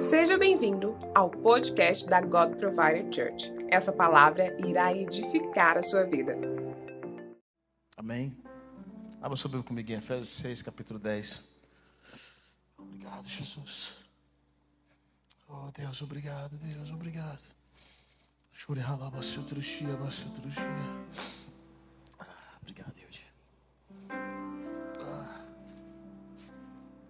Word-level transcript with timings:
Seja 0.00 0.38
bem-vindo 0.38 0.96
ao 1.14 1.28
podcast 1.30 2.06
da 2.08 2.22
God 2.22 2.56
Provider 2.56 3.04
Church. 3.12 3.52
Essa 3.68 3.92
palavra 3.92 4.56
irá 4.66 4.94
edificar 4.94 5.76
a 5.76 5.82
sua 5.82 6.04
vida. 6.04 6.34
Amém. 7.98 8.34
Abra 9.20 9.36
sua 9.36 9.50
Bíblia 9.50 9.68
comigo 9.68 9.92
em 9.92 9.96
Efésios 9.96 10.30
6, 10.30 10.62
capítulo 10.62 10.98
10. 10.98 11.44
Obrigado, 12.78 13.28
Jesus. 13.28 14.08
Oh, 15.46 15.70
Deus, 15.76 16.00
obrigado, 16.00 16.56
Deus, 16.56 16.90
obrigado. 16.90 17.54
Ah, 22.18 22.58
Obrigado, 22.62 22.94
Deus. 22.94 23.24
Ah. 24.08 25.44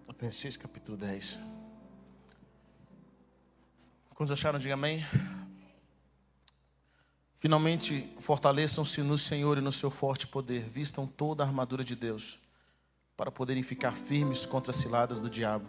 Efésios 0.09 0.41
6, 0.41 0.57
capítulo 0.57 0.97
10. 0.97 1.60
Quantos 4.21 4.33
acharam? 4.33 4.59
Diga 4.59 4.75
amém. 4.75 5.03
Finalmente, 7.33 8.07
fortaleçam-se 8.19 9.01
no 9.01 9.17
Senhor 9.17 9.57
e 9.57 9.61
no 9.61 9.71
seu 9.71 9.89
forte 9.89 10.27
poder. 10.27 10.61
Vistam 10.69 11.07
toda 11.07 11.43
a 11.43 11.47
armadura 11.47 11.83
de 11.83 11.95
Deus, 11.95 12.37
para 13.17 13.31
poderem 13.31 13.63
ficar 13.63 13.93
firmes 13.93 14.45
contra 14.45 14.69
as 14.69 14.75
ciladas 14.75 15.21
do 15.21 15.27
diabo. 15.27 15.67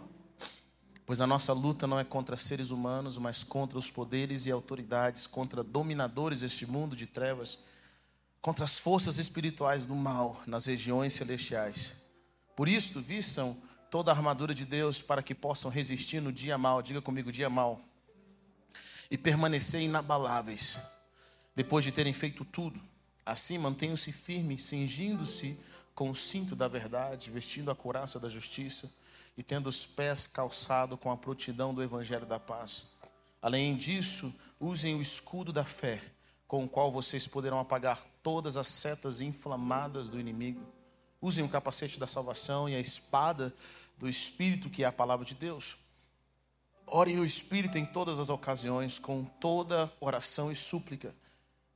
Pois 1.03 1.19
a 1.19 1.25
nossa 1.25 1.51
luta 1.51 1.87
não 1.87 1.97
é 1.97 2.03
contra 2.03 2.37
seres 2.37 2.69
humanos, 2.69 3.17
mas 3.17 3.43
contra 3.43 3.79
os 3.79 3.89
poderes 3.89 4.45
e 4.45 4.51
autoridades, 4.51 5.25
contra 5.25 5.63
dominadores 5.63 6.41
deste 6.41 6.67
mundo 6.67 6.95
de 6.95 7.07
trevas, 7.07 7.63
contra 8.39 8.65
as 8.65 8.77
forças 8.77 9.17
espirituais 9.17 9.87
do 9.87 9.95
mal 9.95 10.39
nas 10.45 10.67
regiões 10.67 11.13
celestiais. 11.13 12.05
Por 12.55 12.69
isso, 12.69 13.01
vistam 13.01 13.57
toda 13.89 14.11
a 14.11 14.15
armadura 14.15 14.53
de 14.53 14.63
Deus 14.63 15.01
para 15.01 15.23
que 15.23 15.33
possam 15.33 15.71
resistir 15.71 16.21
no 16.21 16.31
dia 16.31 16.55
mal. 16.55 16.83
Diga 16.83 17.01
comigo, 17.01 17.31
dia 17.31 17.49
mal. 17.49 17.81
E 19.13 19.17
permanecer 19.17 19.79
inabaláveis 19.79 20.79
depois 21.55 21.85
de 21.85 21.91
terem 21.91 22.11
feito 22.11 22.43
tudo. 22.43 22.81
Assim, 23.23 23.59
mantenham-se 23.59 24.11
firmes, 24.11 24.65
cingindo-se 24.65 25.55
com 25.93 26.09
o 26.09 26.15
cinto 26.15 26.55
da 26.55 26.67
verdade, 26.67 27.29
vestindo 27.29 27.69
a 27.69 27.75
couraça 27.75 28.19
da 28.19 28.27
justiça 28.27 28.91
e 29.37 29.43
tendo 29.43 29.69
os 29.69 29.85
pés 29.85 30.25
calçados 30.25 30.97
com 30.99 31.11
a 31.11 31.15
prontidão 31.15 31.75
do 31.75 31.83
evangelho 31.83 32.25
da 32.25 32.39
paz. 32.39 32.85
Além 33.39 33.75
disso, 33.75 34.33
usem 34.59 34.95
o 34.95 35.01
escudo 35.01 35.53
da 35.53 35.63
fé, 35.63 36.01
com 36.47 36.63
o 36.63 36.67
qual 36.67 36.91
vocês 36.91 37.27
poderão 37.27 37.59
apagar 37.59 38.03
todas 38.23 38.57
as 38.57 38.65
setas 38.65 39.21
inflamadas 39.21 40.09
do 40.09 40.19
inimigo. 40.19 40.65
Usem 41.21 41.45
o 41.45 41.49
capacete 41.49 41.99
da 41.99 42.07
salvação 42.07 42.67
e 42.67 42.73
a 42.73 42.79
espada 42.79 43.53
do 43.95 44.09
Espírito, 44.09 44.71
que 44.71 44.83
é 44.83 44.87
a 44.87 44.91
palavra 44.91 45.23
de 45.23 45.35
Deus. 45.35 45.77
Orem 46.85 47.15
no 47.15 47.25
Espírito 47.25 47.77
em 47.77 47.85
todas 47.85 48.19
as 48.19 48.29
ocasiões, 48.29 48.99
com 48.99 49.23
toda 49.23 49.91
oração 49.99 50.51
e 50.51 50.55
súplica. 50.55 51.15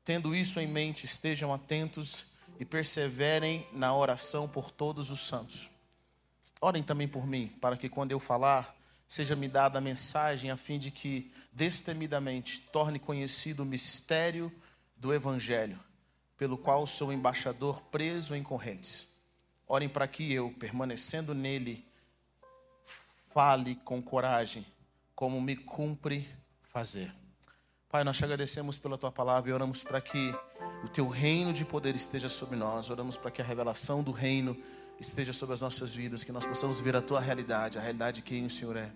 Tendo 0.03 0.36
isso 0.36 0.59
em 0.59 0.67
mente, 0.67 1.05
estejam 1.05 1.53
atentos 1.53 2.27
e 2.59 2.66
perseverem 2.66 3.66
na 3.73 3.95
oração 3.95 4.47
por 4.47 4.72
todos 4.72 5.09
os 5.09 5.27
santos. 5.27 5.69
Orem 6.59 6.83
também 6.83 7.08
por 7.08 7.27
mim, 7.27 7.47
para 7.61 7.77
que 7.77 7.89
quando 7.89 8.11
eu 8.11 8.19
falar, 8.19 8.75
seja-me 9.08 9.47
dada 9.47 9.77
a 9.77 9.81
mensagem, 9.81 10.49
a 10.49 10.58
fim 10.58 10.80
de 10.80 10.91
que, 10.91 11.31
destemidamente, 11.52 12.61
torne 12.71 12.99
conhecido 12.99 13.64
o 13.64 13.66
mistério 13.66 14.52
do 14.95 15.14
Evangelho, 15.14 15.80
pelo 16.36 16.58
qual 16.58 16.86
sou 16.88 17.14
embaixador 17.14 17.81
preso 17.83 18.36
em 18.36 18.44
correntes. 18.44 19.16
Orem 19.67 19.89
para 19.89 20.08
que 20.08 20.31
eu, 20.33 20.52
permanecendo 20.59 21.33
nele, 21.33 21.86
fale 23.33 23.75
com 23.75 24.02
coragem, 24.02 24.66
como 25.17 25.41
me 25.41 25.55
cumpre 25.55 26.29
fazer. 26.61 27.11
Pai, 27.89 28.03
nós 28.03 28.17
te 28.17 28.23
agradecemos 28.23 28.77
pela 28.77 28.99
tua 28.99 29.11
palavra 29.11 29.49
e 29.49 29.53
oramos 29.53 29.83
para 29.83 29.99
que 29.99 30.31
o 30.83 30.87
teu 30.89 31.07
reino 31.07 31.51
de 31.51 31.65
poder 31.65 31.95
esteja 31.95 32.30
sobre 32.30 32.55
nós. 32.55 32.92
Oramos 32.92 33.17
para 33.17 33.31
que 33.31 33.42
a 33.42 33.43
revelação 33.43 34.03
do 34.03 34.11
reino 34.11 34.55
esteja 34.99 35.33
sobre 35.33 35.53
as 35.53 35.61
nossas 35.61 35.92
vidas, 35.95 36.23
que 36.23 36.31
nós 36.31 36.45
possamos 36.45 36.80
ver 36.80 36.95
a 36.95 37.02
tua 37.02 37.19
realidade, 37.19 37.80
a 37.80 37.81
realidade 37.81 38.17
de 38.17 38.21
quem 38.21 38.45
o 38.45 38.49
Senhor 38.49 38.77
é. 38.77 38.93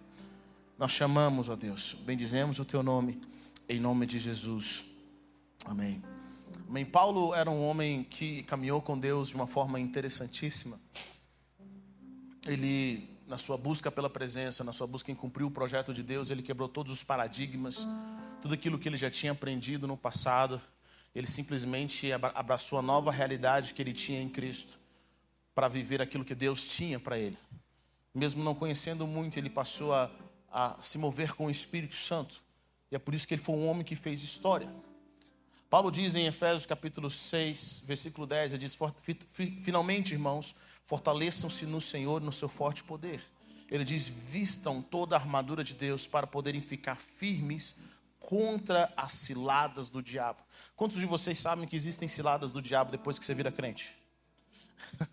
Nós 0.78 0.92
chamamos, 0.92 1.50
ó 1.50 1.56
Deus, 1.56 1.96
bendizemos 2.06 2.60
o 2.60 2.66
teu 2.66 2.84
nome, 2.84 3.20
em 3.68 3.80
nome 3.80 4.06
de 4.06 4.20
Jesus. 4.20 4.86
Amém. 5.66 6.04
Amém. 6.70 6.86
Paulo 6.86 7.34
era 7.34 7.50
um 7.50 7.68
homem 7.68 8.04
que 8.04 8.44
caminhou 8.44 8.80
com 8.80 8.96
Deus 8.96 9.30
de 9.30 9.36
uma 9.36 9.48
forma 9.48 9.80
interessantíssima. 9.80 10.80
Ele, 12.46 13.11
na 13.32 13.38
sua 13.38 13.56
busca 13.56 13.90
pela 13.90 14.10
presença, 14.10 14.62
na 14.62 14.74
sua 14.74 14.86
busca 14.86 15.10
em 15.10 15.16
cumprir 15.16 15.46
o 15.46 15.50
projeto 15.50 15.94
de 15.94 16.04
Deus, 16.04 16.30
ele 16.30 16.44
quebrou 16.44 16.68
todos 16.68 16.92
os 16.92 17.02
paradigmas, 17.02 17.88
tudo 18.42 18.54
aquilo 18.54 18.78
que 18.78 18.90
ele 18.90 18.98
já 18.98 19.10
tinha 19.10 19.32
aprendido 19.32 19.88
no 19.88 19.96
passado. 19.96 20.62
Ele 21.16 21.28
simplesmente 21.28 22.12
abraçou 22.12 22.78
a 22.78 22.82
nova 22.82 23.10
realidade 23.10 23.74
que 23.74 23.82
ele 23.82 23.94
tinha 23.94 24.22
em 24.22 24.28
Cristo 24.28 24.78
para 25.56 25.70
viver 25.70 26.02
aquilo 26.02 26.26
que 26.26 26.36
Deus 26.36 26.66
tinha 26.66 27.00
para 27.00 27.18
ele. 27.18 27.38
Mesmo 28.14 28.44
não 28.44 28.54
conhecendo 28.54 29.08
muito, 29.08 29.38
ele 29.38 29.50
passou 29.50 29.94
a, 29.94 30.12
a 30.52 30.76
se 30.84 30.98
mover 30.98 31.32
com 31.34 31.46
o 31.46 31.50
Espírito 31.50 31.96
Santo. 31.96 32.44
E 32.92 32.98
é 32.98 33.00
por 33.00 33.16
isso 33.16 33.26
que 33.26 33.34
ele 33.34 33.42
foi 33.42 33.56
um 33.56 33.66
homem 33.66 33.86
que 33.86 33.96
fez 33.96 34.22
história. 34.22 34.70
Paulo 35.70 35.90
diz 35.90 36.16
em 36.16 36.28
Efésios 36.28 36.66
capítulo 36.66 37.10
6, 37.10 37.84
versículo 37.86 38.28
10, 38.28 38.52
ele 38.52 38.60
diz: 38.60 38.78
Finalmente, 39.64 40.12
irmãos, 40.12 40.54
fortaleçam-se 40.86 41.66
no 41.66 41.80
Senhor, 41.80 42.22
no 42.22 42.32
seu 42.32 42.50
forte 42.50 42.84
poder. 42.84 43.22
Ele 43.70 43.84
diz: 43.84 44.08
Vistam 44.08 44.82
toda 44.82 45.16
a 45.16 45.20
armadura 45.20 45.64
de 45.64 45.74
Deus 45.74 46.06
para 46.06 46.28
poderem 46.28 46.62
ficar 46.62 46.96
firmes 46.96 47.76
contra 48.20 48.92
as 48.96 49.14
ciladas 49.14 49.90
do 49.90 50.02
diabo. 50.02 50.44
Quantos 50.76 51.00
de 51.00 51.06
vocês 51.06 51.40
sabem 51.40 51.68
que 51.68 51.76
existem 51.76 52.08
ciladas 52.08 52.54
do 52.54 52.62
diabo 52.62 52.92
depois 52.92 53.18
que 53.18 53.26
você 53.26 53.34
vira 53.34 53.52
crente? 53.52 53.96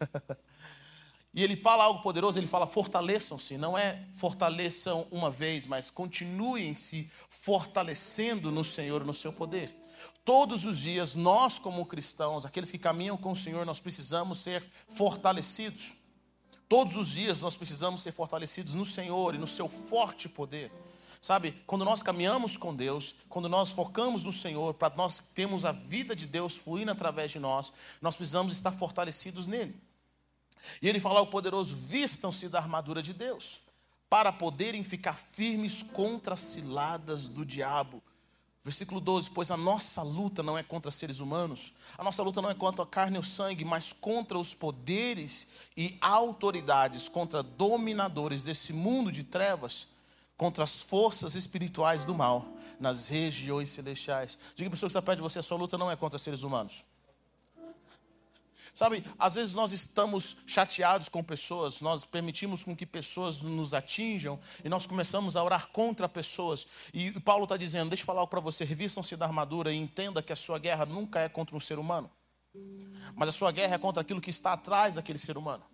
e 1.32 1.42
ele 1.42 1.56
fala 1.56 1.84
algo 1.84 2.02
poderoso, 2.02 2.38
ele 2.38 2.46
fala: 2.46 2.66
fortaleçam-se. 2.66 3.56
Não 3.56 3.78
é 3.78 4.04
fortaleçam 4.14 5.06
uma 5.10 5.30
vez, 5.30 5.66
mas 5.66 5.90
continuem 5.90 6.74
se 6.74 7.10
fortalecendo 7.30 8.50
no 8.50 8.64
Senhor, 8.64 9.04
no 9.04 9.14
seu 9.14 9.32
poder. 9.32 9.74
Todos 10.28 10.66
os 10.66 10.78
dias, 10.78 11.14
nós, 11.14 11.58
como 11.58 11.86
cristãos, 11.86 12.44
aqueles 12.44 12.70
que 12.70 12.76
caminham 12.76 13.16
com 13.16 13.32
o 13.32 13.34
Senhor, 13.34 13.64
nós 13.64 13.80
precisamos 13.80 14.36
ser 14.36 14.62
fortalecidos. 14.86 15.94
Todos 16.68 16.96
os 16.96 17.08
dias 17.08 17.40
nós 17.40 17.56
precisamos 17.56 18.02
ser 18.02 18.12
fortalecidos 18.12 18.74
no 18.74 18.84
Senhor 18.84 19.34
e 19.34 19.38
no 19.38 19.46
seu 19.46 19.70
forte 19.70 20.28
poder. 20.28 20.70
Sabe, 21.18 21.52
quando 21.66 21.82
nós 21.82 22.02
caminhamos 22.02 22.58
com 22.58 22.76
Deus, 22.76 23.14
quando 23.30 23.48
nós 23.48 23.70
focamos 23.70 24.24
no 24.24 24.30
Senhor, 24.30 24.74
para 24.74 24.94
nós 24.96 25.18
termos 25.34 25.64
a 25.64 25.72
vida 25.72 26.14
de 26.14 26.26
Deus 26.26 26.58
fluindo 26.58 26.92
através 26.92 27.30
de 27.30 27.38
nós, 27.38 27.72
nós 28.02 28.14
precisamos 28.14 28.52
estar 28.52 28.70
fortalecidos 28.70 29.46
nele. 29.46 29.82
E 30.82 30.90
ele 30.90 31.00
fala 31.00 31.20
ao 31.20 31.28
poderoso: 31.28 31.74
vistam-se 31.74 32.50
da 32.50 32.58
armadura 32.58 33.00
de 33.00 33.14
Deus, 33.14 33.62
para 34.10 34.30
poderem 34.30 34.84
ficar 34.84 35.14
firmes 35.14 35.82
contra 35.82 36.34
as 36.34 36.40
ciladas 36.40 37.30
do 37.30 37.46
diabo. 37.46 38.02
Versículo 38.68 39.00
12: 39.00 39.30
Pois 39.30 39.50
a 39.50 39.56
nossa 39.56 40.02
luta 40.02 40.42
não 40.42 40.58
é 40.58 40.62
contra 40.62 40.90
seres 40.90 41.20
humanos, 41.20 41.72
a 41.96 42.04
nossa 42.04 42.22
luta 42.22 42.42
não 42.42 42.50
é 42.50 42.54
contra 42.54 42.82
a 42.82 42.86
carne 42.86 43.16
ou 43.16 43.24
sangue, 43.24 43.64
mas 43.64 43.94
contra 43.94 44.38
os 44.38 44.52
poderes 44.52 45.46
e 45.74 45.96
autoridades, 46.02 47.08
contra 47.08 47.42
dominadores 47.42 48.42
desse 48.42 48.74
mundo 48.74 49.10
de 49.10 49.24
trevas 49.24 49.88
contra 50.36 50.62
as 50.62 50.82
forças 50.82 51.34
espirituais 51.34 52.04
do 52.04 52.14
mal 52.14 52.46
nas 52.78 53.08
regiões 53.08 53.70
celestiais. 53.70 54.38
Diga 54.54 54.68
para 54.68 54.76
pessoa 54.76 54.88
que 54.88 54.92
está 54.92 55.02
perto 55.02 55.16
de 55.16 55.22
você: 55.22 55.38
a 55.38 55.42
sua 55.42 55.56
luta 55.56 55.78
não 55.78 55.90
é 55.90 55.96
contra 55.96 56.18
seres 56.18 56.42
humanos. 56.42 56.84
Sabe, 58.78 59.04
às 59.18 59.34
vezes 59.34 59.54
nós 59.54 59.72
estamos 59.72 60.36
chateados 60.46 61.08
com 61.08 61.20
pessoas, 61.20 61.80
nós 61.80 62.04
permitimos 62.04 62.62
com 62.62 62.76
que 62.76 62.86
pessoas 62.86 63.42
nos 63.42 63.74
atinjam 63.74 64.38
e 64.64 64.68
nós 64.68 64.86
começamos 64.86 65.36
a 65.36 65.42
orar 65.42 65.66
contra 65.72 66.08
pessoas. 66.08 66.64
E 66.94 67.10
Paulo 67.18 67.42
está 67.42 67.56
dizendo: 67.56 67.88
deixa 67.88 68.02
eu 68.02 68.06
falar 68.06 68.24
para 68.28 68.38
você, 68.38 68.64
revistam-se 68.64 69.16
da 69.16 69.26
armadura 69.26 69.72
e 69.72 69.76
entenda 69.76 70.22
que 70.22 70.32
a 70.32 70.36
sua 70.36 70.60
guerra 70.60 70.86
nunca 70.86 71.18
é 71.18 71.28
contra 71.28 71.56
um 71.56 71.58
ser 71.58 71.76
humano, 71.76 72.08
mas 73.16 73.30
a 73.30 73.32
sua 73.32 73.50
guerra 73.50 73.74
é 73.74 73.78
contra 73.78 74.00
aquilo 74.00 74.20
que 74.20 74.30
está 74.30 74.52
atrás 74.52 74.94
daquele 74.94 75.18
ser 75.18 75.36
humano. 75.36 75.64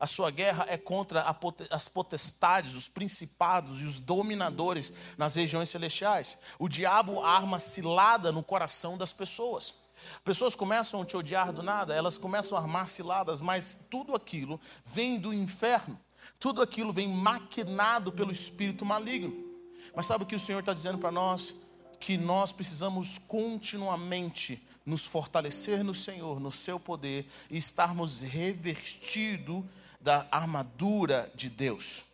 A 0.00 0.06
sua 0.06 0.30
guerra 0.30 0.64
é 0.66 0.78
contra 0.78 1.22
as 1.70 1.86
potestades, 1.86 2.74
os 2.74 2.88
principados 2.88 3.82
e 3.82 3.84
os 3.84 4.00
dominadores 4.00 4.90
nas 5.18 5.34
regiões 5.34 5.68
celestiais. 5.68 6.38
O 6.58 6.70
diabo 6.70 7.22
arma 7.22 7.58
cilada 7.58 8.32
no 8.32 8.42
coração 8.42 8.96
das 8.96 9.12
pessoas. 9.12 9.74
Pessoas 10.24 10.56
começam 10.56 11.02
a 11.02 11.04
te 11.04 11.18
odiar 11.18 11.52
do 11.52 11.62
nada, 11.62 11.94
elas 11.94 12.16
começam 12.16 12.56
a 12.56 12.62
armar 12.62 12.88
ciladas, 12.88 13.42
mas 13.42 13.78
tudo 13.90 14.14
aquilo 14.14 14.58
vem 14.86 15.18
do 15.18 15.34
inferno. 15.34 16.00
Tudo 16.38 16.62
aquilo 16.62 16.94
vem 16.94 17.08
maquinado 17.08 18.10
pelo 18.10 18.32
espírito 18.32 18.86
maligno. 18.86 19.50
Mas 19.94 20.06
sabe 20.06 20.24
o 20.24 20.26
que 20.26 20.34
o 20.34 20.40
Senhor 20.40 20.60
está 20.60 20.72
dizendo 20.72 20.96
para 20.96 21.12
nós? 21.12 21.54
Que 21.98 22.16
nós 22.16 22.52
precisamos 22.52 23.18
continuamente 23.18 24.66
nos 24.86 25.04
fortalecer 25.04 25.84
no 25.84 25.94
Senhor, 25.94 26.40
no 26.40 26.50
seu 26.50 26.80
poder 26.80 27.26
e 27.50 27.58
estarmos 27.58 28.22
revestidos 28.22 29.62
da 30.00 30.26
armadura 30.30 31.30
de 31.34 31.50
Deus. 31.50 32.04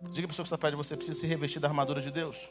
Diga 0.00 0.26
para 0.26 0.26
a 0.26 0.28
pessoa 0.28 0.44
que 0.44 0.48
está 0.48 0.58
perto 0.58 0.72
de 0.72 0.76
você, 0.76 0.96
precisa 0.96 1.18
se 1.18 1.26
revestir 1.26 1.60
da 1.60 1.68
armadura 1.68 2.00
de 2.00 2.10
Deus. 2.10 2.48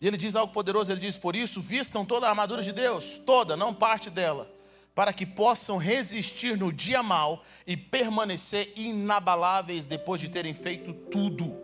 E 0.00 0.06
ele 0.08 0.16
diz 0.16 0.34
algo 0.34 0.52
poderoso, 0.52 0.90
ele 0.90 1.00
diz, 1.00 1.16
por 1.16 1.36
isso, 1.36 1.60
vistam 1.60 2.04
toda 2.04 2.26
a 2.26 2.30
armadura 2.30 2.60
de 2.60 2.72
Deus, 2.72 3.20
toda, 3.24 3.56
não 3.56 3.72
parte 3.72 4.10
dela, 4.10 4.50
para 4.94 5.12
que 5.12 5.24
possam 5.24 5.76
resistir 5.76 6.56
no 6.56 6.72
dia 6.72 7.02
mal 7.02 7.44
e 7.64 7.76
permanecer 7.76 8.72
inabaláveis 8.76 9.86
depois 9.86 10.20
de 10.20 10.28
terem 10.28 10.52
feito 10.52 10.92
tudo. 10.92 11.56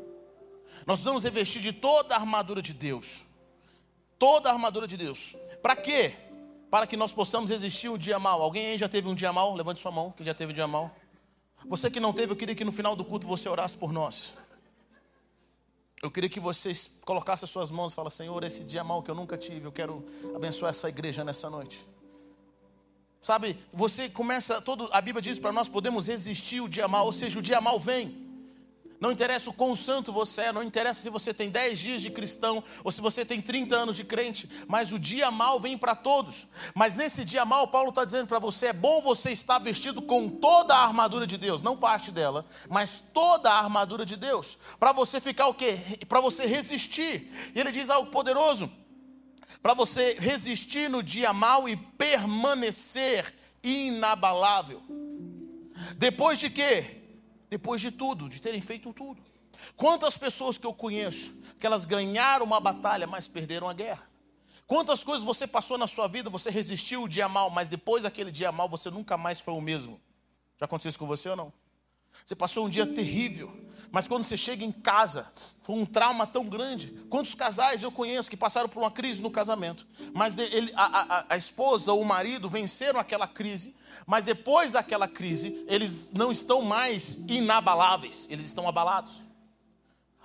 Nós 0.87 1.01
vamos 1.01 1.25
revestir 1.25 1.61
de 1.61 1.73
toda 1.73 2.15
a 2.15 2.19
armadura 2.19 2.63
de 2.63 2.73
Deus. 2.73 3.25
Toda 4.19 4.49
a 4.49 4.53
armadura 4.53 4.87
de 4.87 4.97
Deus. 4.97 5.37
Para 5.61 5.75
quê? 5.75 6.15
Para 6.71 6.87
que 6.87 6.97
nós 6.97 7.13
possamos 7.13 7.51
resistir 7.51 7.89
o 7.89 7.99
dia 7.99 8.19
mal. 8.19 8.41
Alguém 8.41 8.67
aí 8.67 8.79
já 8.79 8.89
teve 8.89 9.09
um 9.09 9.15
dia 9.15 9.33
mal? 9.33 9.55
Levante 9.55 9.81
sua 9.81 9.91
mão, 9.91 10.13
que 10.13 10.25
já 10.25 10.33
teve 10.33 10.53
um 10.53 10.55
dia 10.55 10.67
mal. 10.67 10.95
Você 11.67 11.91
que 11.91 12.01
não 12.01 12.13
teve, 12.13 12.33
eu 12.33 12.37
queria 12.37 12.55
que 12.55 12.65
no 12.65 12.73
final 12.73 12.95
do 12.95 13.05
culto 13.05 13.27
você 13.27 13.49
orasse 13.49 13.77
por 13.77 13.93
nós. 13.93 14.35
Eu 16.01 16.11
queria 16.11 16.31
que 16.31 16.39
vocês 16.39 16.89
colocassem 17.05 17.45
as 17.45 17.51
suas 17.51 17.71
mãos 17.71 17.93
e 17.93 17.97
falassem, 17.97 18.27
Senhor, 18.27 18.45
esse 18.45 18.63
dia 18.63 18.85
mal 18.85 19.03
que 19.03 19.11
eu 19.11 19.15
nunca 19.15 19.37
tive, 19.37 19.65
eu 19.65 19.73
quero 19.73 20.05
abençoar 20.35 20.71
essa 20.71 20.89
igreja 20.89 21.25
nessa 21.25 21.51
noite. 21.51 21.85
Sabe, 23.21 23.59
você 23.73 24.09
começa, 24.09 24.63
todo, 24.63 24.89
a 24.93 25.01
Bíblia 25.01 25.21
diz 25.21 25.41
para 25.41 25.53
nós 25.53 25.69
podemos 25.69 26.07
resistir 26.07 26.61
o 26.61 26.69
dia 26.69 26.87
mal, 26.87 27.05
ou 27.05 27.13
seja, 27.13 27.41
o 27.41 27.43
dia 27.43 27.61
mal 27.61 27.81
vem. 27.81 28.28
Não 29.01 29.13
interessa 29.13 29.51
o 29.51 29.53
quão 29.53 29.77
santo 29.77 30.13
você 30.13 30.43
é, 30.43 30.53
não 30.53 30.63
interessa 30.63 31.01
se 31.01 31.09
você 31.09 31.33
tem 31.33 31.51
10 31.51 31.79
dias 31.79 32.03
de 32.03 32.11
cristão 32.11 32.63
ou 32.83 32.91
se 32.91 33.01
você 33.01 33.25
tem 33.25 33.41
30 33.41 33.77
anos 33.77 33.97
de 33.97 34.03
crente, 34.03 34.49
mas 34.67 34.91
o 34.91 34.99
dia 34.99 35.31
mal 35.31 35.61
vem 35.61 35.79
para 35.79 35.95
todos. 35.95 36.49
Mas 36.75 36.97
nesse 36.97 37.25
dia 37.25 37.45
mal, 37.45 37.69
Paulo 37.69 37.91
está 37.91 38.05
dizendo 38.05 38.27
para 38.27 38.41
você: 38.41 38.67
é 38.67 38.73
bom 38.73 39.01
você 39.01 39.31
estar 39.31 39.61
vestido 39.61 40.03
com 40.03 40.29
toda 40.29 40.75
a 40.75 40.85
armadura 40.85 41.27
de 41.27 41.37
Deus, 41.37 41.63
não 41.63 41.77
parte 41.77 42.11
dela, 42.11 42.45
mas 42.69 43.03
toda 43.13 43.51
a 43.51 43.59
armadura 43.59 44.05
de 44.05 44.17
Deus, 44.17 44.59
para 44.81 44.93
você 44.93 45.21
ficar 45.21 45.47
o 45.47 45.55
quê? 45.55 45.79
Para 46.09 46.21
você 46.21 46.45
resistir. 46.45 47.31
E 47.55 47.61
ele 47.61 47.71
diz 47.71 47.91
algo 47.91 48.11
poderoso: 48.11 48.69
para 49.63 49.75
você 49.75 50.17
resistir 50.19 50.91
no 50.91 51.05
dia 51.05 51.33
mal 51.33 51.69
e 51.69 51.77
permanecer 51.77 53.33
inabalável. 53.63 54.83
Depois 55.97 56.41
de 56.41 56.51
quê? 56.51 56.98
Depois 57.49 57.81
de 57.81 57.91
tudo, 57.91 58.29
de 58.29 58.41
terem 58.41 58.61
feito 58.61 58.93
tudo. 58.93 59.23
Quantas 59.77 60.17
pessoas 60.17 60.57
que 60.57 60.67
eu 60.67 60.73
conheço 60.73 61.35
que 61.59 61.67
elas 61.67 61.85
ganharam 61.85 62.45
uma 62.45 62.61
batalha, 62.61 63.07
mas 63.07 63.27
perderam 63.27 63.69
a 63.69 63.73
guerra? 63.73 64.09
Quantas 64.67 65.03
coisas 65.03 65.25
você 65.25 65.47
passou 65.47 65.79
na 65.79 65.87
sua 65.87 66.07
vida, 66.07 66.29
você 66.29 66.51
resistiu 66.51 67.03
o 67.03 67.09
dia 67.09 67.29
mal, 67.29 67.51
mas 67.51 67.69
depois 67.69 68.03
daquele 68.03 68.31
dia 68.31 68.53
mal 68.53 68.69
você 68.69 68.91
nunca 68.91 69.17
mais 69.17 69.41
foi 69.41 69.55
o 69.55 69.61
mesmo? 69.61 70.01
Já 70.59 70.67
aconteceu 70.67 70.91
isso 70.91 70.99
com 70.99 71.07
você 71.07 71.29
ou 71.31 71.37
não? 71.37 71.53
Você 72.25 72.35
passou 72.35 72.67
um 72.67 72.69
dia 72.69 72.87
terrível, 72.87 73.51
mas 73.91 74.07
quando 74.07 74.25
você 74.25 74.37
chega 74.37 74.65
em 74.65 74.73
casa, 74.73 75.31
foi 75.63 75.77
um 75.77 75.87
trauma 75.87 76.27
tão 76.27 76.45
grande. 76.45 76.89
Quantos 77.09 77.35
casais 77.35 77.83
eu 77.83 77.91
conheço 77.91 78.31
que 78.31 78.37
passaram 78.37 78.69
por 78.69 78.81
uma 78.81 78.91
crise 78.91 79.23
no 79.23 79.31
casamento, 79.31 79.87
mas 80.15 80.37
ele, 80.37 80.73
a, 80.75 80.85
a, 80.85 81.27
a 81.31 81.37
esposa 81.37 81.93
ou 81.93 82.03
o 82.03 82.05
marido 82.05 82.49
venceram 82.49 82.99
aquela 83.01 83.27
crise, 83.27 83.75
mas 84.09 84.25
depois 84.25 84.73
daquela 84.73 85.07
crise, 85.07 85.67
eles 85.69 86.13
não 86.15 86.33
estão 86.33 86.63
mais 86.63 87.17
inabaláveis, 87.29 88.27
eles 88.31 88.47
estão 88.47 88.67
abalados. 88.67 89.23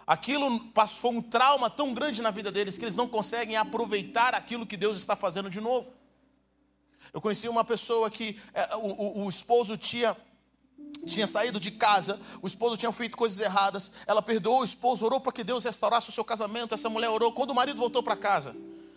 Aquilo 0.08 0.72
foi 1.02 1.12
um 1.12 1.22
trauma 1.22 1.70
tão 1.70 1.94
grande 1.94 2.22
na 2.22 2.32
vida 2.32 2.50
deles 2.50 2.78
que 2.78 2.86
eles 2.86 2.96
não 2.96 3.10
conseguem 3.10 3.58
aproveitar 3.58 4.34
aquilo 4.34 4.66
que 4.66 4.78
Deus 4.78 4.96
está 4.96 5.18
fazendo 5.18 5.50
de 5.50 5.60
novo. 5.60 5.94
Eu 7.12 7.20
conheci 7.20 7.50
uma 7.50 7.66
pessoa 7.66 8.10
que 8.10 8.40
é, 8.54 8.74
o, 8.78 8.88
o, 8.88 9.26
o 9.26 9.30
esposo 9.30 9.76
tinha 9.76 10.16
tinha 11.06 11.28
saído 11.28 11.60
de 11.60 11.70
casa, 11.70 12.18
o 12.42 12.48
esposo 12.48 12.78
tinha 12.78 12.92
feito 12.94 13.18
coisas 13.18 13.38
erradas, 13.42 13.92
ela 14.08 14.22
perdoou 14.22 14.62
o 14.62 14.64
esposo, 14.64 15.04
orou 15.04 15.20
para 15.20 15.34
que 15.34 15.44
Deus 15.44 15.66
restaurasse 15.66 16.08
o 16.08 16.14
seu 16.14 16.24
casamento, 16.24 16.74
essa 16.74 16.90
mulher 16.90 17.10
orou. 17.10 17.34
Quando 17.34 17.50
o 17.50 17.56
marido 17.56 17.78
voltou 17.78 18.02
para 18.02 18.16
casa, 18.16 18.56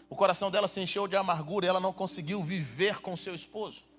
o 0.09 0.15
coração 0.15 0.49
dela 0.49 0.69
se 0.69 0.81
encheu 0.81 1.09
de 1.09 1.17
amargura 1.17 1.67
e 1.67 1.69
ela 1.69 1.81
não 1.81 1.93
conseguiu 1.93 2.41
viver 2.45 3.01
com 3.01 3.17
seu 3.17 3.35
esposo. 3.35 3.96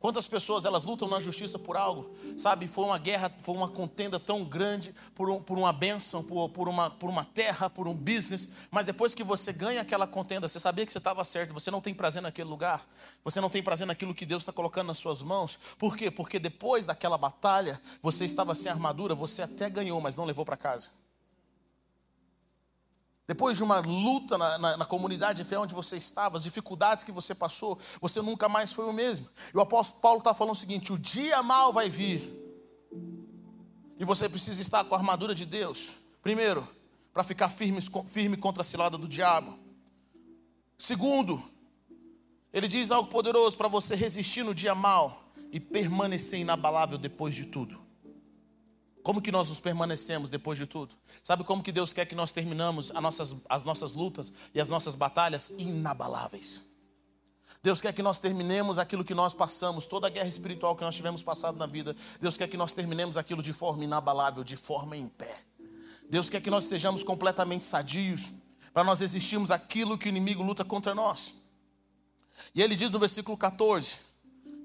Quantas 0.00 0.26
pessoas 0.26 0.64
elas 0.64 0.84
lutam 0.84 1.06
na 1.06 1.20
justiça 1.20 1.58
por 1.58 1.76
algo? 1.76 2.10
Sabe, 2.38 2.66
foi 2.66 2.86
uma 2.86 2.96
guerra, 2.96 3.30
foi 3.42 3.54
uma 3.54 3.68
contenda 3.68 4.18
tão 4.18 4.42
grande 4.42 4.94
por, 5.14 5.28
um, 5.28 5.42
por 5.42 5.58
uma 5.58 5.74
bênção, 5.74 6.22
por, 6.22 6.48
por, 6.48 6.70
uma, 6.70 6.88
por 6.88 7.10
uma 7.10 7.22
terra, 7.22 7.68
por 7.68 7.86
um 7.86 7.92
business. 7.92 8.48
Mas 8.70 8.86
depois 8.86 9.14
que 9.14 9.22
você 9.22 9.52
ganha 9.52 9.82
aquela 9.82 10.06
contenda, 10.06 10.48
você 10.48 10.58
sabia 10.58 10.86
que 10.86 10.92
você 10.92 10.96
estava 10.96 11.22
certo, 11.22 11.52
você 11.52 11.70
não 11.70 11.82
tem 11.82 11.92
prazer 11.92 12.22
naquele 12.22 12.48
lugar, 12.48 12.82
você 13.22 13.42
não 13.42 13.50
tem 13.50 13.62
prazer 13.62 13.86
naquilo 13.86 14.14
que 14.14 14.24
Deus 14.24 14.42
está 14.42 14.54
colocando 14.54 14.86
nas 14.86 14.96
suas 14.96 15.22
mãos. 15.22 15.58
Por 15.78 15.94
quê? 15.94 16.10
Porque 16.10 16.38
depois 16.38 16.86
daquela 16.86 17.18
batalha, 17.18 17.78
você 18.00 18.24
estava 18.24 18.54
sem 18.54 18.72
armadura, 18.72 19.14
você 19.14 19.42
até 19.42 19.68
ganhou, 19.68 20.00
mas 20.00 20.16
não 20.16 20.24
levou 20.24 20.46
para 20.46 20.56
casa. 20.56 20.88
Depois 23.30 23.56
de 23.56 23.62
uma 23.62 23.78
luta 23.78 24.36
na, 24.36 24.58
na, 24.58 24.76
na, 24.78 24.84
comunidade 24.84 25.40
de 25.40 25.48
fé 25.48 25.56
onde 25.56 25.72
você 25.72 25.96
estava, 25.96 26.36
as 26.36 26.42
dificuldades 26.42 27.04
que 27.04 27.12
você 27.12 27.32
passou, 27.32 27.78
você 28.00 28.20
nunca 28.20 28.48
mais 28.48 28.72
foi 28.72 28.84
o 28.86 28.92
mesmo. 28.92 29.28
E 29.54 29.56
o 29.56 29.60
apóstolo 29.60 30.02
Paulo 30.02 30.18
está 30.18 30.34
falando 30.34 30.54
o 30.54 30.58
seguinte: 30.58 30.92
o 30.92 30.98
dia 30.98 31.40
mal 31.40 31.72
vai 31.72 31.88
vir. 31.88 32.20
E 33.96 34.04
você 34.04 34.28
precisa 34.28 34.60
estar 34.60 34.82
com 34.82 34.96
a 34.96 34.98
armadura 34.98 35.32
de 35.32 35.46
Deus. 35.46 35.92
Primeiro, 36.20 36.66
para 37.12 37.22
ficar 37.22 37.48
firme, 37.48 37.80
firme 38.04 38.36
contra 38.36 38.62
a 38.62 38.64
cilada 38.64 38.98
do 38.98 39.06
diabo. 39.06 39.56
Segundo, 40.76 41.40
ele 42.52 42.66
diz 42.66 42.90
algo 42.90 43.10
poderoso 43.10 43.56
para 43.56 43.68
você 43.68 43.94
resistir 43.94 44.42
no 44.42 44.52
dia 44.52 44.74
mal 44.74 45.22
e 45.52 45.60
permanecer 45.60 46.40
inabalável 46.40 46.98
depois 46.98 47.32
de 47.32 47.46
tudo. 47.46 47.79
Como 49.02 49.22
que 49.22 49.32
nós 49.32 49.48
nos 49.48 49.60
permanecemos 49.60 50.28
depois 50.28 50.58
de 50.58 50.66
tudo? 50.66 50.94
Sabe 51.22 51.42
como 51.44 51.62
que 51.62 51.72
Deus 51.72 51.92
quer 51.92 52.04
que 52.04 52.14
nós 52.14 52.32
terminamos 52.32 52.90
as 52.90 53.02
nossas, 53.02 53.36
as 53.48 53.64
nossas 53.64 53.92
lutas 53.92 54.32
e 54.54 54.60
as 54.60 54.68
nossas 54.68 54.94
batalhas 54.94 55.50
inabaláveis? 55.56 56.62
Deus 57.62 57.80
quer 57.80 57.92
que 57.92 58.02
nós 58.02 58.18
terminemos 58.18 58.78
aquilo 58.78 59.04
que 59.04 59.14
nós 59.14 59.34
passamos, 59.34 59.86
toda 59.86 60.06
a 60.06 60.10
guerra 60.10 60.28
espiritual 60.28 60.74
que 60.74 60.82
nós 60.82 60.94
tivemos 60.94 61.22
passado 61.22 61.58
na 61.58 61.66
vida. 61.66 61.94
Deus 62.20 62.36
quer 62.36 62.48
que 62.48 62.56
nós 62.56 62.72
terminemos 62.72 63.16
aquilo 63.16 63.42
de 63.42 63.52
forma 63.52 63.84
inabalável, 63.84 64.42
de 64.42 64.56
forma 64.56 64.96
em 64.96 65.08
pé. 65.08 65.44
Deus 66.08 66.30
quer 66.30 66.40
que 66.40 66.50
nós 66.50 66.64
estejamos 66.64 67.04
completamente 67.04 67.64
sadios, 67.64 68.32
para 68.72 68.84
nós 68.84 69.00
resistirmos 69.00 69.50
aquilo 69.50 69.98
que 69.98 70.08
o 70.08 70.10
inimigo 70.10 70.42
luta 70.42 70.64
contra 70.64 70.94
nós. 70.94 71.34
E 72.54 72.62
ele 72.62 72.76
diz 72.76 72.90
no 72.90 72.98
versículo 72.98 73.36
14: 73.36 73.96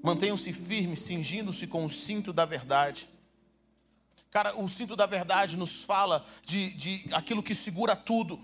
Mantenham-se 0.01 0.53
firmes, 0.53 1.01
cingindo-se 1.01 1.67
com 1.67 1.83
o 1.83 1.89
cinto 1.89 2.31
da 2.31 2.45
verdade 2.45 3.09
Cara, 4.35 4.53
o 4.59 4.67
cinto 4.67 4.97
da 4.97 5.05
verdade 5.05 5.55
nos 5.55 5.85
fala 5.85 6.21
de, 6.43 6.73
de 6.73 7.05
aquilo 7.13 7.41
que 7.41 7.55
segura 7.55 7.95
tudo, 7.95 8.37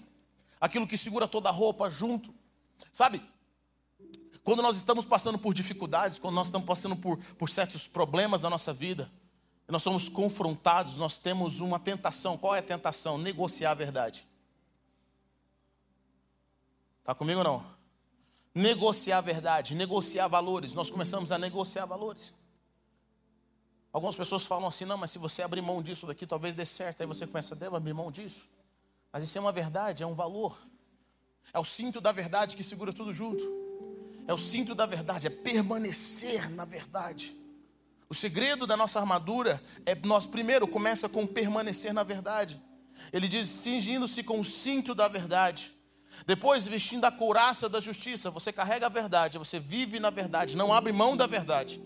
aquilo 0.62 0.88
que 0.88 0.96
segura 0.96 1.28
toda 1.28 1.50
a 1.50 1.52
roupa 1.52 1.90
junto. 1.90 2.34
Sabe? 2.94 3.22
Quando 4.42 4.62
nós 4.62 4.78
estamos 4.78 5.04
passando 5.04 5.38
por 5.38 5.54
dificuldades, 5.54 6.18
quando 6.18 6.36
nós 6.36 6.48
estamos 6.48 6.66
passando 6.66 6.96
por, 6.96 7.18
por 7.36 7.50
certos 7.50 7.90
problemas 7.90 8.44
da 8.44 8.50
nossa 8.50 8.72
vida, 8.72 9.12
nós 9.68 9.84
somos 9.84 10.08
confrontados, 10.08 10.96
nós 10.96 11.18
temos 11.18 11.60
uma 11.60 11.78
tentação. 11.78 12.38
Qual 12.38 12.56
é 12.56 12.60
a 12.60 12.64
tentação? 12.64 13.18
Negociar 13.18 13.72
a 13.72 13.74
verdade. 13.74 14.26
Está 17.02 17.14
comigo 17.14 17.40
ou 17.40 17.44
não? 17.44 17.66
Negociar 18.56 19.18
a 19.18 19.22
verdade, 19.22 19.76
negociar 19.76 20.30
valores. 20.30 20.74
Nós 20.74 20.90
começamos 20.90 21.34
a 21.34 21.38
negociar 21.38 21.86
valores. 21.86 22.34
Algumas 23.94 24.16
pessoas 24.16 24.46
falam 24.46 24.68
assim, 24.68 24.86
não, 24.86 24.98
mas 24.98 25.12
se 25.12 25.20
você 25.20 25.42
abrir 25.42 25.62
mão 25.62 25.82
disso 25.82 26.08
daqui, 26.08 26.26
talvez 26.26 26.54
dê 26.54 26.66
certo. 26.66 27.02
Aí 27.02 27.08
você 27.08 27.28
começa, 27.28 27.56
devo 27.56 27.76
abrir 27.76 27.94
mão 27.94 28.10
disso. 28.10 28.48
Mas 29.12 29.24
isso 29.24 29.38
é 29.38 29.42
uma 29.42 29.52
verdade, 29.52 30.02
é 30.02 30.08
um 30.08 30.14
valor. 30.14 30.58
É 31.54 31.60
o 31.60 31.66
cinto 31.66 32.00
da 32.00 32.12
verdade 32.14 32.56
que 32.56 32.64
segura 32.64 32.94
tudo 32.94 33.12
junto. 33.12 33.44
É 34.28 34.34
o 34.34 34.38
cinto 34.38 34.74
da 34.74 34.86
verdade, 34.86 35.28
é 35.28 35.30
permanecer 35.30 36.50
na 36.52 36.64
verdade. 36.64 37.36
O 38.08 38.14
segredo 38.14 38.66
da 38.66 38.78
nossa 38.78 39.00
armadura 39.00 39.62
é 39.86 39.94
nós 40.06 40.26
primeiro 40.26 40.68
começa 40.68 41.10
com 41.10 41.28
permanecer 41.28 41.94
na 41.94 42.04
verdade. 42.04 42.62
Ele 43.12 43.28
diz 43.28 43.48
cingindo-se 43.48 44.24
com 44.24 44.40
o 44.40 44.44
cinto 44.44 44.96
da 44.96 45.10
verdade. 45.10 45.74
Depois 46.26 46.68
vestindo 46.68 47.04
a 47.06 47.12
couraça 47.12 47.68
da 47.68 47.80
justiça, 47.80 48.30
você 48.30 48.54
carrega 48.54 48.86
a 48.86 48.90
verdade, 48.90 49.38
você 49.38 49.60
vive 49.60 50.00
na 50.00 50.10
verdade, 50.10 50.56
não 50.56 50.72
abre 50.72 50.94
mão 50.94 51.18
da 51.18 51.26
verdade 51.26 51.82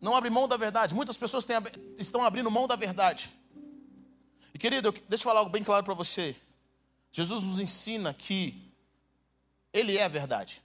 não 0.00 0.16
abre 0.16 0.30
mão 0.30 0.48
da 0.48 0.56
verdade. 0.56 0.94
Muitas 0.94 1.18
pessoas 1.18 1.44
têm, 1.44 1.56
estão 1.98 2.24
abrindo 2.24 2.50
mão 2.50 2.66
da 2.66 2.76
verdade. 2.76 3.30
E 4.54 4.58
querido, 4.58 4.88
eu, 4.88 4.92
deixa 5.08 5.22
eu 5.22 5.28
falar 5.28 5.40
algo 5.40 5.50
bem 5.50 5.62
claro 5.62 5.84
para 5.84 5.94
você. 5.94 6.34
Jesus 7.12 7.42
nos 7.44 7.60
ensina 7.60 8.14
que 8.14 8.72
Ele 9.72 9.96
é 9.96 10.04
a 10.04 10.08
verdade. 10.08 10.62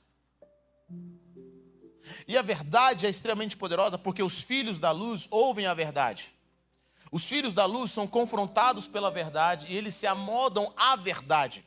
E 2.27 2.37
a 2.37 2.41
verdade 2.41 3.05
é 3.05 3.09
extremamente 3.09 3.57
poderosa 3.57 3.97
porque 3.97 4.21
os 4.23 4.41
filhos 4.41 4.79
da 4.79 4.91
luz 4.91 5.27
ouvem 5.31 5.65
a 5.65 5.73
verdade. 5.73 6.33
Os 7.11 7.27
filhos 7.27 7.53
da 7.53 7.65
luz 7.65 7.91
são 7.91 8.07
confrontados 8.07 8.87
pela 8.87 9.11
verdade 9.11 9.67
e 9.69 9.75
eles 9.75 9.95
se 9.95 10.07
amodam 10.07 10.71
à 10.75 10.95
verdade. 10.95 11.63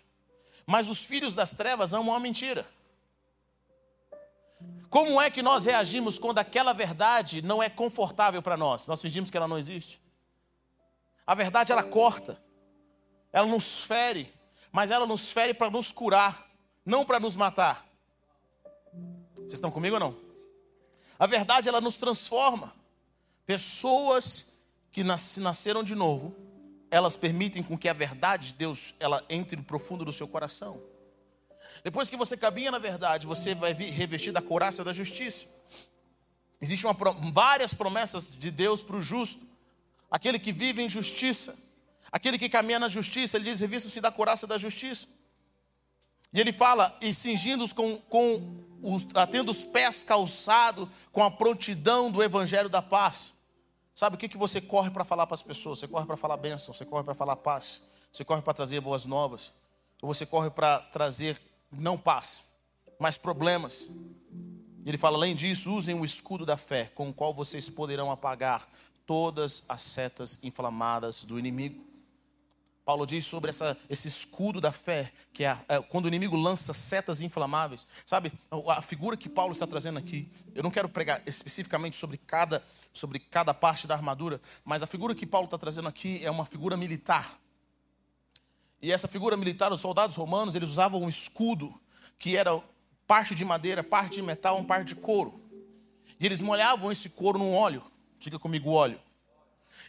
Mas 0.66 0.88
os 0.88 1.04
filhos 1.04 1.34
das 1.34 1.52
trevas 1.52 1.92
amam 1.92 2.14
a 2.14 2.20
mentira. 2.20 2.68
Como 4.90 5.20
é 5.20 5.30
que 5.30 5.42
nós 5.42 5.64
reagimos 5.64 6.18
quando 6.18 6.38
aquela 6.38 6.72
verdade 6.72 7.42
não 7.42 7.62
é 7.62 7.68
confortável 7.68 8.40
para 8.40 8.56
nós? 8.56 8.86
Nós 8.86 9.02
fingimos 9.02 9.30
que 9.30 9.36
ela 9.36 9.48
não 9.48 9.58
existe. 9.58 10.00
A 11.26 11.34
verdade 11.34 11.72
ela 11.72 11.82
corta, 11.82 12.42
ela 13.30 13.46
nos 13.46 13.84
fere, 13.84 14.32
mas 14.72 14.90
ela 14.90 15.06
nos 15.06 15.30
fere 15.30 15.52
para 15.52 15.70
nos 15.70 15.92
curar, 15.92 16.48
não 16.86 17.04
para 17.04 17.20
nos 17.20 17.36
matar. 17.36 17.86
Vocês 19.36 19.54
estão 19.54 19.70
comigo 19.70 19.96
ou 19.96 20.00
não? 20.00 20.16
A 21.18 21.26
verdade 21.26 21.68
ela 21.68 21.80
nos 21.80 21.98
transforma. 21.98 22.74
Pessoas 23.44 24.58
que 24.90 25.04
nasceram 25.04 25.82
de 25.82 25.94
novo, 25.94 26.34
elas 26.90 27.16
permitem 27.16 27.62
com 27.62 27.76
que 27.76 27.88
a 27.88 27.92
verdade 27.92 28.48
de 28.48 28.54
Deus 28.54 28.94
ela 28.98 29.22
entre 29.28 29.56
no 29.56 29.62
profundo 29.62 30.04
do 30.04 30.12
seu 30.12 30.26
coração. 30.26 30.82
Depois 31.84 32.10
que 32.10 32.16
você 32.16 32.36
caminha 32.36 32.70
na 32.70 32.78
verdade, 32.78 33.26
você 33.26 33.54
vai 33.54 33.72
revestir 33.72 34.32
da 34.32 34.42
couraça 34.42 34.84
da 34.84 34.92
justiça. 34.92 35.46
Existem 36.60 36.90
várias 37.32 37.74
promessas 37.74 38.30
de 38.30 38.50
Deus 38.50 38.82
para 38.82 38.96
o 38.96 39.02
justo, 39.02 39.42
aquele 40.10 40.38
que 40.38 40.52
vive 40.52 40.82
em 40.82 40.88
justiça, 40.88 41.56
aquele 42.10 42.38
que 42.38 42.48
caminha 42.48 42.80
na 42.80 42.88
justiça. 42.88 43.36
Ele 43.36 43.44
diz: 43.44 43.60
revista-se 43.60 44.00
da 44.00 44.10
couraça 44.10 44.46
da 44.46 44.58
justiça. 44.58 45.06
E 46.32 46.40
ele 46.40 46.52
fala: 46.52 46.96
e 47.00 47.14
cingindo-os 47.14 47.72
com, 47.72 47.96
com 48.02 48.64
os, 48.82 49.06
tendo 49.30 49.50
os 49.50 49.64
pés 49.64 50.02
calçados 50.02 50.88
com 51.12 51.22
a 51.22 51.30
prontidão 51.30 52.10
do 52.10 52.22
evangelho 52.22 52.68
da 52.68 52.82
paz. 52.82 53.34
Sabe 53.94 54.14
o 54.14 54.18
que, 54.18 54.28
que 54.28 54.36
você 54.36 54.60
corre 54.60 54.90
para 54.90 55.04
falar 55.04 55.26
para 55.26 55.34
as 55.34 55.42
pessoas? 55.42 55.80
Você 55.80 55.88
corre 55.88 56.06
para 56.06 56.16
falar 56.16 56.36
bênção, 56.36 56.72
você 56.72 56.84
corre 56.84 57.02
para 57.02 57.14
falar 57.14 57.36
paz, 57.36 57.82
você 58.12 58.24
corre 58.24 58.42
para 58.42 58.54
trazer 58.54 58.80
boas 58.80 59.04
novas, 59.04 59.52
ou 60.00 60.12
você 60.12 60.24
corre 60.24 60.50
para 60.50 60.78
trazer 60.92 61.36
não 61.70 61.98
paz, 61.98 62.42
mas 62.98 63.18
problemas. 63.18 63.90
Ele 64.84 64.96
fala, 64.96 65.16
além 65.16 65.34
disso, 65.34 65.70
usem 65.72 65.94
o 65.94 66.04
escudo 66.04 66.46
da 66.46 66.56
fé, 66.56 66.90
com 66.94 67.10
o 67.10 67.14
qual 67.14 67.34
vocês 67.34 67.68
poderão 67.68 68.10
apagar 68.10 68.66
todas 69.04 69.62
as 69.68 69.82
setas 69.82 70.38
inflamadas 70.42 71.24
do 71.24 71.38
inimigo. 71.38 71.88
Paulo 72.88 73.06
diz 73.06 73.26
sobre 73.26 73.50
essa, 73.50 73.76
esse 73.90 74.08
escudo 74.08 74.62
da 74.62 74.72
fé, 74.72 75.12
que 75.34 75.44
é, 75.44 75.54
é, 75.68 75.78
quando 75.78 76.06
o 76.06 76.08
inimigo 76.08 76.34
lança 76.34 76.72
setas 76.72 77.20
inflamáveis. 77.20 77.86
Sabe, 78.06 78.32
a 78.66 78.80
figura 78.80 79.14
que 79.14 79.28
Paulo 79.28 79.52
está 79.52 79.66
trazendo 79.66 79.98
aqui, 79.98 80.26
eu 80.54 80.62
não 80.62 80.70
quero 80.70 80.88
pregar 80.88 81.22
especificamente 81.26 81.98
sobre 81.98 82.16
cada, 82.16 82.64
sobre 82.90 83.18
cada 83.18 83.52
parte 83.52 83.86
da 83.86 83.94
armadura, 83.94 84.40
mas 84.64 84.82
a 84.82 84.86
figura 84.86 85.14
que 85.14 85.26
Paulo 85.26 85.44
está 85.44 85.58
trazendo 85.58 85.86
aqui 85.86 86.24
é 86.24 86.30
uma 86.30 86.46
figura 86.46 86.78
militar. 86.78 87.38
E 88.80 88.92
essa 88.92 89.08
figura 89.08 89.36
militar, 89.36 89.72
os 89.72 89.80
soldados 89.80 90.16
romanos, 90.16 90.54
eles 90.54 90.70
usavam 90.70 91.02
um 91.02 91.08
escudo 91.08 91.72
que 92.18 92.36
era 92.36 92.60
parte 93.06 93.34
de 93.34 93.44
madeira, 93.44 93.82
parte 93.82 94.16
de 94.16 94.22
metal, 94.22 94.56
uma 94.56 94.64
parte 94.64 94.88
de 94.88 94.94
couro. 94.96 95.40
E 96.20 96.26
eles 96.26 96.40
molhavam 96.40 96.90
esse 96.90 97.10
couro 97.10 97.38
no 97.38 97.52
óleo. 97.52 97.82
Diga 98.18 98.38
comigo, 98.38 98.70
óleo. 98.70 99.00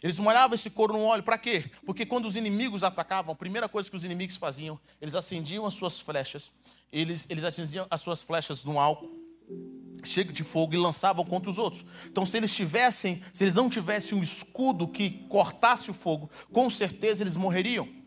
Eles 0.02 0.18
molhavam 0.18 0.54
esse 0.54 0.70
couro 0.70 0.92
no 0.92 1.02
óleo, 1.02 1.22
para 1.22 1.36
quê? 1.36 1.68
Porque 1.84 2.06
quando 2.06 2.26
os 2.26 2.36
inimigos 2.36 2.84
atacavam, 2.84 3.32
a 3.32 3.36
primeira 3.36 3.68
coisa 3.68 3.90
que 3.90 3.96
os 3.96 4.04
inimigos 4.04 4.36
faziam, 4.36 4.78
eles 5.00 5.14
acendiam 5.14 5.66
as 5.66 5.74
suas 5.74 6.00
flechas, 6.00 6.52
eles, 6.92 7.26
eles 7.28 7.44
atingiam 7.44 7.86
as 7.90 8.00
suas 8.00 8.22
flechas 8.22 8.64
no 8.64 8.78
álcool, 8.78 9.10
cheio 10.04 10.32
de 10.32 10.44
fogo, 10.44 10.74
e 10.74 10.78
lançavam 10.78 11.24
contra 11.24 11.50
os 11.50 11.58
outros. 11.58 11.84
Então, 12.06 12.24
se 12.24 12.36
eles 12.36 12.54
tivessem, 12.54 13.22
se 13.32 13.44
eles 13.44 13.54
não 13.54 13.68
tivessem 13.68 14.16
um 14.16 14.22
escudo 14.22 14.88
que 14.88 15.10
cortasse 15.28 15.90
o 15.90 15.94
fogo, 15.94 16.30
com 16.52 16.70
certeza 16.70 17.22
eles 17.22 17.36
morreriam. 17.36 17.99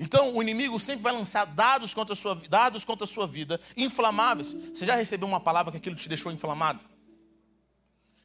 Então, 0.00 0.34
o 0.34 0.42
inimigo 0.42 0.78
sempre 0.80 1.02
vai 1.02 1.12
lançar 1.12 1.44
dados 1.44 1.92
contra 1.92 2.14
a 2.14 2.16
sua, 2.16 2.34
dados 2.48 2.84
contra 2.84 3.04
a 3.04 3.06
sua 3.06 3.26
vida, 3.26 3.60
inflamáveis. 3.76 4.52
Você 4.52 4.86
já 4.86 4.94
recebeu 4.94 5.28
uma 5.28 5.40
palavra 5.40 5.70
que 5.70 5.78
aquilo 5.78 5.94
te 5.94 6.08
deixou 6.08 6.32
inflamado? 6.32 6.80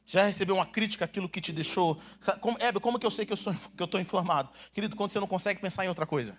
Você 0.04 0.18
já 0.18 0.24
recebeu 0.24 0.56
uma 0.56 0.66
crítica, 0.66 1.04
aquilo 1.04 1.28
que 1.28 1.40
te 1.40 1.52
deixou. 1.52 2.00
Como, 2.40 2.56
Hebe, 2.60 2.80
como 2.80 2.98
que 2.98 3.06
eu 3.06 3.10
sei 3.10 3.24
que 3.24 3.32
eu 3.32 3.84
estou 3.84 4.00
inflamado? 4.00 4.50
Querido, 4.72 4.96
quando 4.96 5.10
você 5.10 5.20
não 5.20 5.26
consegue 5.26 5.60
pensar 5.60 5.84
em 5.84 5.88
outra 5.88 6.06
coisa. 6.06 6.38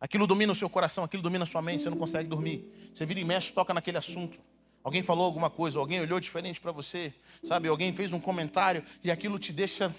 Aquilo 0.00 0.26
domina 0.26 0.52
o 0.52 0.54
seu 0.54 0.68
coração, 0.68 1.02
aquilo 1.02 1.22
domina 1.22 1.44
a 1.44 1.46
sua 1.46 1.62
mente, 1.62 1.82
você 1.82 1.90
não 1.90 1.96
consegue 1.96 2.28
dormir. 2.28 2.70
Você 2.92 3.06
vira 3.06 3.18
e 3.20 3.24
mexe, 3.24 3.52
toca 3.52 3.72
naquele 3.72 3.98
assunto. 3.98 4.38
Alguém 4.84 5.02
falou 5.02 5.24
alguma 5.24 5.50
coisa, 5.50 5.78
alguém 5.78 6.00
olhou 6.00 6.20
diferente 6.20 6.60
para 6.60 6.70
você, 6.70 7.12
sabe? 7.42 7.68
Alguém 7.68 7.92
fez 7.92 8.12
um 8.12 8.20
comentário 8.20 8.84
e 9.02 9.10
aquilo 9.10 9.38
te 9.38 9.52
deixa 9.52 9.92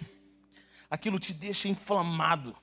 aquilo 0.89 1.19
te 1.19 1.33
deixa 1.33 1.67
inflamado. 1.67 2.55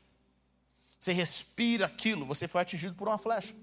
Você 1.06 1.12
respira 1.12 1.86
aquilo, 1.86 2.26
você 2.26 2.48
foi 2.48 2.60
atingido 2.60 2.96
por 2.96 3.06
uma 3.06 3.16
flecha. 3.16 3.54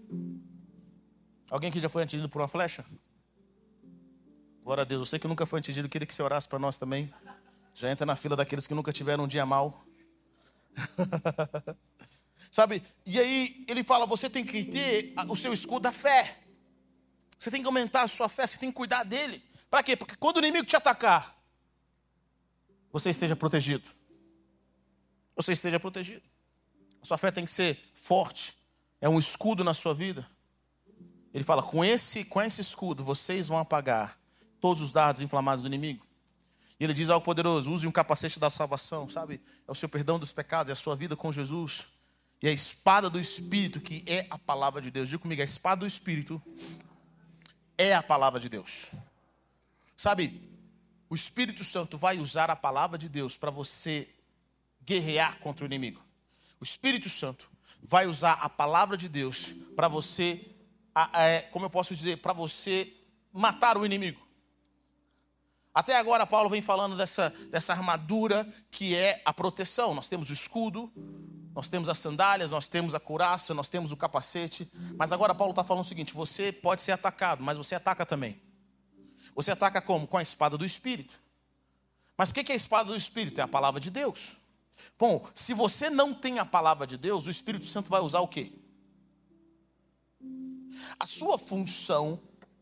Alguém 1.51 1.69
que 1.69 1.77
já 1.77 1.89
foi 1.89 2.03
atingido 2.03 2.29
por 2.29 2.41
uma 2.41 2.47
flecha? 2.47 2.85
Glória 4.61 4.83
a 4.83 4.85
Deus. 4.85 5.01
Eu 5.01 5.05
sei 5.05 5.19
que 5.19 5.27
nunca 5.27 5.45
foi 5.45 5.59
atingido, 5.59 5.89
queria 5.89 6.05
que 6.05 6.13
você 6.13 6.23
orasse 6.23 6.47
para 6.47 6.57
nós 6.57 6.77
também. 6.77 7.13
Já 7.73 7.91
entra 7.91 8.05
na 8.05 8.15
fila 8.15 8.37
daqueles 8.37 8.65
que 8.65 8.73
nunca 8.73 8.93
tiveram 8.93 9.25
um 9.25 9.27
dia 9.27 9.45
mal. 9.45 9.85
Sabe? 12.49 12.81
E 13.05 13.19
aí 13.19 13.65
ele 13.67 13.83
fala: 13.83 14.05
você 14.05 14.29
tem 14.29 14.45
que 14.45 14.63
ter 14.63 15.13
o 15.27 15.35
seu 15.35 15.51
escudo 15.51 15.81
da 15.81 15.91
fé. 15.91 16.39
Você 17.37 17.51
tem 17.51 17.61
que 17.61 17.67
aumentar 17.67 18.03
a 18.03 18.07
sua 18.07 18.29
fé, 18.29 18.47
você 18.47 18.57
tem 18.57 18.69
que 18.71 18.77
cuidar 18.77 19.03
dele. 19.03 19.43
Para 19.69 19.83
quê? 19.83 19.97
Porque 19.97 20.15
quando 20.15 20.37
o 20.37 20.39
inimigo 20.39 20.65
te 20.65 20.77
atacar, 20.77 21.37
você 22.89 23.09
esteja 23.09 23.35
protegido. 23.35 23.91
Você 25.35 25.51
esteja 25.51 25.77
protegido. 25.77 26.32
A 27.03 27.05
sua 27.05 27.17
fé 27.17 27.29
tem 27.29 27.43
que 27.43 27.51
ser 27.51 27.77
forte. 27.93 28.57
É 29.01 29.09
um 29.09 29.19
escudo 29.19 29.61
na 29.61 29.73
sua 29.73 29.93
vida. 29.93 30.25
Ele 31.33 31.43
fala: 31.43 31.61
com 31.61 31.83
esse, 31.83 32.23
com 32.23 32.41
esse 32.41 32.61
escudo, 32.61 33.03
vocês 33.03 33.49
vão 33.49 33.57
apagar 33.57 34.17
todos 34.61 34.81
os 34.81 34.93
dardos 34.93 35.21
inflamados 35.21 35.61
do 35.61 35.67
inimigo. 35.67 36.07
E 36.79 36.83
ele 36.85 36.93
diz 36.93 37.09
ao 37.09 37.19
poderoso: 37.19 37.69
use 37.69 37.85
um 37.85 37.91
capacete 37.91 38.39
da 38.39 38.49
salvação, 38.49 39.09
sabe? 39.09 39.41
É 39.67 39.71
o 39.71 39.75
seu 39.75 39.89
perdão 39.89 40.17
dos 40.17 40.31
pecados, 40.31 40.69
é 40.69 40.73
a 40.73 40.77
sua 40.77 40.95
vida 40.95 41.13
com 41.13 41.29
Jesus. 41.29 41.87
E 42.41 42.47
a 42.47 42.51
espada 42.51 43.09
do 43.09 43.19
Espírito, 43.19 43.81
que 43.81 44.03
é 44.07 44.25
a 44.29 44.37
palavra 44.37 44.81
de 44.81 44.89
Deus. 44.89 45.09
Diga 45.09 45.21
comigo: 45.21 45.41
a 45.41 45.45
espada 45.45 45.81
do 45.81 45.87
Espírito 45.87 46.41
é 47.77 47.93
a 47.93 48.01
palavra 48.01 48.39
de 48.39 48.47
Deus. 48.47 48.91
Sabe, 49.97 50.41
o 51.09 51.15
Espírito 51.15 51.65
Santo 51.65 51.97
vai 51.97 52.17
usar 52.17 52.49
a 52.49 52.55
palavra 52.55 52.97
de 52.97 53.09
Deus 53.09 53.35
para 53.35 53.51
você 53.51 54.07
guerrear 54.81 55.37
contra 55.39 55.65
o 55.65 55.67
inimigo. 55.67 56.01
O 56.63 56.69
Espírito 56.73 57.09
Santo 57.09 57.51
vai 57.83 58.07
usar 58.07 58.35
a 58.35 58.47
palavra 58.47 58.95
de 58.95 59.09
Deus 59.09 59.53
para 59.75 59.89
você, 59.89 60.39
como 61.51 61.65
eu 61.65 61.69
posso 61.69 61.93
dizer, 61.93 62.19
para 62.19 62.31
você 62.31 62.89
matar 63.33 63.77
o 63.77 63.85
inimigo. 63.85 64.25
Até 65.73 65.97
agora, 65.97 66.25
Paulo 66.25 66.49
vem 66.49 66.61
falando 66.61 66.95
dessa, 66.95 67.31
dessa 67.51 67.73
armadura 67.73 68.47
que 68.71 68.95
é 68.95 69.21
a 69.25 69.33
proteção. 69.33 69.93
Nós 69.93 70.07
temos 70.07 70.29
o 70.29 70.33
escudo, 70.33 70.89
nós 71.53 71.67
temos 71.67 71.89
as 71.89 71.97
sandálias, 71.97 72.51
nós 72.51 72.69
temos 72.69 72.95
a 72.95 72.99
couraça, 72.99 73.53
nós 73.53 73.67
temos 73.67 73.91
o 73.91 73.97
capacete. 73.97 74.65
Mas 74.95 75.11
agora, 75.11 75.35
Paulo 75.35 75.51
está 75.51 75.65
falando 75.65 75.83
o 75.83 75.87
seguinte: 75.87 76.13
você 76.13 76.53
pode 76.53 76.81
ser 76.81 76.93
atacado, 76.93 77.43
mas 77.43 77.57
você 77.57 77.75
ataca 77.75 78.05
também. 78.05 78.41
Você 79.35 79.51
ataca 79.51 79.81
como? 79.81 80.07
Com 80.07 80.17
a 80.17 80.21
espada 80.21 80.57
do 80.57 80.63
Espírito. 80.63 81.19
Mas 82.17 82.29
o 82.29 82.33
que 82.33 82.49
é 82.49 82.53
a 82.53 82.55
espada 82.55 82.85
do 82.85 82.95
Espírito? 82.95 83.41
É 83.41 83.43
a 83.43 83.49
palavra 83.49 83.81
de 83.81 83.91
Deus. 83.91 84.37
Bom, 84.97 85.27
se 85.33 85.53
você 85.53 85.89
não 85.89 86.13
tem 86.13 86.39
a 86.39 86.45
palavra 86.45 86.85
de 86.85 86.97
Deus, 86.97 87.27
o 87.27 87.29
Espírito 87.29 87.65
Santo 87.65 87.89
vai 87.89 88.01
usar 88.01 88.19
o 88.19 88.27
quê? 88.27 88.51
A 90.99 91.05
sua 91.05 91.37
função 91.37 92.19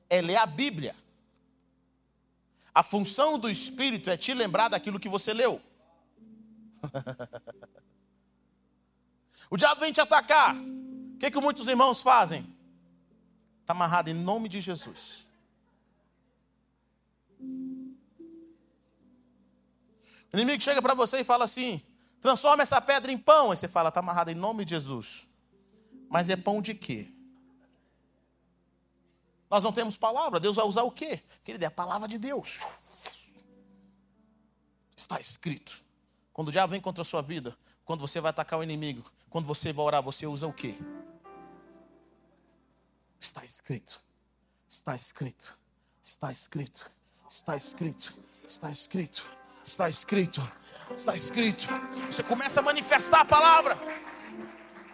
é 0.09 0.21
ler 0.21 0.37
a 0.37 0.45
Bíblia. 0.45 0.95
A 2.73 2.83
função 2.83 3.37
do 3.37 3.49
Espírito 3.49 4.09
é 4.09 4.17
te 4.17 4.33
lembrar 4.33 4.69
daquilo 4.69 4.99
que 4.99 5.09
você 5.09 5.33
leu. 5.33 5.61
o 9.51 9.57
diabo 9.57 9.81
vem 9.81 9.91
te 9.91 10.01
atacar. 10.01 10.55
O 10.55 11.17
que, 11.19 11.29
que 11.29 11.39
muitos 11.39 11.67
irmãos 11.67 12.01
fazem? 12.01 12.41
Está 13.59 13.73
amarrado 13.73 14.09
em 14.09 14.13
nome 14.13 14.49
de 14.49 14.59
Jesus. 14.59 15.27
O 20.33 20.37
inimigo 20.37 20.63
chega 20.63 20.81
para 20.81 20.93
você 20.93 21.19
e 21.19 21.23
fala 21.23 21.45
assim: 21.45 21.81
transforma 22.21 22.63
essa 22.63 22.79
pedra 22.79 23.11
em 23.11 23.17
pão. 23.17 23.51
Aí 23.51 23.57
você 23.57 23.67
fala: 23.67 23.89
está 23.89 23.99
amarrado 23.99 24.31
em 24.31 24.35
nome 24.35 24.63
de 24.63 24.71
Jesus. 24.71 25.27
Mas 26.09 26.29
é 26.29 26.35
pão 26.35 26.61
de 26.61 26.73
quê? 26.73 27.09
Nós 29.49 29.63
não 29.63 29.73
temos 29.73 29.97
palavra. 29.97 30.39
Deus 30.39 30.55
vai 30.55 30.65
usar 30.65 30.83
o 30.83 30.91
quê? 30.91 31.21
Querido, 31.43 31.63
é 31.65 31.67
a 31.67 31.71
palavra 31.71 32.07
de 32.07 32.17
Deus. 32.17 32.59
Está 34.95 35.19
escrito. 35.19 35.81
Quando 36.31 36.47
o 36.47 36.51
diabo 36.51 36.71
vem 36.71 36.79
contra 36.79 37.01
a 37.01 37.05
sua 37.05 37.21
vida, 37.21 37.57
quando 37.83 37.99
você 37.99 38.21
vai 38.21 38.29
atacar 38.29 38.59
o 38.59 38.63
inimigo, 38.63 39.03
quando 39.29 39.45
você 39.45 39.73
vai 39.73 39.85
orar, 39.85 40.01
você 40.01 40.25
usa 40.25 40.47
o 40.47 40.53
quê? 40.53 40.75
Está 43.19 43.43
escrito. 43.43 44.01
Está 44.69 44.95
escrito. 44.95 45.57
Está 46.01 46.31
escrito. 46.31 46.89
Está 47.29 47.55
escrito. 47.57 48.13
Está 48.47 48.71
escrito. 48.71 49.40
Está 49.63 49.89
escrito. 49.89 50.41
Está 50.95 51.15
escrito. 51.15 51.67
Você 52.07 52.23
começa 52.23 52.59
a 52.59 52.63
manifestar 52.63 53.21
a 53.21 53.25
palavra. 53.25 53.77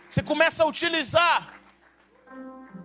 Você 0.10 0.22
começa 0.24 0.64
a 0.64 0.66
utilizar. 0.66 1.60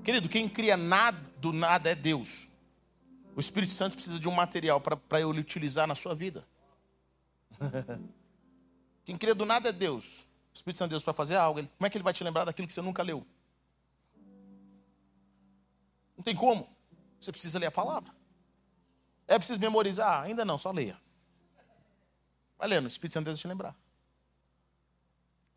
Querido, 0.04 0.28
quem 0.28 0.48
cria 0.48 0.76
nada 0.76 1.18
do 1.38 1.52
nada 1.52 1.90
é 1.90 1.94
Deus. 1.94 2.48
O 3.34 3.40
Espírito 3.40 3.72
Santo 3.72 3.94
precisa 3.94 4.18
de 4.18 4.28
um 4.28 4.32
material 4.32 4.80
para 4.80 5.20
ele 5.20 5.40
utilizar 5.40 5.86
na 5.86 5.94
sua 5.94 6.14
vida. 6.14 6.46
Quem 9.04 9.16
cria 9.16 9.34
do 9.34 9.44
nada 9.44 9.70
é 9.70 9.72
Deus. 9.72 10.26
O 10.52 10.54
Espírito 10.54 10.78
Santo 10.78 10.88
de 10.88 10.92
Deus 10.92 11.02
para 11.02 11.12
fazer 11.12 11.36
algo. 11.36 11.58
Ele, 11.58 11.68
como 11.78 11.86
é 11.86 11.90
que 11.90 11.96
ele 11.96 12.04
vai 12.04 12.12
te 12.12 12.22
lembrar 12.22 12.44
daquilo 12.44 12.66
que 12.66 12.72
você 12.72 12.82
nunca 12.82 13.02
leu? 13.02 13.26
Não 16.16 16.22
tem 16.22 16.34
como. 16.34 16.68
Você 17.18 17.32
precisa 17.32 17.58
ler 17.58 17.66
a 17.66 17.70
palavra. 17.70 18.12
É 19.26 19.38
preciso 19.38 19.58
memorizar? 19.60 20.22
Ainda 20.22 20.44
não, 20.44 20.58
só 20.58 20.70
leia. 20.70 21.00
Vai 22.62 22.68
lendo, 22.68 22.84
o 22.84 22.86
Espírito 22.86 23.14
Santo 23.14 23.24
de 23.24 23.30
Deus 23.30 23.38
vai 23.38 23.42
te 23.42 23.48
lembrar. 23.48 23.76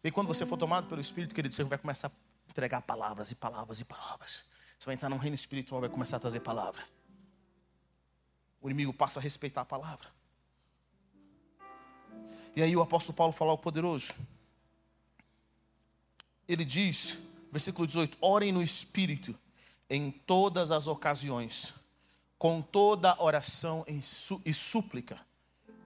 E 0.03 0.09
quando 0.09 0.25
você 0.25 0.43
for 0.43 0.57
tomado 0.57 0.89
pelo 0.89 1.00
Espírito, 1.00 1.35
querido, 1.35 1.53
você 1.53 1.63
vai 1.63 1.77
começar 1.77 2.07
a 2.07 2.12
entregar 2.50 2.81
palavras 2.81 3.29
e 3.29 3.35
palavras 3.35 3.79
e 3.79 3.85
palavras. 3.85 4.45
Você 4.79 4.88
vai 4.88 4.95
entrar 4.95 5.07
num 5.07 5.17
reino 5.17 5.35
espiritual, 5.35 5.81
vai 5.81 5.89
começar 5.91 6.17
a 6.17 6.19
trazer 6.19 6.39
palavra. 6.39 6.83
O 8.59 8.67
inimigo 8.71 8.91
passa 8.91 9.19
a 9.19 9.21
respeitar 9.21 9.62
a 9.62 9.65
palavra. 9.65 10.09
E 12.55 12.63
aí 12.63 12.75
o 12.75 12.81
apóstolo 12.81 13.15
Paulo 13.15 13.33
fala 13.33 13.51
ao 13.51 13.57
poderoso. 13.59 14.12
Ele 16.47 16.65
diz, 16.65 17.19
versículo 17.51 17.85
18: 17.85 18.17
Orem 18.19 18.51
no 18.51 18.63
espírito 18.63 19.38
em 19.88 20.09
todas 20.09 20.71
as 20.71 20.88
ocasiões, 20.88 21.75
com 22.39 22.63
toda 22.63 23.15
oração 23.21 23.85
e 23.88 24.51
súplica. 24.55 25.24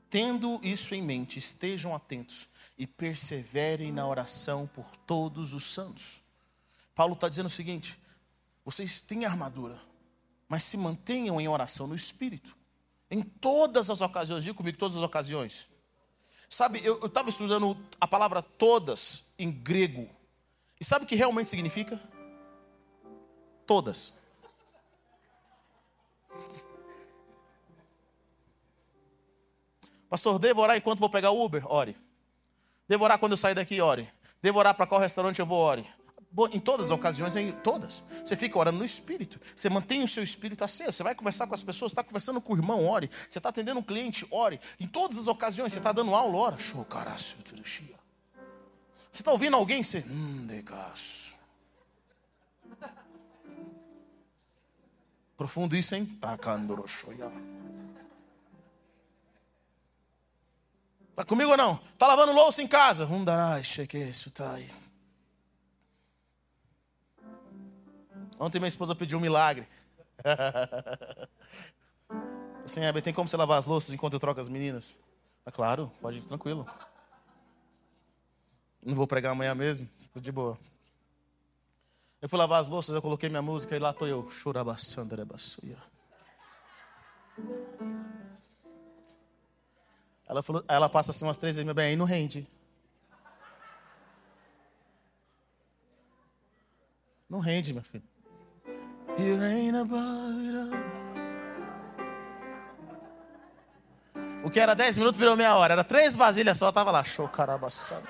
Tendo 0.10 0.60
isso 0.64 0.96
em 0.96 1.02
mente, 1.02 1.38
estejam 1.38 1.94
atentos 1.94 2.48
e 2.78 2.88
perseverem 2.88 3.92
na 3.92 4.08
oração 4.08 4.66
por 4.68 4.96
todos 5.06 5.54
os 5.54 5.64
santos. 5.66 6.22
Paulo 6.96 7.14
está 7.14 7.30
dizendo 7.30 7.46
o 7.46 7.52
seguinte: 7.52 8.00
vocês 8.66 9.00
têm 9.00 9.26
armadura, 9.26 9.80
mas 10.48 10.64
se 10.64 10.78
mantenham 10.78 11.40
em 11.40 11.48
oração 11.48 11.86
no 11.86 11.96
espírito. 11.96 12.58
Em 13.12 13.22
todas 13.22 13.90
as 13.90 14.02
ocasiões, 14.02 14.44
diga 14.44 14.56
comigo, 14.56 14.78
todas 14.78 14.98
as 14.98 15.04
ocasiões. 15.04 15.68
Sabe, 16.48 16.82
eu 16.84 17.06
estava 17.06 17.30
estudando 17.30 17.78
a 18.02 18.08
palavra 18.08 18.42
todas 18.42 19.26
em 19.38 19.52
grego. 19.52 20.10
E 20.80 20.86
sabe 20.86 21.06
o 21.06 21.08
que 21.08 21.16
realmente 21.16 21.50
significa? 21.50 22.00
Todas. 23.68 24.14
Pastor, 30.10 30.40
devo 30.40 30.62
orar 30.62 30.76
enquanto 30.76 31.00
vou 31.00 31.10
pegar 31.10 31.32
o 31.32 31.44
Uber? 31.44 31.72
Ore. 31.72 31.96
Devo 32.88 33.04
orar 33.04 33.20
quando 33.20 33.34
eu 33.34 33.38
sair 33.38 33.54
daqui? 33.54 33.80
Ore. 33.80 34.10
Devo 34.42 34.58
orar 34.58 34.74
para 34.74 34.88
qual 34.88 35.00
restaurante 35.00 35.40
eu 35.40 35.46
vou? 35.46 35.60
Ore. 35.60 35.88
Em 36.52 36.60
todas 36.60 36.88
as 36.88 36.92
ocasiões, 36.92 37.36
em 37.36 37.52
todas. 37.52 38.04
Você 38.24 38.36
fica 38.36 38.58
orando 38.58 38.78
no 38.80 38.86
espírito. 38.86 39.40
Você 39.56 39.70
mantém 39.70 40.04
o 40.04 40.08
seu 40.08 40.24
espírito 40.24 40.64
aceso. 40.64 40.92
Você 40.92 41.04
vai 41.04 41.14
conversar 41.16 41.48
com 41.48 41.54
as 41.54 41.64
pessoas, 41.64 41.92
está 41.92 42.04
conversando 42.04 42.40
com 42.42 42.54
o 42.54 42.56
irmão, 42.56 42.88
ore. 42.88 43.10
Você 43.28 43.40
está 43.40 43.50
atendendo 43.50 43.80
um 43.80 43.84
cliente, 43.84 44.26
ore. 44.32 44.60
Em 44.80 44.88
todas 44.88 45.18
as 45.18 45.28
ocasiões, 45.28 45.74
você 45.74 45.80
está 45.80 45.92
dando 45.92 46.14
aula, 46.14 46.38
ora. 46.38 46.58
Show, 46.58 46.86
Você 49.12 49.22
está 49.22 49.32
ouvindo 49.32 49.56
alguém? 49.56 49.84
Você. 49.84 50.04
Hum, 50.08 50.48
Profundo 55.36 55.76
isso, 55.76 55.96
hein? 55.96 56.06
Tá 56.20 56.38
comigo 61.26 61.52
ou 61.52 61.58
não? 61.58 61.78
Tá 61.98 62.08
lavando 62.08 62.32
louça 62.32 62.62
em 62.62 62.68
casa? 62.68 63.06
Tá 63.06 64.58
Ontem 68.40 68.60
minha 68.60 68.70
esposa 68.70 68.96
pediu 68.96 69.18
um 69.18 69.22
milagre. 69.22 69.68
Assim, 72.64 72.82
Heber, 72.82 73.02
tem 73.02 73.14
como 73.14 73.28
você 73.28 73.36
lavar 73.36 73.58
as 73.58 73.66
louças 73.66 73.94
enquanto 73.94 74.14
eu 74.14 74.20
troco 74.20 74.40
as 74.40 74.48
meninas? 74.48 74.96
É 75.46 75.52
claro, 75.52 75.92
pode 76.00 76.20
ir 76.20 76.22
tranquilo. 76.22 76.66
Não 78.86 78.96
vou 78.96 79.08
pregar 79.08 79.32
amanhã 79.34 79.54
mesmo, 79.54 79.90
tô 80.14 80.20
de 80.20 80.32
boa. 80.32 80.58
Eu 82.22 82.30
fui 82.30 82.38
lavar 82.38 82.62
as 82.62 82.68
louças, 82.68 82.96
eu 82.96 83.02
coloquei 83.02 83.28
minha 83.30 83.42
música 83.42 83.76
e 83.76 83.80
lá 83.80 83.92
estou 83.92 84.08
eu. 84.08 84.28
Ela, 90.30 90.44
falou, 90.44 90.64
ela 90.68 90.88
passa 90.88 91.10
assim 91.10 91.26
umas 91.26 91.38
três 91.38 91.56
vezes, 91.56 91.66
meu 91.66 91.74
bem, 91.74 91.88
aí 91.88 91.96
não 91.96 92.06
rende. 92.06 92.48
Não 97.28 97.40
rende, 97.40 97.74
meu 97.74 97.84
filho. 97.84 98.04
O 104.44 104.52
que 104.52 104.60
era 104.60 104.76
dez 104.76 104.98
minutos 104.98 105.18
virou 105.18 105.36
meia 105.36 105.56
hora. 105.56 105.74
Era 105.74 105.84
três 105.84 106.16
vasilhas 106.16 106.58
só, 106.58 106.72
tava 106.72 106.92
lá. 106.92 107.04
Show, 107.04 107.28
carabaçada. 107.28 108.08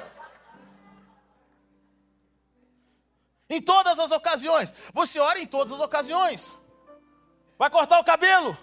Em 3.50 3.62
todas 3.62 3.98
as 3.98 4.12
ocasiões. 4.12 4.74
Você 4.94 5.20
ora 5.20 5.40
em 5.40 5.48
todas 5.48 5.72
as 5.74 5.80
ocasiões. 5.80 6.58
Vai 7.58 7.70
cortar 7.70 8.00
o 8.00 8.04
cabelo? 8.04 8.58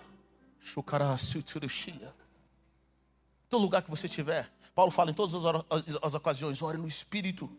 Do 3.51 3.59
lugar 3.59 3.83
que 3.83 3.91
você 3.91 4.07
estiver. 4.07 4.51
Paulo 4.75 4.91
fala 4.91 5.11
em 5.11 5.15
todas 5.15 5.35
as, 5.35 5.97
as 6.03 6.15
ocasiões. 6.15 6.61
Ore 6.63 6.79
no 6.79 6.89
Espírito. 6.89 7.51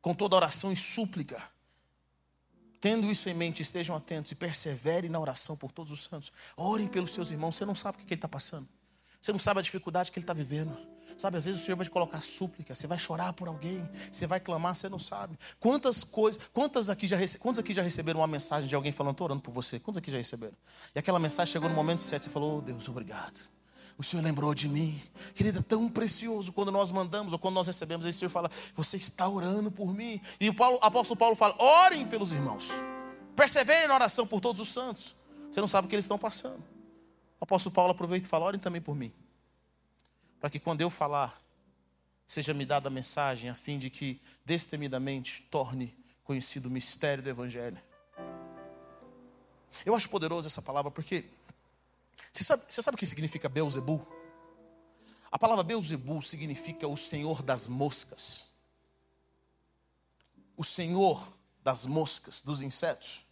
Com 0.00 0.14
toda 0.14 0.36
oração 0.36 0.72
e 0.72 0.76
súplica. 0.76 1.42
Tendo 2.80 3.10
isso 3.10 3.28
em 3.28 3.34
mente, 3.34 3.60
estejam 3.60 3.94
atentos 3.94 4.32
e 4.32 4.34
perseverem 4.34 5.10
na 5.10 5.20
oração 5.20 5.56
por 5.56 5.70
todos 5.70 5.92
os 5.92 6.04
santos. 6.04 6.32
Orem 6.56 6.86
pelos 6.86 7.12
seus 7.12 7.30
irmãos. 7.30 7.56
Você 7.56 7.66
não 7.66 7.74
sabe 7.74 7.98
o 7.98 8.00
que 8.00 8.06
ele 8.06 8.18
está 8.18 8.28
passando. 8.28 8.66
Você 9.20 9.32
não 9.32 9.38
sabe 9.38 9.60
a 9.60 9.62
dificuldade 9.62 10.10
que 10.10 10.18
ele 10.18 10.24
está 10.24 10.32
vivendo. 10.32 10.76
Sabe, 11.18 11.36
às 11.36 11.44
vezes 11.44 11.60
o 11.60 11.64
Senhor 11.64 11.76
vai 11.76 11.84
te 11.84 11.90
colocar 11.90 12.22
súplica, 12.22 12.74
você 12.74 12.86
vai 12.86 12.98
chorar 12.98 13.32
por 13.34 13.48
alguém, 13.48 13.86
você 14.10 14.26
vai 14.26 14.40
clamar, 14.40 14.74
você 14.74 14.88
não 14.88 14.98
sabe. 14.98 15.38
Quantas 15.58 16.02
coisas, 16.02 16.40
quantas 16.52 16.88
aqui 16.88 17.06
já, 17.06 17.18
quantos 17.38 17.58
aqui 17.58 17.74
já 17.74 17.82
receberam 17.82 18.20
uma 18.20 18.26
mensagem 18.26 18.68
de 18.68 18.74
alguém 18.74 18.92
falando, 18.92 19.12
estou 19.12 19.26
orando 19.26 19.42
por 19.42 19.52
você? 19.52 19.78
Quantos 19.78 19.98
aqui 19.98 20.10
já 20.10 20.16
receberam? 20.16 20.56
E 20.94 20.98
aquela 20.98 21.18
mensagem 21.18 21.52
chegou 21.52 21.68
no 21.68 21.74
momento 21.74 22.00
certo, 22.00 22.22
você 22.22 22.30
falou, 22.30 22.58
oh 22.58 22.60
Deus, 22.62 22.88
obrigado. 22.88 23.38
O 24.00 24.02
Senhor 24.02 24.22
lembrou 24.22 24.54
de 24.54 24.66
mim. 24.68 25.00
Querida, 25.34 25.58
é 25.58 25.62
tão 25.62 25.88
precioso 25.90 26.52
quando 26.52 26.72
nós 26.72 26.90
mandamos 26.90 27.32
ou 27.32 27.38
quando 27.38 27.56
nós 27.56 27.66
recebemos. 27.66 28.06
Aí 28.06 28.10
o 28.10 28.14
Senhor 28.14 28.30
fala, 28.30 28.50
você 28.74 28.96
está 28.96 29.28
orando 29.28 29.70
por 29.70 29.92
mim. 29.92 30.20
E 30.40 30.48
o 30.48 30.54
Paulo, 30.54 30.78
apóstolo 30.80 31.18
Paulo 31.18 31.36
fala, 31.36 31.54
orem 31.62 32.06
pelos 32.06 32.32
irmãos. 32.32 32.70
Perseverem 33.36 33.88
na 33.88 33.94
oração 33.94 34.26
por 34.26 34.40
todos 34.40 34.60
os 34.60 34.68
santos. 34.68 35.14
Você 35.50 35.60
não 35.60 35.68
sabe 35.68 35.86
o 35.86 35.88
que 35.88 35.94
eles 35.94 36.04
estão 36.04 36.18
passando. 36.18 36.62
O 37.38 37.44
apóstolo 37.44 37.74
Paulo 37.74 37.92
aproveita 37.92 38.26
e 38.26 38.30
fala, 38.30 38.46
orem 38.46 38.60
também 38.60 38.80
por 38.80 38.96
mim 38.96 39.12
para 40.40 40.48
que 40.48 40.58
quando 40.58 40.80
eu 40.80 40.88
falar, 40.88 41.38
seja 42.26 42.54
me 42.54 42.64
dada 42.64 42.88
a 42.88 42.90
mensagem 42.90 43.50
a 43.50 43.54
fim 43.54 43.78
de 43.78 43.90
que 43.90 44.20
destemidamente 44.44 45.42
torne 45.50 45.94
conhecido 46.24 46.66
o 46.66 46.70
mistério 46.70 47.22
do 47.22 47.28
Evangelho. 47.28 47.78
Eu 49.84 49.94
acho 49.94 50.08
poderoso 50.08 50.48
essa 50.48 50.62
palavra 50.62 50.90
porque 50.90 51.26
você 52.32 52.44
sabe, 52.44 52.62
você 52.68 52.82
sabe 52.82 52.94
o 52.94 52.98
que 52.98 53.06
significa 53.06 53.48
Beuzebu? 53.48 54.06
A 55.30 55.38
palavra 55.38 55.62
Beuzebu 55.62 56.20
significa 56.22 56.86
o 56.88 56.96
Senhor 56.96 57.42
das 57.42 57.68
moscas. 57.68 58.46
O 60.56 60.64
Senhor 60.64 61.22
das 61.62 61.86
moscas, 61.86 62.40
dos 62.40 62.62
insetos. 62.62 63.22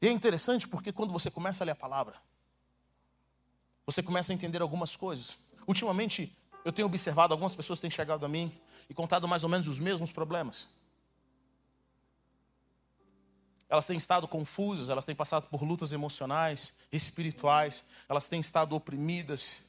E 0.00 0.08
é 0.08 0.10
interessante 0.10 0.68
porque 0.68 0.92
quando 0.92 1.12
você 1.12 1.30
começa 1.30 1.64
a 1.64 1.66
ler 1.66 1.72
a 1.72 1.76
palavra, 1.76 2.14
você 3.86 4.02
começa 4.02 4.32
a 4.32 4.34
entender 4.34 4.60
algumas 4.60 4.94
coisas. 4.94 5.38
Ultimamente, 5.66 6.36
eu 6.64 6.72
tenho 6.72 6.86
observado, 6.86 7.32
algumas 7.32 7.54
pessoas 7.54 7.80
têm 7.80 7.90
chegado 7.90 8.24
a 8.24 8.28
mim 8.28 8.52
e 8.88 8.94
contado 8.94 9.26
mais 9.26 9.42
ou 9.42 9.48
menos 9.48 9.66
os 9.66 9.78
mesmos 9.78 10.12
problemas. 10.12 10.68
Elas 13.68 13.86
têm 13.86 13.98
estado 13.98 14.26
confusas, 14.26 14.88
elas 14.88 15.04
têm 15.04 15.14
passado 15.14 15.46
por 15.48 15.62
lutas 15.62 15.92
emocionais, 15.92 16.72
espirituais, 16.90 17.84
elas 18.08 18.26
têm 18.26 18.40
estado 18.40 18.74
oprimidas, 18.74 19.60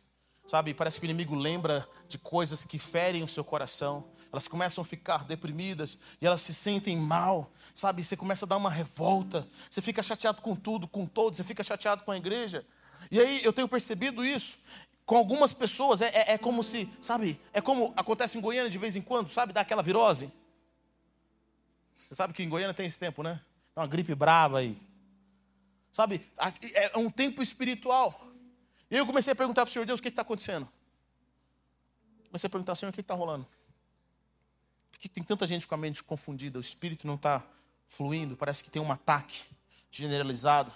sabe? 0.47 0.73
Parece 0.73 0.99
que 0.99 1.05
o 1.05 1.09
inimigo 1.09 1.35
lembra 1.35 1.87
de 2.07 2.17
coisas 2.17 2.63
que 2.63 2.79
ferem 2.79 3.23
o 3.23 3.27
seu 3.27 3.43
coração. 3.43 4.09
Elas 4.31 4.47
começam 4.47 4.81
a 4.81 4.85
ficar 4.85 5.25
deprimidas 5.25 5.97
e 6.21 6.25
elas 6.25 6.41
se 6.41 6.53
sentem 6.53 6.95
mal, 6.95 7.51
sabe? 7.73 8.03
Você 8.03 8.15
começa 8.15 8.45
a 8.45 8.47
dar 8.47 8.57
uma 8.57 8.69
revolta, 8.69 9.45
você 9.69 9.81
fica 9.81 10.01
chateado 10.01 10.41
com 10.41 10.55
tudo, 10.55 10.87
com 10.87 11.05
todos, 11.05 11.37
você 11.37 11.43
fica 11.43 11.63
chateado 11.63 12.03
com 12.03 12.11
a 12.11 12.17
igreja. 12.17 12.65
E 13.11 13.19
aí 13.19 13.43
eu 13.43 13.51
tenho 13.51 13.67
percebido 13.67 14.25
isso 14.25 14.59
com 15.09 15.17
algumas 15.17 15.53
pessoas 15.53 16.01
é, 16.01 16.09
é, 16.09 16.33
é, 16.33 16.37
como 16.37 16.63
se, 16.63 16.87
sabe, 17.01 17.41
é 17.51 17.59
como 17.59 17.91
acontece 17.97 18.37
em 18.37 18.41
Goiânia 18.41 18.69
de 18.69 18.77
vez 18.77 18.95
em 18.95 19.01
quando, 19.01 19.27
sabe, 19.27 19.51
dá 19.51 19.61
aquela 19.61 19.81
virose. 19.81 20.31
Você 21.95 22.13
sabe 22.13 22.31
que 22.31 22.43
em 22.43 22.47
Goiânia 22.47 22.75
tem 22.75 22.85
esse 22.85 22.99
tempo, 22.99 23.23
né? 23.23 23.41
Uma 23.79 23.87
gripe 23.87 24.13
brava 24.13 24.59
aí. 24.59 24.77
Sabe, 25.89 26.21
é 26.73 26.97
um 26.97 27.09
tempo 27.09 27.41
espiritual. 27.41 28.29
E 28.91 28.97
eu 28.97 29.05
comecei 29.05 29.31
a 29.31 29.35
perguntar 29.37 29.61
para 29.61 29.69
o 29.69 29.71
Senhor 29.71 29.85
Deus 29.85 30.01
o 30.01 30.03
que 30.03 30.09
está 30.09 30.21
acontecendo. 30.21 30.69
Comecei 32.25 32.47
a 32.49 32.51
perguntar, 32.51 32.75
Senhor, 32.75 32.89
o 32.89 32.93
que 32.93 32.99
está 32.99 33.13
rolando? 33.13 33.47
Por 34.91 34.99
que 34.99 35.07
tem 35.07 35.23
tanta 35.23 35.47
gente 35.47 35.65
com 35.65 35.75
a 35.75 35.77
mente 35.77 36.03
confundida? 36.03 36.57
O 36.57 36.61
espírito 36.61 37.07
não 37.07 37.15
está 37.15 37.41
fluindo, 37.87 38.35
parece 38.35 38.65
que 38.65 38.69
tem 38.69 38.81
um 38.81 38.91
ataque 38.91 39.45
generalizado. 39.89 40.73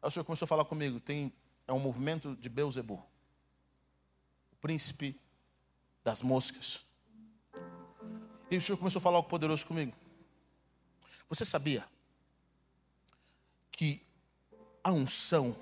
Aí 0.00 0.08
o 0.08 0.10
Senhor 0.10 0.24
começou 0.24 0.46
a 0.46 0.48
falar 0.48 0.64
comigo, 0.64 0.98
tem 1.00 1.30
é 1.68 1.72
um 1.74 1.78
movimento 1.78 2.34
de 2.36 2.48
Beuzebu. 2.48 3.04
príncipe 4.58 5.20
das 6.02 6.22
moscas. 6.22 6.80
E 8.50 8.56
o 8.56 8.60
Senhor 8.60 8.78
começou 8.78 9.00
a 9.00 9.02
falar 9.02 9.18
algo 9.18 9.28
poderoso 9.28 9.66
comigo. 9.66 10.05
Você 11.28 11.44
sabia 11.44 11.86
que 13.72 14.02
a 14.82 14.92
unção, 14.92 15.54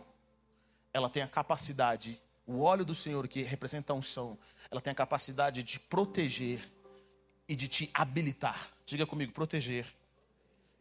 ela 0.92 1.09
tem 1.09 1.22
a 1.22 1.29
capacidade, 1.29 2.20
o 2.46 2.61
óleo 2.61 2.85
do 2.85 2.94
Senhor 2.94 3.27
que 3.27 3.42
representa 3.42 3.92
a 3.92 3.96
unção, 3.96 4.38
ela 4.70 4.81
tem 4.81 4.90
a 4.90 4.94
capacidade 4.94 5.62
de 5.62 5.81
proteger 5.81 6.62
e 7.48 7.57
de 7.57 7.66
te 7.68 7.90
habilitar. 7.94 8.70
Diga 8.85 9.07
comigo, 9.07 9.33
proteger 9.33 9.87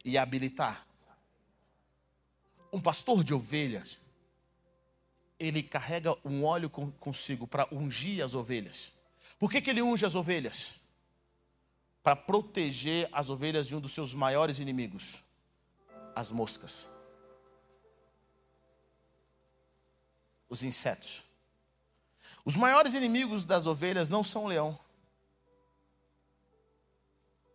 e 0.03 0.17
habilitar. 0.17 0.85
Um 2.71 2.81
pastor 2.81 3.23
de 3.23 3.33
ovelhas, 3.33 3.99
ele 5.39 5.63
carrega 5.63 6.15
um 6.25 6.43
óleo 6.43 6.69
consigo 6.69 7.47
para 7.47 7.67
ungir 7.71 8.23
as 8.23 8.35
ovelhas. 8.35 8.93
Por 9.39 9.49
que, 9.49 9.61
que 9.61 9.69
ele 9.69 9.81
unge 9.81 10.05
as 10.05 10.15
ovelhas? 10.15 10.82
Para 12.03 12.15
proteger 12.15 13.09
as 13.11 13.29
ovelhas 13.29 13.65
de 13.65 13.75
um 13.75 13.79
dos 13.79 13.93
seus 13.93 14.13
maiores 14.13 14.59
inimigos, 14.59 15.23
as 16.13 16.31
moscas. 16.31 16.89
Os 20.49 20.63
insetos. 20.63 21.23
Os 22.45 22.57
maiores 22.57 22.93
inimigos 22.93 23.45
das 23.45 23.65
ovelhas 23.65 24.09
não 24.09 24.23
são 24.23 24.43
o 24.43 24.47
leão, 24.47 24.77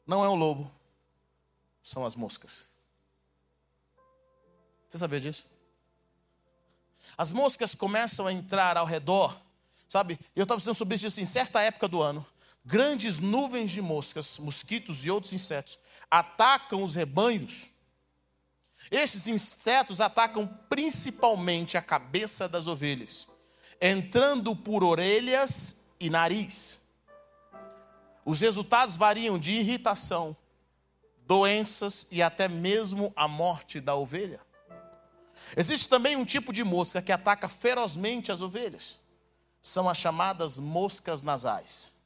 não 0.07 0.25
é 0.25 0.29
o 0.29 0.35
lobo, 0.35 0.71
são 1.83 2.07
as 2.07 2.15
moscas. 2.15 2.67
Você 4.89 4.97
sabia 4.97 5.21
disso? 5.21 5.45
As 7.17 7.33
moscas 7.33 7.75
começam 7.75 8.27
a 8.27 8.33
entrar 8.33 8.79
ao 8.79 8.87
redor, 8.87 9.39
sabe? 9.87 10.19
Eu 10.35 10.45
estava 10.45 10.57
estudando 10.57 10.77
sobre 10.77 10.95
isso 10.95 11.21
em 11.21 11.27
certa 11.27 11.61
época 11.61 11.87
do 11.87 12.01
ano, 12.01 12.25
grandes 12.69 13.19
nuvens 13.19 13.71
de 13.71 13.81
moscas, 13.81 14.39
mosquitos 14.39 15.07
e 15.07 15.11
outros 15.11 15.33
insetos 15.33 15.79
atacam 16.11 16.83
os 16.83 16.95
rebanhos. 16.95 17.71
Esses 18.91 19.27
insetos 19.27 20.03
atacam 20.03 20.47
principalmente 20.69 21.79
a 21.79 21.83
cabeça 21.83 22.47
das 22.47 22.69
ovelhas, 22.69 23.27
entrando 23.81 24.55
por 24.55 24.85
orelhas 24.85 25.77
e 25.99 26.11
nariz. 26.11 26.83
Os 28.27 28.43
resultados 28.43 28.97
variam 28.97 29.39
de 29.39 29.53
irritação, 29.53 30.37
doenças 31.25 32.07
e 32.11 32.21
até 32.23 32.49
mesmo 32.49 33.11
a 33.17 33.27
morte 33.27 33.81
da 33.81 33.95
ovelha. 33.95 34.43
Existe 35.57 35.89
também 35.89 36.17
um 36.17 36.25
tipo 36.25 36.53
de 36.53 36.63
mosca 36.63 37.01
que 37.01 37.13
ataca 37.13 37.49
ferozmente 37.49 38.31
as 38.31 38.43
ovelhas. 38.43 39.01
São 39.63 39.89
as 39.89 39.97
chamadas 39.97 40.59
moscas 40.59 41.23
nasais. 41.23 41.98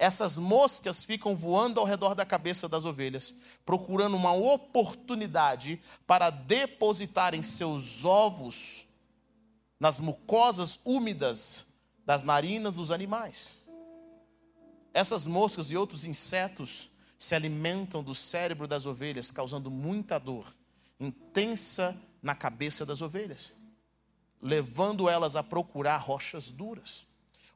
Essas 0.00 0.38
moscas 0.38 1.04
ficam 1.04 1.36
voando 1.36 1.78
ao 1.78 1.84
redor 1.84 2.14
da 2.14 2.24
cabeça 2.24 2.66
das 2.66 2.86
ovelhas, 2.86 3.34
procurando 3.66 4.16
uma 4.16 4.32
oportunidade 4.32 5.78
para 6.06 6.30
depositarem 6.30 7.42
seus 7.42 8.02
ovos 8.02 8.86
nas 9.78 10.00
mucosas 10.00 10.80
úmidas 10.86 11.66
das 12.06 12.24
narinas 12.24 12.76
dos 12.76 12.90
animais. 12.90 13.68
Essas 14.94 15.26
moscas 15.26 15.70
e 15.70 15.76
outros 15.76 16.06
insetos 16.06 16.88
se 17.18 17.34
alimentam 17.34 18.02
do 18.02 18.14
cérebro 18.14 18.66
das 18.66 18.86
ovelhas, 18.86 19.30
causando 19.30 19.70
muita 19.70 20.18
dor, 20.18 20.50
intensa 20.98 21.94
na 22.22 22.34
cabeça 22.34 22.86
das 22.86 23.02
ovelhas, 23.02 23.52
levando 24.40 25.10
elas 25.10 25.36
a 25.36 25.42
procurar 25.42 25.98
rochas 25.98 26.50
duras. 26.50 27.09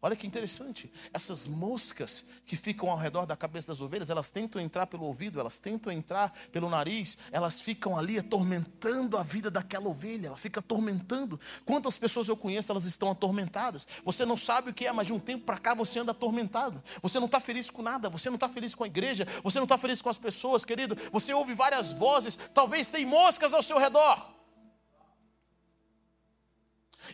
Olha 0.04 0.14
que 0.14 0.26
interessante, 0.26 0.92
essas 1.14 1.46
moscas 1.46 2.26
que 2.44 2.56
ficam 2.56 2.90
ao 2.90 2.96
redor 2.98 3.24
da 3.24 3.34
cabeça 3.34 3.68
das 3.68 3.80
ovelhas, 3.80 4.10
elas 4.10 4.30
tentam 4.30 4.60
entrar 4.60 4.86
pelo 4.86 5.06
ouvido, 5.06 5.40
elas 5.40 5.58
tentam 5.58 5.90
entrar 5.90 6.30
pelo 6.52 6.68
nariz, 6.68 7.16
elas 7.32 7.58
ficam 7.58 7.96
ali 7.96 8.18
atormentando 8.18 9.16
a 9.16 9.22
vida 9.22 9.50
daquela 9.50 9.88
ovelha, 9.88 10.26
ela 10.26 10.36
fica 10.36 10.60
atormentando. 10.60 11.40
Quantas 11.64 11.96
pessoas 11.96 12.28
eu 12.28 12.36
conheço, 12.36 12.70
elas 12.70 12.84
estão 12.84 13.10
atormentadas. 13.10 13.86
Você 14.04 14.26
não 14.26 14.36
sabe 14.36 14.72
o 14.72 14.74
que 14.74 14.86
é, 14.86 14.92
mas 14.92 15.06
de 15.06 15.14
um 15.14 15.18
tempo 15.18 15.46
para 15.46 15.56
cá 15.56 15.72
você 15.72 15.98
anda 15.98 16.12
atormentado. 16.12 16.84
Você 17.00 17.18
não 17.18 17.24
está 17.24 17.40
feliz 17.40 17.70
com 17.70 17.80
nada, 17.80 18.10
você 18.10 18.28
não 18.28 18.34
está 18.34 18.46
feliz 18.46 18.74
com 18.74 18.84
a 18.84 18.86
igreja, 18.86 19.26
você 19.42 19.58
não 19.58 19.64
está 19.64 19.78
feliz 19.78 20.02
com 20.02 20.10
as 20.10 20.18
pessoas, 20.18 20.66
querido. 20.66 20.94
Você 21.12 21.32
ouve 21.32 21.54
várias 21.54 21.94
vozes, 21.94 22.36
talvez 22.52 22.90
tem 22.90 23.06
moscas 23.06 23.54
ao 23.54 23.62
seu 23.62 23.78
redor. 23.78 24.34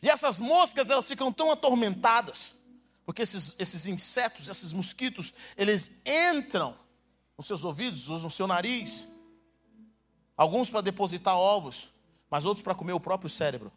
E 0.03 0.11
essas 0.11 0.41
moscas, 0.41 0.91
elas 0.91 1.07
ficam 1.07 1.33
tão 1.33 1.53
atormentadas 1.53 2.59
porque 3.11 3.23
esses, 3.23 3.57
esses 3.59 3.89
insetos, 3.89 4.49
esses 4.49 4.73
mosquitos, 4.73 5.35
eles 5.57 5.91
entram 6.07 6.77
nos 7.37 7.45
seus 7.45 7.65
ouvidos, 7.65 8.07
no 8.07 8.31
seu 8.31 8.47
nariz. 8.47 9.09
Alguns 10.37 10.71
para 10.71 10.81
depositar 10.81 11.37
ovos, 11.37 11.89
mas 12.31 12.45
outros 12.45 12.63
para 12.63 12.73
comer 12.73 12.93
o 12.93 13.01
próprio 13.01 13.29
cérebro. 13.29 13.73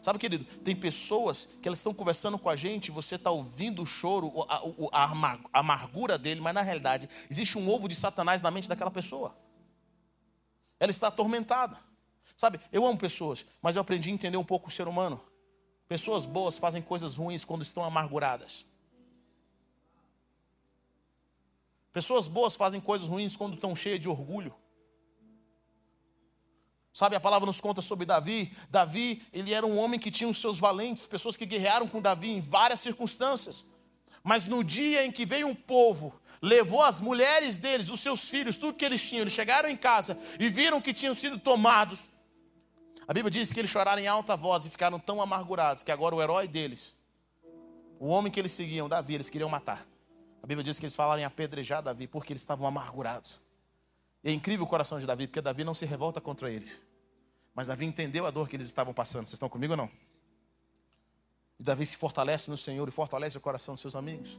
Sabe, 0.00 0.18
querido, 0.18 0.46
tem 0.60 0.74
pessoas 0.74 1.46
que 1.60 1.68
elas 1.68 1.80
estão 1.80 1.92
conversando 1.92 2.38
com 2.38 2.48
a 2.48 2.56
gente, 2.56 2.90
você 2.90 3.16
está 3.16 3.30
ouvindo 3.30 3.82
o 3.82 3.86
choro, 3.86 4.32
a, 4.48 4.62
a, 4.90 5.38
a 5.52 5.60
amargura 5.60 6.16
dele, 6.16 6.40
mas 6.40 6.54
na 6.54 6.62
realidade 6.62 7.06
existe 7.30 7.58
um 7.58 7.68
ovo 7.68 7.86
de 7.86 7.94
Satanás 7.94 8.40
na 8.40 8.50
mente 8.50 8.66
daquela 8.66 8.90
pessoa. 8.90 9.36
Ela 10.80 10.90
está 10.90 11.08
atormentada. 11.08 11.76
Sabe, 12.34 12.58
eu 12.72 12.86
amo 12.86 12.96
pessoas, 12.96 13.44
mas 13.60 13.76
eu 13.76 13.82
aprendi 13.82 14.08
a 14.08 14.14
entender 14.14 14.38
um 14.38 14.44
pouco 14.44 14.68
o 14.68 14.72
ser 14.72 14.88
humano. 14.88 15.20
Pessoas 15.88 16.26
boas 16.26 16.58
fazem 16.58 16.82
coisas 16.82 17.16
ruins 17.16 17.44
quando 17.44 17.62
estão 17.62 17.82
amarguradas. 17.82 18.66
Pessoas 21.90 22.28
boas 22.28 22.54
fazem 22.54 22.80
coisas 22.80 23.08
ruins 23.08 23.34
quando 23.34 23.54
estão 23.54 23.74
cheias 23.74 23.98
de 23.98 24.08
orgulho. 24.08 24.54
Sabe, 26.92 27.16
a 27.16 27.20
palavra 27.20 27.46
nos 27.46 27.60
conta 27.60 27.80
sobre 27.80 28.04
Davi. 28.04 28.52
Davi, 28.68 29.22
ele 29.32 29.54
era 29.54 29.64
um 29.64 29.78
homem 29.78 29.98
que 29.98 30.10
tinha 30.10 30.28
os 30.28 30.38
seus 30.38 30.58
valentes, 30.58 31.06
pessoas 31.06 31.36
que 31.36 31.46
guerrearam 31.46 31.88
com 31.88 32.02
Davi 32.02 32.30
em 32.30 32.40
várias 32.40 32.80
circunstâncias. 32.80 33.64
Mas 34.22 34.46
no 34.46 34.62
dia 34.62 35.06
em 35.06 35.12
que 35.12 35.24
veio 35.24 35.46
um 35.46 35.54
povo, 35.54 36.20
levou 36.42 36.82
as 36.82 37.00
mulheres 37.00 37.56
deles, 37.56 37.88
os 37.88 38.00
seus 38.00 38.28
filhos, 38.28 38.58
tudo 38.58 38.76
que 38.76 38.84
eles 38.84 39.08
tinham, 39.08 39.22
eles 39.22 39.32
chegaram 39.32 39.70
em 39.70 39.76
casa 39.76 40.18
e 40.38 40.48
viram 40.48 40.80
que 40.80 40.92
tinham 40.92 41.14
sido 41.14 41.38
tomados. 41.38 42.06
A 43.08 43.14
Bíblia 43.14 43.30
diz 43.30 43.54
que 43.54 43.58
eles 43.58 43.70
choraram 43.70 44.02
em 44.02 44.06
alta 44.06 44.36
voz 44.36 44.66
e 44.66 44.70
ficaram 44.70 45.00
tão 45.00 45.22
amargurados 45.22 45.82
que 45.82 45.90
agora 45.90 46.14
o 46.14 46.20
herói 46.20 46.46
deles, 46.46 46.94
o 47.98 48.08
homem 48.08 48.30
que 48.30 48.38
eles 48.38 48.52
seguiam, 48.52 48.86
Davi, 48.86 49.14
eles 49.14 49.30
queriam 49.30 49.48
matar. 49.48 49.88
A 50.42 50.46
Bíblia 50.46 50.62
diz 50.62 50.78
que 50.78 50.84
eles 50.84 50.94
falaram 50.94 51.22
em 51.22 51.24
apedrejar 51.24 51.82
Davi 51.82 52.06
porque 52.06 52.34
eles 52.34 52.42
estavam 52.42 52.68
amargurados. 52.68 53.40
E 54.22 54.28
é 54.28 54.32
incrível 54.32 54.66
o 54.66 54.68
coração 54.68 54.98
de 54.98 55.06
Davi, 55.06 55.26
porque 55.26 55.40
Davi 55.40 55.64
não 55.64 55.72
se 55.72 55.86
revolta 55.86 56.20
contra 56.20 56.50
eles. 56.50 56.86
Mas 57.54 57.66
Davi 57.66 57.86
entendeu 57.86 58.26
a 58.26 58.30
dor 58.30 58.46
que 58.46 58.54
eles 58.54 58.66
estavam 58.66 58.92
passando. 58.92 59.22
Vocês 59.22 59.34
estão 59.34 59.48
comigo 59.48 59.72
ou 59.72 59.76
não? 59.78 59.90
E 61.58 61.62
Davi 61.62 61.86
se 61.86 61.96
fortalece 61.96 62.50
no 62.50 62.58
Senhor 62.58 62.86
e 62.86 62.90
fortalece 62.90 63.38
o 63.38 63.40
coração 63.40 63.74
dos 63.74 63.80
seus 63.80 63.96
amigos. 63.96 64.38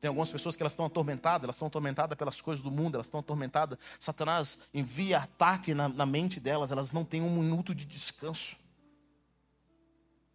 Tem 0.00 0.08
algumas 0.08 0.30
pessoas 0.30 0.54
que 0.54 0.62
elas 0.62 0.72
estão 0.72 0.86
atormentadas, 0.86 1.44
elas 1.44 1.56
estão 1.56 1.66
atormentadas 1.66 2.16
pelas 2.16 2.40
coisas 2.40 2.62
do 2.62 2.70
mundo, 2.70 2.94
elas 2.94 3.06
estão 3.06 3.18
atormentadas. 3.18 3.78
Satanás 3.98 4.58
envia 4.72 5.18
ataque 5.18 5.74
na, 5.74 5.88
na 5.88 6.06
mente 6.06 6.38
delas, 6.38 6.70
elas 6.70 6.92
não 6.92 7.04
têm 7.04 7.20
um 7.20 7.30
minuto 7.30 7.74
de 7.74 7.84
descanso. 7.84 8.56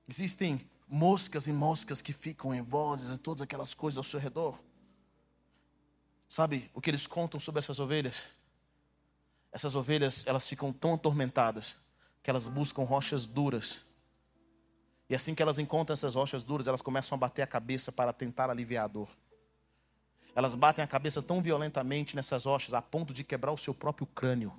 Existem 0.07 0.69
moscas 0.87 1.47
e 1.47 1.53
moscas 1.53 2.01
que 2.01 2.11
ficam 2.11 2.53
em 2.53 2.61
vozes 2.61 3.15
e 3.15 3.19
todas 3.19 3.41
aquelas 3.41 3.73
coisas 3.73 3.97
ao 3.97 4.03
seu 4.03 4.19
redor. 4.19 4.59
Sabe 6.27 6.69
o 6.73 6.81
que 6.81 6.89
eles 6.89 7.07
contam 7.07 7.39
sobre 7.39 7.59
essas 7.59 7.79
ovelhas? 7.79 8.25
Essas 9.51 9.75
ovelhas, 9.75 10.25
elas 10.27 10.47
ficam 10.47 10.73
tão 10.73 10.95
atormentadas 10.95 11.75
que 12.21 12.29
elas 12.29 12.47
buscam 12.47 12.83
rochas 12.83 13.25
duras. 13.25 13.85
E 15.09 15.15
assim 15.15 15.35
que 15.35 15.41
elas 15.41 15.59
encontram 15.59 15.93
essas 15.93 16.15
rochas 16.15 16.43
duras, 16.43 16.67
elas 16.67 16.81
começam 16.81 17.15
a 17.15 17.19
bater 17.19 17.43
a 17.43 17.47
cabeça 17.47 17.91
para 17.91 18.11
tentar 18.11 18.49
aliviar 18.49 18.85
a 18.85 18.87
dor. 18.87 19.09
Elas 20.35 20.55
batem 20.55 20.83
a 20.83 20.87
cabeça 20.87 21.21
tão 21.21 21.41
violentamente 21.41 22.15
nessas 22.15 22.45
rochas 22.45 22.73
a 22.73 22.81
ponto 22.81 23.13
de 23.13 23.23
quebrar 23.23 23.51
o 23.51 23.57
seu 23.57 23.73
próprio 23.73 24.07
crânio. 24.07 24.53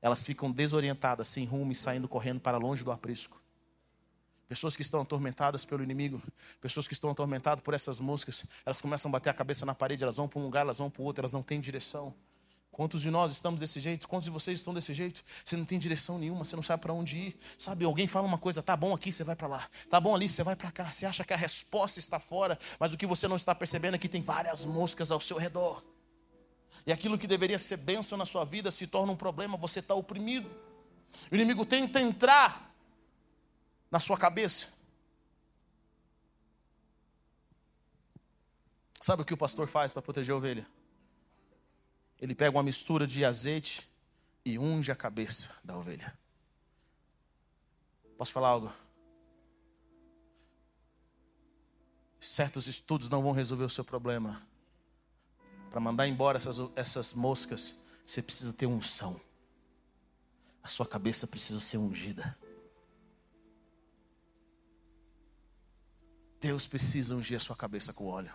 Elas 0.00 0.24
ficam 0.24 0.50
desorientadas, 0.50 1.26
sem 1.28 1.44
rumo 1.44 1.72
e 1.72 1.74
saindo 1.74 2.06
correndo 2.06 2.40
para 2.40 2.56
longe 2.56 2.84
do 2.84 2.92
aprisco. 2.92 3.42
Pessoas 4.48 4.76
que 4.76 4.82
estão 4.82 5.00
atormentadas 5.00 5.64
pelo 5.64 5.82
inimigo, 5.82 6.22
pessoas 6.60 6.86
que 6.86 6.94
estão 6.94 7.10
atormentadas 7.10 7.60
por 7.62 7.74
essas 7.74 7.98
moscas, 7.98 8.44
elas 8.64 8.80
começam 8.80 9.08
a 9.08 9.12
bater 9.12 9.30
a 9.30 9.34
cabeça 9.34 9.66
na 9.66 9.74
parede, 9.74 10.04
elas 10.04 10.16
vão 10.16 10.28
para 10.28 10.38
um 10.38 10.44
lugar, 10.44 10.60
elas 10.60 10.78
vão 10.78 10.88
para 10.88 11.02
o 11.02 11.04
outro, 11.04 11.22
elas 11.22 11.32
não 11.32 11.42
têm 11.42 11.60
direção. 11.60 12.14
Quantos 12.76 13.00
de 13.00 13.10
nós 13.10 13.30
estamos 13.32 13.58
desse 13.58 13.80
jeito? 13.80 14.06
Quantos 14.06 14.26
de 14.26 14.30
vocês 14.30 14.58
estão 14.58 14.74
desse 14.74 14.92
jeito? 14.92 15.24
Você 15.42 15.56
não 15.56 15.64
tem 15.64 15.78
direção 15.78 16.18
nenhuma, 16.18 16.44
você 16.44 16.54
não 16.54 16.62
sabe 16.62 16.82
para 16.82 16.92
onde 16.92 17.16
ir. 17.16 17.36
Sabe, 17.56 17.86
alguém 17.86 18.06
fala 18.06 18.26
uma 18.26 18.36
coisa, 18.36 18.62
tá 18.62 18.76
bom 18.76 18.94
aqui, 18.94 19.10
você 19.10 19.24
vai 19.24 19.34
para 19.34 19.48
lá. 19.48 19.66
Tá 19.88 19.98
bom 19.98 20.14
ali, 20.14 20.28
você 20.28 20.42
vai 20.42 20.54
para 20.54 20.70
cá. 20.70 20.92
Você 20.92 21.06
acha 21.06 21.24
que 21.24 21.32
a 21.32 21.38
resposta 21.38 21.98
está 21.98 22.20
fora, 22.20 22.58
mas 22.78 22.92
o 22.92 22.98
que 22.98 23.06
você 23.06 23.26
não 23.26 23.36
está 23.36 23.54
percebendo 23.54 23.94
é 23.94 23.98
que 23.98 24.10
tem 24.10 24.20
várias 24.20 24.66
moscas 24.66 25.10
ao 25.10 25.18
seu 25.18 25.38
redor. 25.38 25.82
E 26.86 26.92
aquilo 26.92 27.16
que 27.16 27.26
deveria 27.26 27.58
ser 27.58 27.78
bênção 27.78 28.18
na 28.18 28.26
sua 28.26 28.44
vida 28.44 28.70
se 28.70 28.86
torna 28.86 29.10
um 29.10 29.16
problema, 29.16 29.56
você 29.56 29.78
está 29.78 29.94
oprimido. 29.94 30.50
O 31.32 31.34
inimigo 31.34 31.64
tenta 31.64 31.98
entrar 31.98 32.76
na 33.90 33.98
sua 33.98 34.18
cabeça. 34.18 34.68
Sabe 39.00 39.22
o 39.22 39.24
que 39.24 39.32
o 39.32 39.38
pastor 39.38 39.66
faz 39.66 39.94
para 39.94 40.02
proteger 40.02 40.34
a 40.34 40.36
ovelha? 40.36 40.75
Ele 42.20 42.34
pega 42.34 42.56
uma 42.56 42.62
mistura 42.62 43.06
de 43.06 43.24
azeite 43.24 43.88
e 44.44 44.58
unge 44.58 44.90
a 44.90 44.96
cabeça 44.96 45.54
da 45.64 45.76
ovelha. 45.76 46.16
Posso 48.16 48.32
falar 48.32 48.48
algo? 48.48 48.72
Certos 52.18 52.66
estudos 52.66 53.08
não 53.08 53.22
vão 53.22 53.32
resolver 53.32 53.64
o 53.64 53.70
seu 53.70 53.84
problema. 53.84 54.40
Para 55.70 55.80
mandar 55.80 56.08
embora 56.08 56.38
essas, 56.38 56.58
essas 56.74 57.12
moscas, 57.12 57.76
você 58.04 58.22
precisa 58.22 58.52
ter 58.52 58.66
unção. 58.66 59.20
A 60.62 60.68
sua 60.68 60.86
cabeça 60.86 61.26
precisa 61.26 61.60
ser 61.60 61.76
ungida. 61.76 62.36
Deus 66.40 66.66
precisa 66.66 67.14
ungir 67.14 67.36
a 67.36 67.40
sua 67.40 67.56
cabeça 67.56 67.92
com 67.92 68.06
óleo. 68.06 68.34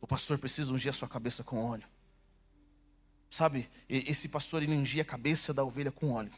O 0.00 0.06
pastor 0.06 0.38
precisa 0.38 0.72
ungir 0.72 0.90
a 0.90 0.94
sua 0.94 1.08
cabeça 1.08 1.42
com 1.42 1.64
óleo. 1.64 1.86
Sabe, 3.30 3.68
esse 3.88 4.28
pastor 4.28 4.62
ele 4.62 4.74
ungia 4.74 5.02
a 5.02 5.04
cabeça 5.04 5.52
da 5.52 5.64
ovelha 5.64 5.92
com 5.92 6.12
óleo. 6.12 6.30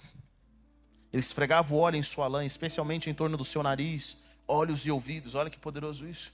Ele 1.13 1.21
esfregava 1.21 1.73
o 1.75 1.79
óleo 1.79 1.97
em 1.97 2.03
sua 2.03 2.27
lã, 2.27 2.45
especialmente 2.45 3.09
em 3.09 3.15
torno 3.15 3.37
do 3.37 3.45
seu 3.45 3.63
nariz, 3.63 4.19
olhos 4.47 4.87
e 4.87 4.91
ouvidos. 4.91 5.35
Olha 5.35 5.51
que 5.51 5.59
poderoso 5.59 6.07
isso. 6.07 6.33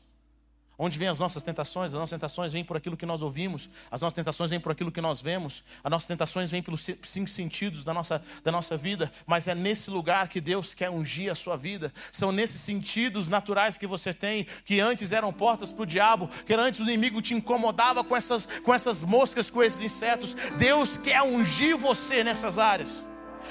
Onde 0.78 0.98
vêm 0.98 1.08
as 1.08 1.18
nossas 1.18 1.42
tentações? 1.42 1.94
As 1.94 1.98
nossas 1.98 2.10
tentações 2.10 2.52
vêm 2.52 2.62
por 2.62 2.76
aquilo 2.76 2.98
que 2.98 3.06
nós 3.06 3.22
ouvimos, 3.22 3.68
as 3.90 4.02
nossas 4.02 4.12
tentações 4.12 4.50
vêm 4.50 4.60
por 4.60 4.72
aquilo 4.72 4.92
que 4.92 5.00
nós 5.00 5.22
vemos, 5.22 5.64
as 5.82 5.90
nossas 5.90 6.06
tentações 6.06 6.50
vêm 6.50 6.62
pelos 6.62 6.86
cinco 7.02 7.30
sentidos 7.30 7.82
da 7.82 7.94
nossa, 7.94 8.22
da 8.44 8.52
nossa 8.52 8.76
vida, 8.76 9.10
mas 9.26 9.48
é 9.48 9.54
nesse 9.54 9.90
lugar 9.90 10.28
que 10.28 10.38
Deus 10.38 10.74
quer 10.74 10.90
ungir 10.90 11.32
a 11.32 11.34
sua 11.34 11.56
vida. 11.56 11.90
São 12.12 12.30
nesses 12.30 12.60
sentidos 12.60 13.26
naturais 13.26 13.78
que 13.78 13.86
você 13.86 14.12
tem, 14.12 14.44
que 14.66 14.78
antes 14.78 15.12
eram 15.12 15.32
portas 15.32 15.72
para 15.72 15.82
o 15.82 15.86
diabo, 15.86 16.28
que 16.44 16.52
antes 16.52 16.80
o 16.80 16.82
inimigo 16.82 17.22
te 17.22 17.32
incomodava 17.32 18.04
com 18.04 18.14
essas, 18.14 18.44
com 18.44 18.74
essas 18.74 19.02
moscas, 19.02 19.50
com 19.50 19.62
esses 19.62 19.80
insetos. 19.80 20.34
Deus 20.58 20.98
quer 20.98 21.22
ungir 21.22 21.78
você 21.78 22.22
nessas 22.22 22.58
áreas, 22.58 23.02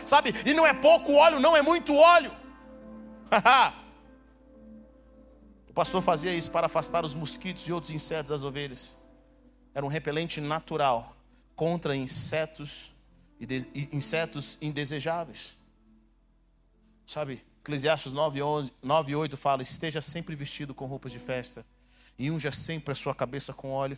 sabe? 0.05 0.31
E 0.45 0.53
não 0.53 0.67
é 0.67 0.73
pouco 0.73 1.11
óleo, 1.13 1.39
não 1.39 1.57
é 1.57 1.63
muito 1.63 1.95
óleo. 1.95 2.31
Haha 3.31 3.84
pastor 5.75 6.01
fazia 6.01 6.33
isso 6.33 6.49
para 6.49 6.67
afastar 6.67 7.03
os 7.03 7.13
mosquitos 7.13 7.67
e 7.67 7.73
outros 7.73 7.91
insetos 7.91 8.29
das 8.29 8.43
ovelhas. 8.43 8.95
Era 9.73 9.85
um 9.85 9.89
repelente 9.89 10.39
natural 10.39 11.15
contra 11.53 11.95
insetos 11.95 12.93
e 13.39 13.89
insetos 13.91 14.57
indesejáveis. 14.61 15.53
Sabe, 17.05 17.43
Eclesiastes 17.59 18.13
9, 18.13 18.41
11, 18.41 18.73
9 18.81 19.15
8 19.15 19.35
fala: 19.35 19.61
Esteja 19.61 19.99
sempre 19.99 20.33
vestido 20.33 20.73
com 20.73 20.85
roupas 20.85 21.11
de 21.11 21.19
festa 21.19 21.65
e 22.17 22.31
unja 22.31 22.51
sempre 22.51 22.93
a 22.93 22.95
sua 22.95 23.13
cabeça 23.13 23.53
com 23.53 23.71
óleo. 23.71 23.97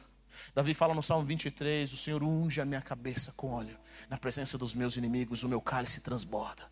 Davi 0.55 0.73
fala 0.73 0.95
no 0.95 1.03
Salmo 1.03 1.25
23: 1.25 1.93
O 1.93 1.97
Senhor 1.97 2.23
unge 2.23 2.59
a 2.59 2.65
minha 2.65 2.81
cabeça 2.81 3.31
com 3.33 3.51
óleo, 3.51 3.77
na 4.09 4.17
presença 4.17 4.57
dos 4.57 4.73
meus 4.73 4.97
inimigos, 4.97 5.43
o 5.43 5.49
meu 5.49 5.61
cálice 5.61 6.01
transborda. 6.01 6.63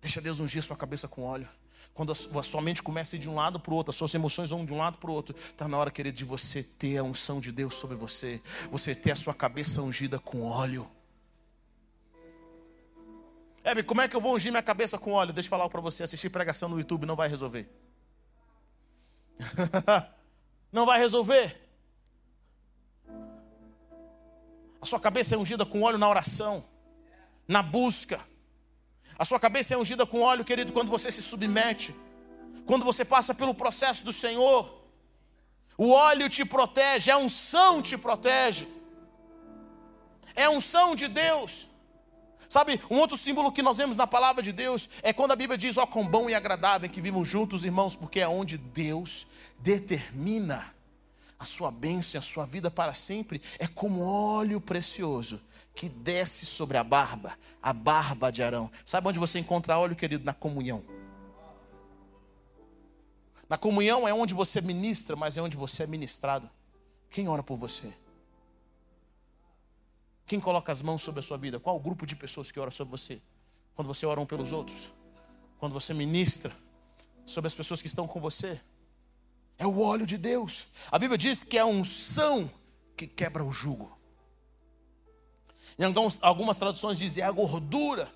Deixa 0.00 0.20
Deus 0.20 0.40
ungir 0.40 0.60
a 0.60 0.62
sua 0.62 0.76
cabeça 0.76 1.06
com 1.06 1.22
óleo. 1.22 1.48
Quando 1.92 2.12
a 2.12 2.42
sua 2.42 2.62
mente 2.62 2.82
começa 2.82 3.14
a 3.14 3.18
ir 3.18 3.20
de 3.20 3.28
um 3.28 3.34
lado 3.34 3.60
para 3.60 3.72
o 3.72 3.76
outro, 3.76 3.90
as 3.90 3.96
suas 3.96 4.14
emoções 4.14 4.50
vão 4.50 4.64
de 4.64 4.72
um 4.72 4.78
lado 4.78 4.98
para 4.98 5.10
o 5.10 5.14
outro, 5.14 5.36
está 5.36 5.68
na 5.68 5.76
hora, 5.76 5.90
querido, 5.90 6.16
de 6.16 6.24
você 6.24 6.62
ter 6.62 6.98
a 6.98 7.02
unção 7.02 7.40
de 7.40 7.52
Deus 7.52 7.74
sobre 7.74 7.96
você, 7.96 8.40
você 8.70 8.94
ter 8.94 9.10
a 9.10 9.16
sua 9.16 9.34
cabeça 9.34 9.82
ungida 9.82 10.18
com 10.18 10.42
óleo. 10.42 10.90
Hebe, 13.62 13.82
como 13.82 14.00
é 14.00 14.08
que 14.08 14.16
eu 14.16 14.20
vou 14.20 14.34
ungir 14.34 14.50
minha 14.50 14.62
cabeça 14.62 14.98
com 14.98 15.12
óleo? 15.12 15.32
Deixa 15.32 15.48
eu 15.48 15.50
falar 15.50 15.68
para 15.68 15.80
você: 15.80 16.02
assistir 16.02 16.30
pregação 16.30 16.68
no 16.68 16.78
YouTube 16.78 17.04
não 17.04 17.16
vai 17.16 17.28
resolver. 17.28 17.68
não 20.72 20.86
vai 20.86 20.98
resolver. 20.98 21.60
A 24.80 24.86
sua 24.86 24.98
cabeça 24.98 25.34
é 25.34 25.38
ungida 25.38 25.66
com 25.66 25.82
óleo 25.82 25.98
na 25.98 26.08
oração, 26.08 26.64
na 27.46 27.62
busca. 27.62 28.18
A 29.18 29.24
sua 29.24 29.38
cabeça 29.38 29.74
é 29.74 29.76
ungida 29.76 30.06
com 30.06 30.20
óleo, 30.20 30.44
querido, 30.44 30.72
quando 30.72 30.88
você 30.88 31.10
se 31.10 31.22
submete, 31.22 31.94
quando 32.64 32.84
você 32.84 33.04
passa 33.04 33.34
pelo 33.34 33.54
processo 33.54 34.04
do 34.04 34.12
Senhor. 34.12 34.80
O 35.76 35.90
óleo 35.90 36.28
te 36.28 36.44
protege, 36.44 37.10
a 37.10 37.18
unção 37.18 37.82
te 37.82 37.96
protege. 37.98 38.66
É 40.34 40.44
a 40.44 40.50
unção 40.50 40.94
de 40.94 41.08
Deus. 41.08 41.66
Sabe, 42.48 42.80
um 42.90 42.98
outro 42.98 43.16
símbolo 43.16 43.52
que 43.52 43.62
nós 43.62 43.76
vemos 43.76 43.96
na 43.96 44.06
palavra 44.06 44.42
de 44.42 44.52
Deus 44.52 44.88
é 45.02 45.12
quando 45.12 45.32
a 45.32 45.36
Bíblia 45.36 45.58
diz: 45.58 45.76
Ó, 45.76 45.86
quão 45.86 46.06
bom 46.06 46.28
e 46.28 46.34
agradável 46.34 46.88
que 46.88 47.00
vivam 47.00 47.24
juntos, 47.24 47.64
irmãos, 47.64 47.94
porque 47.94 48.20
é 48.20 48.28
onde 48.28 48.56
Deus 48.56 49.26
determina 49.58 50.74
a 51.38 51.44
sua 51.44 51.70
bênção, 51.70 52.18
a 52.18 52.22
sua 52.22 52.46
vida 52.46 52.70
para 52.70 52.92
sempre, 52.92 53.40
é 53.58 53.66
como 53.66 54.02
óleo 54.02 54.60
precioso 54.60 55.40
que 55.80 55.88
desce 55.88 56.44
sobre 56.44 56.76
a 56.76 56.84
barba, 56.84 57.34
a 57.62 57.72
barba 57.72 58.30
de 58.30 58.42
Arão. 58.42 58.70
Sabe 58.84 59.08
onde 59.08 59.18
você 59.18 59.38
encontra 59.38 59.78
óleo, 59.78 59.96
querido? 59.96 60.22
Na 60.26 60.34
comunhão. 60.34 60.84
Na 63.48 63.56
comunhão 63.56 64.06
é 64.06 64.12
onde 64.12 64.34
você 64.34 64.60
ministra, 64.60 65.16
mas 65.16 65.38
é 65.38 65.40
onde 65.40 65.56
você 65.56 65.84
é 65.84 65.86
ministrado. 65.86 66.50
Quem 67.08 67.30
ora 67.30 67.42
por 67.42 67.56
você? 67.56 67.94
Quem 70.26 70.38
coloca 70.38 70.70
as 70.70 70.82
mãos 70.82 71.00
sobre 71.00 71.20
a 71.20 71.22
sua 71.22 71.38
vida? 71.38 71.58
Qual 71.58 71.74
o 71.76 71.80
grupo 71.80 72.04
de 72.04 72.14
pessoas 72.14 72.52
que 72.52 72.60
ora 72.60 72.70
sobre 72.70 72.90
você? 72.90 73.18
Quando 73.74 73.88
você 73.88 74.04
ora 74.04 74.20
um 74.20 74.26
pelos 74.26 74.52
outros? 74.52 74.90
Quando 75.58 75.72
você 75.72 75.94
ministra 75.94 76.54
sobre 77.24 77.48
as 77.48 77.54
pessoas 77.54 77.80
que 77.80 77.88
estão 77.88 78.06
com 78.06 78.20
você? 78.20 78.60
É 79.56 79.66
o 79.66 79.80
óleo 79.80 80.04
de 80.04 80.18
Deus. 80.18 80.66
A 80.92 80.98
Bíblia 80.98 81.16
diz 81.16 81.42
que 81.42 81.56
é 81.56 81.62
a 81.62 81.66
unção 81.66 82.50
que 82.94 83.06
quebra 83.06 83.42
o 83.42 83.50
jugo. 83.50 83.98
Em 85.78 85.84
algumas 86.20 86.56
traduções 86.56 86.98
dizem 86.98 87.22
é 87.22 87.26
a 87.26 87.32
gordura 87.32 88.08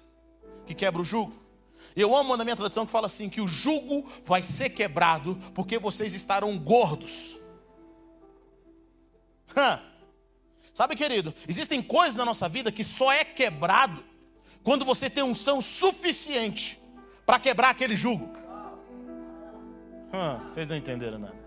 que 0.66 0.74
quebra 0.74 1.00
o 1.00 1.04
jugo. 1.04 1.34
Eu 1.96 2.14
amo 2.14 2.36
na 2.36 2.44
minha 2.44 2.56
tradução 2.56 2.86
que 2.86 2.92
fala 2.92 3.06
assim: 3.06 3.28
que 3.28 3.40
o 3.40 3.48
jugo 3.48 4.04
vai 4.24 4.42
ser 4.42 4.70
quebrado 4.70 5.36
porque 5.54 5.78
vocês 5.78 6.14
estarão 6.14 6.58
gordos. 6.58 7.36
Hã. 9.56 9.80
Sabe, 10.72 10.96
querido, 10.96 11.32
existem 11.48 11.80
coisas 11.80 12.16
na 12.16 12.24
nossa 12.24 12.48
vida 12.48 12.72
que 12.72 12.82
só 12.82 13.12
é 13.12 13.24
quebrado 13.24 14.02
quando 14.64 14.84
você 14.84 15.08
tem 15.08 15.22
unção 15.22 15.60
suficiente 15.60 16.80
para 17.24 17.38
quebrar 17.38 17.70
aquele 17.70 17.94
jugo. 17.94 18.28
Hã, 20.12 20.38
vocês 20.38 20.68
não 20.68 20.76
entenderam 20.76 21.18
nada. 21.18 21.43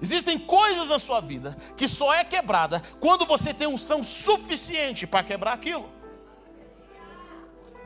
Existem 0.00 0.38
coisas 0.38 0.88
na 0.88 0.98
sua 0.98 1.20
vida 1.20 1.56
que 1.76 1.86
só 1.86 2.12
é 2.14 2.24
quebrada 2.24 2.82
quando 3.00 3.24
você 3.24 3.52
tem 3.52 3.66
unção 3.66 4.02
suficiente 4.02 5.06
para 5.06 5.24
quebrar 5.24 5.52
aquilo. 5.52 5.90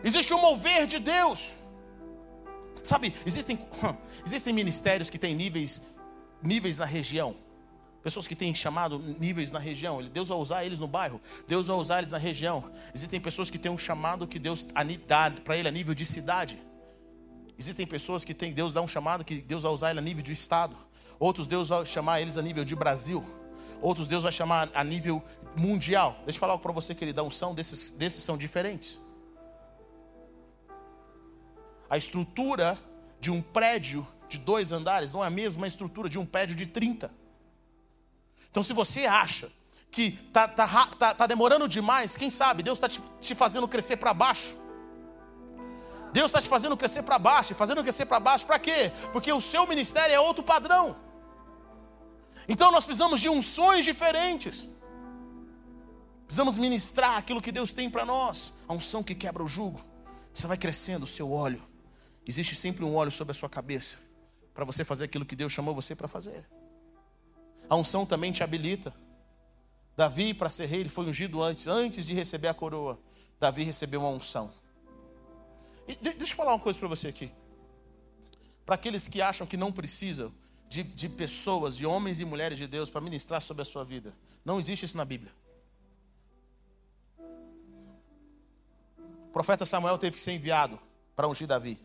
Existe 0.03 0.35
um 0.35 0.40
mover 0.40 0.87
de 0.87 0.99
Deus. 0.99 1.55
Sabe, 2.83 3.14
existem, 3.25 3.59
existem 4.25 4.53
ministérios 4.53 5.09
que 5.09 5.19
têm 5.19 5.35
níveis, 5.35 5.81
níveis 6.43 6.77
na 6.77 6.85
região. 6.85 7.35
Pessoas 8.03 8.29
que 8.29 8.37
têm 8.37 8.55
chamado 8.55 8.99
níveis 9.19 9.51
na 9.51 9.59
região. 9.59 10.03
Deus 10.03 10.29
vai 10.29 10.37
usar 10.37 10.62
eles 10.62 10.79
no 10.79 10.87
bairro. 10.87 11.19
Deus 11.49 11.69
vai 11.69 11.77
usar 11.77 11.99
eles 11.99 12.11
na 12.11 12.19
região. 12.19 12.71
Existem 12.95 13.19
pessoas 13.19 13.49
que 13.49 13.59
têm 13.59 13.73
um 13.73 13.79
chamado 13.79 14.27
que 14.29 14.38
Deus 14.38 14.67
dá 15.07 15.31
para 15.43 15.57
ele 15.57 15.69
a 15.69 15.71
nível 15.71 15.95
de 15.95 16.05
cidade. 16.05 16.62
Existem 17.59 17.87
pessoas 17.87 18.23
que 18.23 18.35
têm 18.35 18.53
Deus 18.53 18.75
dá 18.75 18.83
um 18.83 18.87
chamado 18.87 19.25
que 19.25 19.37
Deus 19.37 19.62
vai 19.62 19.73
usar 19.73 19.90
ele 19.90 20.01
a 20.01 20.03
nível 20.03 20.23
de 20.23 20.33
estado. 20.33 20.77
Outros 21.18 21.46
Deus 21.46 21.68
vai 21.68 21.85
chamar 21.87 22.20
eles 22.20 22.38
a 22.38 22.42
nível 22.42 22.64
de 22.64 22.74
Brasil. 22.74 23.24
Outros 23.81 24.07
Deus 24.07 24.22
vai 24.22 24.33
chamar 24.33 24.68
a 24.74 24.83
nível 24.83 25.22
mundial. 25.57 26.16
Deixa 26.24 26.37
eu 26.37 26.40
falar 26.40 26.53
algo 26.55 26.62
para 26.62 26.72
você, 26.72 26.94
querida. 26.94 27.20
A 27.20 27.24
unção 27.24 27.55
desses, 27.55 27.90
desses 27.90 28.22
são 28.22 28.37
diferentes. 28.37 29.00
A 31.88 31.96
estrutura 31.96 32.79
de 33.20 33.31
um 33.31 33.40
prédio 33.40 34.07
de 34.29 34.38
dois 34.38 34.72
andares 34.72 35.12
não 35.12 35.22
é 35.22 35.29
a 35.29 35.31
mesma 35.31 35.66
estrutura 35.66 36.09
de 36.09 36.18
um 36.18 36.27
prédio 36.27 36.57
de 36.57 36.66
30. 36.66 37.11
Então, 38.50 38.62
se 38.62 38.72
você 38.72 39.07
acha 39.07 39.50
que 39.90 40.12
tá, 40.33 40.48
tá, 40.48 40.87
tá, 40.98 41.14
tá 41.14 41.27
demorando 41.27 41.68
demais, 41.68 42.16
quem 42.16 42.31
sabe 42.31 42.62
Deus 42.62 42.79
está 42.79 42.88
te, 42.88 43.00
te 43.20 43.35
fazendo 43.35 43.68
crescer 43.68 43.96
para 43.96 44.12
baixo. 44.12 44.57
Deus 46.14 46.27
está 46.27 46.40
te 46.40 46.48
fazendo 46.48 46.77
crescer 46.77 47.03
para 47.03 47.18
baixo, 47.18 47.57
fazendo 47.57 47.83
crescer 47.83 48.07
para 48.07 48.20
baixo, 48.20 48.46
para 48.46 48.57
quê? 48.57 48.92
Porque 49.12 49.33
o 49.33 49.40
seu 49.40 49.66
ministério 49.66 50.14
é 50.14 50.20
outro 50.20 50.44
padrão. 50.44 50.96
Então 52.48 52.70
nós 52.70 52.85
precisamos 52.85 53.18
de 53.20 53.29
unções 53.29 53.85
diferentes. 53.85 54.68
Precisamos 56.24 56.57
ministrar 56.57 57.18
aquilo 57.18 57.42
que 57.42 57.50
Deus 57.50 57.72
tem 57.72 57.90
para 57.90 58.05
nós, 58.05 58.53
a 58.68 58.72
unção 58.72 59.03
que 59.03 59.12
quebra 59.12 59.42
o 59.42 59.48
jugo. 59.48 59.85
Você 60.33 60.46
vai 60.46 60.57
crescendo 60.57 61.03
o 61.03 61.07
seu 61.07 61.33
óleo. 61.33 61.61
Existe 62.24 62.55
sempre 62.55 62.85
um 62.85 62.94
óleo 62.94 63.11
sobre 63.11 63.33
a 63.33 63.35
sua 63.35 63.48
cabeça 63.48 63.96
para 64.55 64.64
você 64.64 64.85
fazer 64.85 65.07
aquilo 65.07 65.27
que 65.27 65.35
Deus 65.35 65.53
chamou 65.53 65.74
você 65.74 65.96
para 65.96 66.07
fazer. 66.07 66.48
A 67.68 67.74
unção 67.74 68.07
também 68.07 68.31
te 68.31 68.44
habilita. 68.44 68.94
Davi, 69.96 70.33
para 70.33 70.48
ser 70.48 70.66
rei, 70.66 70.83
ele 70.83 70.88
foi 70.88 71.07
ungido 71.07 71.42
antes, 71.42 71.66
antes 71.66 72.07
de 72.07 72.14
receber 72.14 72.46
a 72.46 72.55
coroa. 72.55 73.00
Davi 73.40 73.64
recebeu 73.64 73.98
uma 73.98 74.11
unção. 74.11 74.62
E 75.87 75.94
deixa 75.97 76.33
eu 76.33 76.37
falar 76.37 76.53
uma 76.53 76.61
coisa 76.61 76.79
para 76.79 76.88
você 76.88 77.09
aqui. 77.09 77.31
Para 78.64 78.75
aqueles 78.77 79.07
que 79.09 79.20
acham 79.20 79.47
que 79.47 79.57
não 79.57 79.70
precisam 79.70 80.33
de, 80.68 80.83
de 80.83 81.09
pessoas, 81.09 81.77
de 81.77 81.87
homens 81.87 82.20
e 82.20 82.25
mulheres 82.25 82.59
de 82.59 82.66
Deus 82.66 82.90
para 82.90 83.01
ministrar 83.01 83.40
sobre 83.40 83.62
a 83.62 83.64
sua 83.64 83.85
vida. 83.85 84.14
Não 84.44 84.59
existe 84.59 84.85
isso 84.85 84.97
na 84.97 85.05
Bíblia. 85.05 85.33
O 89.25 89.29
profeta 89.33 89.66
Samuel 89.66 89.99
teve 89.99 90.16
que 90.16 90.23
ser 90.23 90.33
enviado 90.33 90.81
para 91.14 91.29
ungir 91.29 91.47
Davi. 91.47 91.79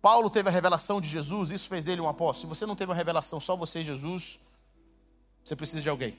Paulo 0.00 0.30
teve 0.30 0.48
a 0.48 0.52
revelação 0.52 1.00
de 1.00 1.08
Jesus, 1.08 1.50
isso 1.50 1.68
fez 1.68 1.84
dele 1.84 2.00
um 2.00 2.08
apóstolo. 2.08 2.54
Se 2.54 2.58
você 2.58 2.64
não 2.64 2.76
teve 2.76 2.90
uma 2.90 2.96
revelação, 2.96 3.40
só 3.40 3.56
você 3.56 3.80
e 3.80 3.84
Jesus, 3.84 4.38
você 5.44 5.56
precisa 5.56 5.82
de 5.82 5.88
alguém. 5.88 6.16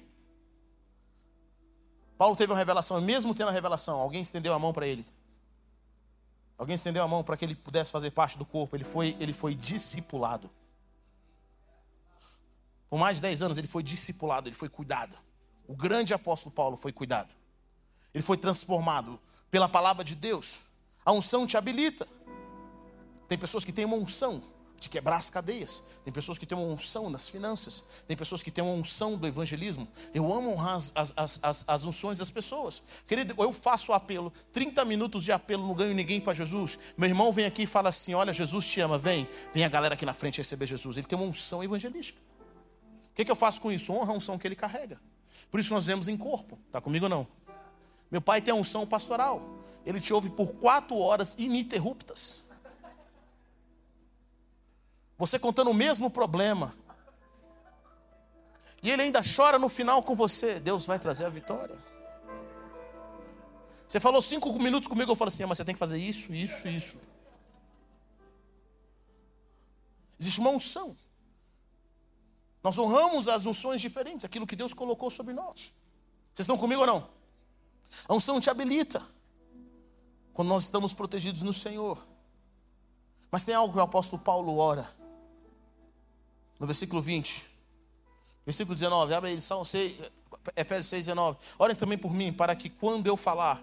Paulo 2.17 2.35
teve 2.35 2.51
uma 2.51 2.57
revelação, 2.57 2.99
e 2.99 3.03
mesmo 3.03 3.35
tendo 3.35 3.49
a 3.49 3.51
revelação, 3.51 3.99
alguém 3.99 4.21
estendeu 4.21 4.53
a 4.53 4.59
mão 4.59 4.73
para 4.73 4.87
ele. 4.87 5.05
Alguém 6.57 6.75
estendeu 6.75 7.03
a 7.03 7.07
mão 7.07 7.23
para 7.23 7.37
que 7.37 7.45
ele 7.45 7.53
pudesse 7.53 7.91
fazer 7.91 8.09
parte 8.11 8.37
do 8.37 8.45
corpo. 8.45 8.75
Ele 8.75 8.83
foi, 8.83 9.15
ele 9.19 9.31
foi 9.31 9.53
discipulado. 9.53 10.49
Por 12.89 12.97
mais 12.97 13.17
de 13.17 13.21
10 13.21 13.43
anos 13.43 13.57
ele 13.57 13.67
foi 13.67 13.83
discipulado, 13.83 14.47
ele 14.47 14.55
foi 14.55 14.69
cuidado. 14.69 15.15
O 15.67 15.75
grande 15.75 16.13
apóstolo 16.13 16.55
Paulo 16.55 16.75
foi 16.75 16.91
cuidado. 16.91 17.35
Ele 18.13 18.23
foi 18.23 18.37
transformado 18.37 19.19
pela 19.51 19.69
palavra 19.69 20.03
de 20.03 20.15
Deus. 20.15 20.61
A 21.05 21.11
unção 21.11 21.45
te 21.45 21.57
habilita. 21.57 22.07
Tem 23.27 23.37
pessoas 23.37 23.63
que 23.63 23.73
têm 23.73 23.85
uma 23.85 23.97
unção 23.97 24.41
de 24.79 24.89
quebrar 24.89 25.17
as 25.17 25.29
cadeias. 25.29 25.81
Tem 26.03 26.13
pessoas 26.13 26.37
que 26.37 26.45
têm 26.45 26.57
uma 26.57 26.67
unção 26.67 27.09
nas 27.09 27.27
finanças. 27.27 27.83
Tem 28.07 28.15
pessoas 28.15 28.43
que 28.43 28.51
têm 28.51 28.63
uma 28.63 28.73
unção 28.73 29.17
do 29.17 29.27
evangelismo. 29.27 29.87
Eu 30.13 30.31
amo 30.31 30.51
honrar 30.51 30.75
as, 30.75 30.93
as, 30.95 31.39
as, 31.41 31.65
as 31.67 31.83
unções 31.85 32.17
das 32.17 32.29
pessoas. 32.29 32.81
Querido, 33.07 33.35
eu 33.37 33.51
faço 33.51 33.91
o 33.91 33.95
apelo, 33.95 34.31
30 34.51 34.85
minutos 34.85 35.23
de 35.23 35.31
apelo, 35.31 35.65
não 35.65 35.73
ganho 35.73 35.93
ninguém 35.93 36.21
para 36.21 36.33
Jesus. 36.33 36.77
Meu 36.97 37.09
irmão 37.09 37.31
vem 37.31 37.45
aqui 37.45 37.63
e 37.63 37.67
fala 37.67 37.89
assim: 37.89 38.13
Olha, 38.13 38.31
Jesus 38.31 38.65
te 38.65 38.79
ama, 38.79 38.97
vem. 38.97 39.27
Vem 39.53 39.63
a 39.63 39.69
galera 39.69 39.95
aqui 39.95 40.05
na 40.05 40.13
frente 40.13 40.37
receber 40.37 40.65
Jesus. 40.65 40.97
Ele 40.97 41.07
tem 41.07 41.17
uma 41.17 41.27
unção 41.27 41.63
evangelística. 41.63 42.19
O 43.11 43.15
que, 43.15 43.25
que 43.25 43.31
eu 43.31 43.35
faço 43.35 43.59
com 43.59 43.71
isso? 43.71 43.91
Honra 43.91 44.13
a 44.13 44.15
unção 44.15 44.37
que 44.37 44.47
ele 44.47 44.55
carrega. 44.55 45.01
Por 45.49 45.59
isso 45.59 45.73
nós 45.73 45.85
vemos 45.85 46.07
em 46.07 46.15
corpo. 46.15 46.59
Está 46.67 46.79
comigo 46.79 47.05
ou 47.05 47.09
não? 47.09 47.27
Meu 48.11 48.21
pai 48.21 48.41
tem 48.41 48.51
a 48.51 48.55
unção 48.55 48.85
pastoral. 48.85 49.41
Ele 49.85 49.99
te 49.99 50.13
ouve 50.13 50.29
por 50.29 50.53
quatro 50.53 50.97
horas 50.97 51.35
ininterruptas. 51.37 52.46
Você 55.17 55.39
contando 55.39 55.71
o 55.71 55.73
mesmo 55.73 56.09
problema. 56.09 56.73
E 58.83 58.91
ele 58.91 59.01
ainda 59.01 59.21
chora 59.23 59.57
no 59.57 59.67
final 59.67 60.03
com 60.03 60.15
você. 60.15 60.59
Deus 60.59 60.85
vai 60.85 60.99
trazer 60.99 61.25
a 61.25 61.29
vitória. 61.29 61.77
Você 63.87 63.99
falou 63.99 64.21
cinco 64.21 64.51
minutos 64.59 64.87
comigo, 64.87 65.11
eu 65.11 65.15
falo 65.15 65.29
assim, 65.29 65.43
ah, 65.43 65.47
mas 65.47 65.57
você 65.57 65.65
tem 65.65 65.73
que 65.73 65.79
fazer 65.79 65.97
isso, 65.97 66.33
isso, 66.33 66.67
isso. 66.67 66.97
Existe 70.19 70.39
uma 70.39 70.49
unção. 70.49 70.95
Nós 72.61 72.77
honramos 72.77 73.27
as 73.27 73.45
unções 73.45 73.79
diferentes, 73.79 74.25
aquilo 74.25 74.45
que 74.45 74.55
Deus 74.55 74.73
colocou 74.73 75.09
sobre 75.09 75.33
nós. 75.33 75.71
Vocês 76.33 76.43
estão 76.43 76.57
comigo 76.57 76.81
ou 76.81 76.87
não? 76.87 77.09
A 78.07 78.13
unção 78.13 78.41
te 78.41 78.49
habilita 78.49 79.01
quando 80.33 80.49
nós 80.49 80.63
estamos 80.63 80.93
protegidos 80.93 81.41
no 81.41 81.53
Senhor. 81.53 82.05
Mas 83.31 83.45
tem 83.45 83.55
algo 83.55 83.73
que 83.73 83.79
o 83.79 83.83
apóstolo 83.83 84.21
Paulo 84.21 84.57
ora 84.57 84.96
no 86.59 86.65
versículo 86.65 87.01
20. 87.01 87.45
Versículo 88.45 88.75
19, 88.75 89.13
abre 89.13 89.31
aí, 89.31 89.41
São 89.41 89.65
6, 89.65 89.95
Efésios 90.55 90.87
6, 90.87 91.05
19. 91.07 91.37
Orem 91.59 91.75
também 91.75 91.97
por 91.97 92.13
mim, 92.13 92.31
para 92.31 92.55
que 92.55 92.69
quando 92.69 93.07
eu 93.07 93.17
falar, 93.17 93.61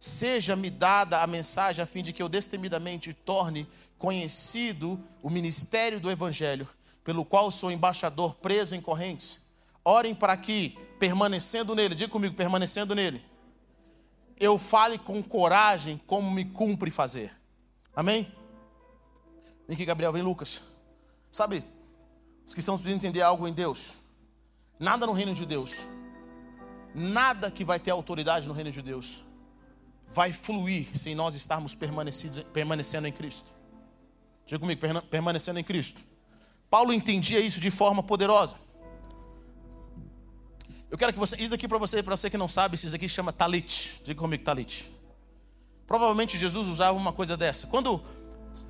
seja-me 0.00 0.70
dada 0.70 1.20
a 1.20 1.26
mensagem, 1.26 1.82
a 1.82 1.86
fim 1.86 2.02
de 2.02 2.12
que 2.12 2.22
eu 2.22 2.28
destemidamente 2.28 3.12
torne 3.12 3.68
conhecido 3.98 4.98
o 5.22 5.30
ministério 5.30 6.00
do 6.00 6.10
Evangelho, 6.10 6.68
pelo 7.04 7.24
qual 7.24 7.50
sou 7.50 7.70
embaixador 7.70 8.34
preso 8.34 8.74
em 8.74 8.80
correntes. 8.80 9.40
Orem 9.84 10.14
para 10.14 10.36
que, 10.36 10.78
permanecendo 10.98 11.74
nele, 11.74 11.94
diga 11.94 12.10
comigo, 12.10 12.34
permanecendo 12.34 12.94
nele, 12.94 13.22
eu 14.40 14.58
fale 14.58 14.98
com 14.98 15.22
coragem 15.22 16.00
como 16.06 16.30
me 16.30 16.44
cumpre 16.44 16.90
fazer. 16.90 17.32
Amém? 17.94 18.24
Vem 19.68 19.74
aqui, 19.74 19.84
Gabriel, 19.84 20.12
vem 20.12 20.22
Lucas. 20.22 20.62
Sabe, 21.30 21.64
os 22.52 22.54
cristãos 22.54 22.80
precisam 22.80 22.98
entender 22.98 23.22
algo 23.22 23.48
em 23.48 23.52
Deus. 23.52 23.94
Nada 24.78 25.06
no 25.06 25.12
reino 25.12 25.34
de 25.34 25.46
Deus, 25.46 25.86
nada 26.94 27.50
que 27.50 27.64
vai 27.64 27.80
ter 27.80 27.90
autoridade 27.90 28.46
no 28.46 28.52
reino 28.52 28.70
de 28.70 28.82
Deus, 28.82 29.22
vai 30.06 30.34
fluir 30.34 30.86
sem 30.94 31.14
nós 31.14 31.34
estarmos 31.34 31.74
permanecendo 32.52 33.08
em 33.08 33.12
Cristo. 33.12 33.50
Diga 34.44 34.58
comigo, 34.58 34.82
permanecendo 35.08 35.60
em 35.60 35.64
Cristo. 35.64 36.02
Paulo 36.68 36.92
entendia 36.92 37.40
isso 37.40 37.58
de 37.58 37.70
forma 37.70 38.02
poderosa. 38.02 38.56
Eu 40.90 40.98
quero 40.98 41.10
que 41.10 41.18
você, 41.18 41.36
isso 41.36 41.54
aqui 41.54 41.66
para 41.66 41.78
você, 41.78 42.02
para 42.02 42.14
você 42.14 42.28
que 42.28 42.36
não 42.36 42.48
sabe, 42.48 42.74
isso 42.74 42.94
aqui 42.94 43.08
chama 43.08 43.32
talit. 43.32 44.02
Diga 44.04 44.20
comigo, 44.20 44.44
talit. 44.44 44.92
Provavelmente 45.86 46.36
Jesus 46.36 46.68
usava 46.68 46.98
uma 46.98 47.14
coisa 47.14 47.34
dessa. 47.34 47.66
Quando 47.66 48.02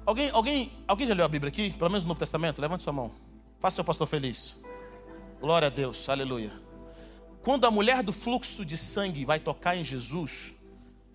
alguém, 0.07 0.31
alguém, 0.31 0.73
alguém 0.87 1.09
já 1.09 1.15
leu 1.15 1.25
a 1.25 1.29
Bíblia 1.29 1.49
aqui, 1.49 1.71
pelo 1.71 1.91
menos 1.91 2.05
no 2.05 2.09
Novo 2.11 2.21
Testamento, 2.21 2.61
levante 2.61 2.85
sua 2.85 2.93
mão. 2.93 3.32
Faça 3.63 3.77
seu 3.77 3.85
pastor 3.85 4.09
feliz. 4.09 4.57
Glória 5.41 5.69
a 5.69 5.71
Deus, 5.71 6.09
aleluia. 6.09 6.53
Quando 7.43 7.65
a 7.65 7.71
mulher 7.71 8.03
do 8.03 8.13
fluxo 8.13 8.65
de 8.65 8.77
sangue 8.77 9.25
vai 9.25 9.39
tocar 9.39 9.77
em 9.77 9.85
Jesus, 9.85 10.57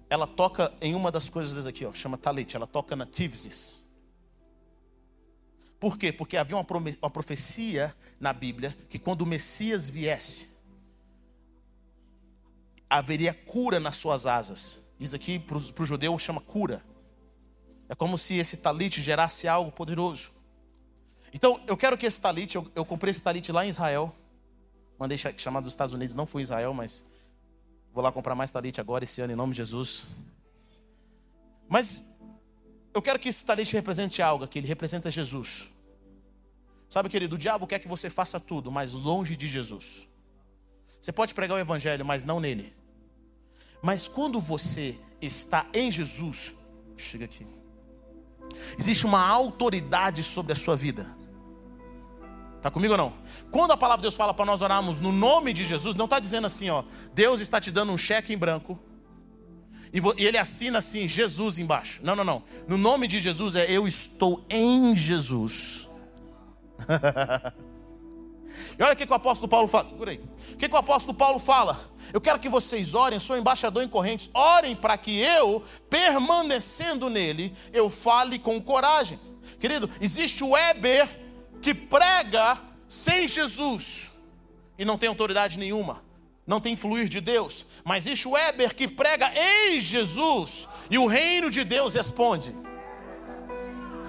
ela 0.10 0.26
toca 0.26 0.74
em 0.80 0.96
uma 0.96 1.12
das 1.12 1.30
coisas 1.30 1.68
aqui, 1.68 1.86
ó, 1.86 1.94
chama 1.94 2.18
talit, 2.18 2.56
ela 2.56 2.66
toca 2.66 2.96
na 2.96 3.06
tivsis. 3.06 3.84
Por 5.78 5.98
quê? 5.98 6.14
Porque 6.14 6.38
havia 6.38 6.56
uma 6.56 7.10
profecia 7.10 7.94
na 8.18 8.32
Bíblia 8.32 8.74
que 8.88 8.98
quando 8.98 9.24
o 9.24 9.26
Messias 9.26 9.90
viesse, 9.90 10.56
haveria 12.90 13.34
cura 13.34 13.78
nas 13.78 13.98
suas 13.98 14.26
asas. 14.26 14.86
Isso 14.98 15.18
aqui 15.18 15.38
para 15.38 15.58
o 15.58 15.86
judeu 15.86 16.18
chama 16.18 16.40
cura. 16.40 16.82
É 17.90 17.94
como 17.94 18.18
se 18.18 18.36
esse 18.36 18.56
talit 18.56 19.02
gerasse 19.02 19.50
algo 19.50 19.70
poderoso. 19.70 20.37
Então, 21.34 21.60
eu 21.68 21.76
quero 21.76 21.98
que 21.98 22.06
esse 22.06 22.20
talit, 22.22 22.56
eu, 22.56 22.70
eu 22.76 22.86
comprei 22.86 23.12
esse 23.12 23.22
talit 23.22 23.52
lá 23.52 23.66
em 23.66 23.70
Israel. 23.70 24.14
Mandei 24.98 25.18
chamar 25.18 25.60
dos 25.60 25.74
Estados 25.74 25.94
Unidos, 25.94 26.16
não 26.16 26.26
fui 26.26 26.42
em 26.42 26.44
Israel, 26.44 26.74
mas 26.74 27.06
vou 27.94 28.04
lá 28.04 28.12
comprar 28.12 28.36
mais 28.36 28.52
talit 28.52 28.80
agora 28.80 29.04
esse 29.04 29.22
ano, 29.22 29.34
em 29.34 29.36
nome 29.36 29.54
de 29.54 29.58
Jesus. 29.58 30.06
Mas 31.68 32.04
eu 32.94 33.02
quero 33.02 33.20
que 33.20 33.30
esse 33.30 33.46
talit 33.46 33.72
represente 33.74 34.22
algo, 34.22 34.48
que 34.48 34.60
ele 34.60 34.68
representa 34.68 35.10
Jesus. 35.10 35.68
Sabe, 36.90 37.10
querido, 37.10 37.36
o 37.36 37.38
diabo 37.38 37.68
quer 37.68 37.80
que 37.80 37.88
você 37.88 38.10
faça 38.10 38.40
tudo, 38.40 38.72
mas 38.72 38.94
longe 38.94 39.36
de 39.36 39.48
Jesus. 39.48 40.08
Você 41.02 41.12
pode 41.12 41.34
pregar 41.34 41.58
o 41.58 41.60
evangelho, 41.60 42.06
mas 42.06 42.24
não 42.24 42.40
nele. 42.40 42.74
Mas 43.82 44.08
quando 44.08 44.40
você 44.40 44.98
está 45.22 45.68
em 45.74 45.92
Jesus, 45.92 46.56
chega 46.98 47.26
aqui. 47.26 47.46
Existe 48.78 49.06
uma 49.06 49.26
autoridade 49.28 50.24
sobre 50.24 50.54
a 50.54 50.56
sua 50.56 50.76
vida. 50.76 51.17
Está 52.58 52.72
comigo 52.72 52.94
ou 52.94 52.98
não? 52.98 53.14
Quando 53.52 53.72
a 53.72 53.78
palavra 53.78 54.00
de 54.00 54.04
Deus 54.04 54.16
fala 54.16 54.34
para 54.34 54.46
nós 54.46 54.62
orarmos 54.62 55.00
no 55.00 55.12
nome 55.12 55.54
de 55.54 55.64
Jesus, 55.64 55.96
não 55.96 56.06
está 56.06 56.20
dizendo 56.20 56.48
assim, 56.48 56.70
ó, 56.70 56.84
Deus 57.14 57.40
está 57.40 57.62
te 57.62 57.72
dando 57.72 57.92
um 57.92 57.98
cheque 57.98 58.34
em 58.34 58.38
branco 58.38 58.80
e, 59.94 60.02
ele 60.24 60.38
assina 60.38 60.80
assim, 60.80 61.08
Jesus 61.08 61.58
embaixo. 61.58 62.02
Não, 62.04 62.16
não, 62.16 62.24
não. 62.24 62.44
No 62.68 62.78
nome 62.78 63.08
de 63.08 63.20
Jesus 63.20 63.56
é 63.56 63.70
eu 63.70 63.88
estou 63.88 64.44
em 64.50 64.96
Jesus. 64.96 65.88
e 68.78 68.84
olha 68.84 68.94
o 68.94 68.96
que, 68.96 69.10
o 69.10 69.14
apóstolo 69.14 69.48
Paulo 69.48 69.68
fala. 69.68 69.90
Segura 69.90 70.12
aí. 70.12 70.20
O 70.54 70.58
que, 70.58 70.68
o 70.68 70.78
apóstolo 70.78 71.18
Paulo 71.18 71.40
fala? 71.40 71.80
Eu 72.14 72.22
quero 72.22 72.40
que 72.40 72.50
vocês 72.50 72.94
orem, 72.94 73.20
sou 73.20 73.38
embaixador 73.38 73.84
em 73.84 73.88
correntes, 73.88 74.30
orem 74.34 74.76
para 74.76 74.98
que 74.98 75.20
eu, 75.20 75.64
permanecendo 75.90 77.10
nele, 77.10 77.54
eu 77.74 77.90
fale 77.90 78.40
com 78.40 78.62
coragem. 78.62 79.20
Querido, 79.60 79.90
existe 80.02 80.44
o 80.44 80.52
Weber 80.52 81.27
que 81.62 81.74
prega 81.74 82.58
sem 82.88 83.28
Jesus 83.28 84.12
e 84.78 84.86
não 84.86 84.98
tem 84.98 85.10
autoridade 85.10 85.58
nenhuma, 85.58 86.04
não 86.46 86.62
tem 86.62 86.78
fluir 86.78 87.10
de 87.10 87.20
Deus, 87.20 87.66
mas 87.84 88.06
existe 88.06 88.28
o 88.28 88.32
Weber 88.32 88.76
que 88.76 88.88
prega 88.88 89.32
em 89.36 89.80
Jesus 89.80 90.68
e 90.90 90.98
o 90.98 91.08
reino 91.08 91.50
de 91.50 91.64
Deus 91.64 91.96
responde. 91.96 92.56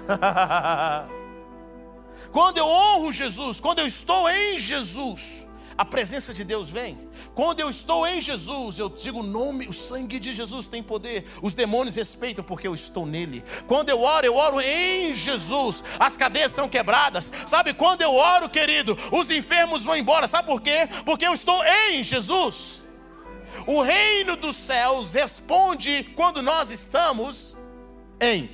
quando 2.31 2.57
eu 2.57 2.65
honro 2.65 3.11
Jesus, 3.11 3.59
quando 3.59 3.79
eu 3.79 3.87
estou 3.87 4.29
em 4.29 4.57
Jesus, 4.57 5.45
a 5.79 5.85
presença 5.85 6.33
de 6.33 6.43
Deus 6.43 6.69
vem. 6.69 6.99
Quando 7.33 7.61
eu 7.61 7.69
estou 7.69 8.05
em 8.05 8.19
Jesus, 8.19 8.79
eu 8.79 8.89
digo 8.89 9.21
o 9.21 9.23
nome, 9.23 9.65
o 9.65 9.71
sangue 9.71 10.19
de 10.19 10.33
Jesus 10.33 10.67
tem 10.67 10.83
poder. 10.83 11.23
Os 11.41 11.53
demônios 11.53 11.95
respeitam 11.95 12.43
porque 12.43 12.67
eu 12.67 12.73
estou 12.73 13.05
nele. 13.05 13.41
Quando 13.65 13.87
eu 13.87 14.01
oro, 14.01 14.25
eu 14.25 14.35
oro 14.35 14.59
em 14.59 15.15
Jesus. 15.15 15.81
As 15.97 16.17
cadeias 16.17 16.51
são 16.51 16.67
quebradas. 16.67 17.31
Sabe 17.45 17.73
quando 17.73 18.01
eu 18.01 18.13
oro, 18.13 18.49
querido, 18.49 18.93
os 19.09 19.31
enfermos 19.31 19.85
vão 19.85 19.95
embora. 19.95 20.27
Sabe 20.27 20.49
por 20.49 20.59
quê? 20.59 20.85
Porque 21.05 21.25
eu 21.25 21.33
estou 21.33 21.63
em 21.63 22.03
Jesus. 22.03 22.83
O 23.65 23.81
reino 23.81 24.35
dos 24.35 24.57
céus 24.57 25.13
responde 25.13 26.11
quando 26.13 26.41
nós 26.41 26.71
estamos 26.71 27.55
em. 28.19 28.49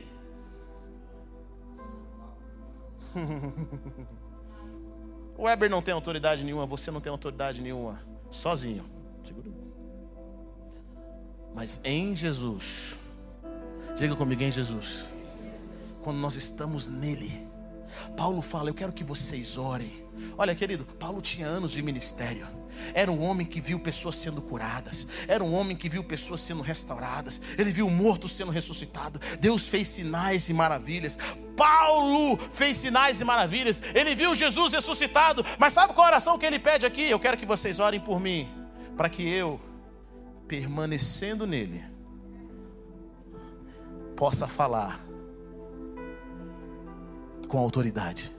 o 5.38 5.44
Weber 5.44 5.70
não 5.70 5.82
tem 5.82 5.94
autoridade 5.94 6.44
nenhuma, 6.44 6.66
você 6.66 6.92
não 6.92 7.02
tem 7.02 7.12
autoridade 7.12 7.62
nenhuma. 7.62 8.00
Sozinho. 8.30 8.86
Mas 11.54 11.80
em 11.84 12.16
Jesus, 12.16 12.98
diga 13.96 14.16
comigo 14.16 14.44
em 14.44 14.52
Jesus, 14.52 15.08
quando 16.02 16.18
nós 16.18 16.36
estamos 16.36 16.90
nele, 16.90 17.32
Paulo 18.18 18.42
fala: 18.42 18.70
Eu 18.70 18.74
quero 18.74 18.92
que 18.92 19.04
vocês 19.04 19.58
orem. 19.58 20.04
Olha, 20.38 20.54
querido, 20.54 20.86
Paulo 20.86 21.22
tinha 21.22 21.48
anos 21.48 21.72
de 21.72 21.82
ministério. 21.82 22.46
Era 22.94 23.12
um 23.12 23.22
homem 23.22 23.46
que 23.46 23.62
viu 23.62 23.80
pessoas 23.80 24.16
sendo 24.16 24.42
curadas. 24.42 25.08
Era 25.28 25.44
um 25.44 25.54
homem 25.54 25.76
que 25.76 25.90
viu 25.90 26.04
pessoas 26.04 26.42
sendo 26.42 26.62
restauradas. 26.62 27.42
Ele 27.58 27.72
viu 27.72 27.90
mortos 27.90 28.32
sendo 28.32 28.52
ressuscitados. 28.52 29.38
Deus 29.40 29.68
fez 29.68 29.88
sinais 29.88 30.50
e 30.50 30.54
maravilhas. 30.54 31.18
Paulo 31.56 32.38
fez 32.52 32.78
sinais 32.78 33.20
e 33.22 33.24
maravilhas. 33.24 33.82
Ele 33.94 34.16
viu 34.16 34.36
Jesus 34.36 34.74
ressuscitado. 34.74 35.46
Mas 35.58 35.74
sabe 35.74 35.94
qual 35.94 36.06
a 36.06 36.10
oração 36.10 36.38
que 36.38 36.46
ele 36.46 36.60
pede 36.60 36.86
aqui? 36.86 37.10
Eu 37.10 37.20
quero 37.20 37.38
que 37.38 37.46
vocês 37.46 37.80
orem 37.80 38.00
por 38.00 38.20
mim. 38.20 38.50
Para 38.96 39.10
que 39.10 39.28
eu, 39.28 39.60
permanecendo 40.48 41.46
nele, 41.46 41.84
possa 44.16 44.48
falar 44.48 45.00
com 47.48 47.58
autoridade. 47.58 48.32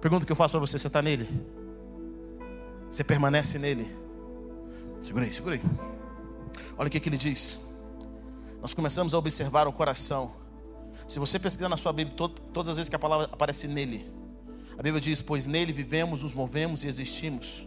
Pergunta 0.00 0.24
que 0.26 0.32
eu 0.32 0.36
faço 0.36 0.52
para 0.52 0.60
você: 0.60 0.78
você 0.78 0.86
está 0.86 1.02
nele? 1.02 1.28
Você 2.88 3.04
permanece 3.04 3.58
nele? 3.58 3.86
Segura 5.00 5.24
aí, 5.24 5.32
segura 5.32 5.54
aí. 5.56 5.62
Olha 6.78 6.88
o 6.88 6.90
que, 6.90 7.00
que 7.00 7.08
ele 7.08 7.16
diz. 7.16 7.60
Nós 8.60 8.74
começamos 8.74 9.14
a 9.14 9.18
observar 9.18 9.68
o 9.68 9.72
coração. 9.72 10.34
Se 11.06 11.18
você 11.18 11.38
pesquisar 11.38 11.68
na 11.68 11.76
sua 11.76 11.92
Bíblia, 11.92 12.16
to 12.16 12.28
todas 12.28 12.70
as 12.70 12.76
vezes 12.76 12.88
que 12.88 12.96
a 12.96 12.98
palavra 12.98 13.28
aparece 13.32 13.68
nele, 13.68 14.10
a 14.78 14.82
Bíblia 14.82 15.00
diz: 15.00 15.22
Pois 15.22 15.46
nele 15.46 15.72
vivemos, 15.72 16.22
nos 16.22 16.34
movemos 16.34 16.84
e 16.84 16.88
existimos. 16.88 17.66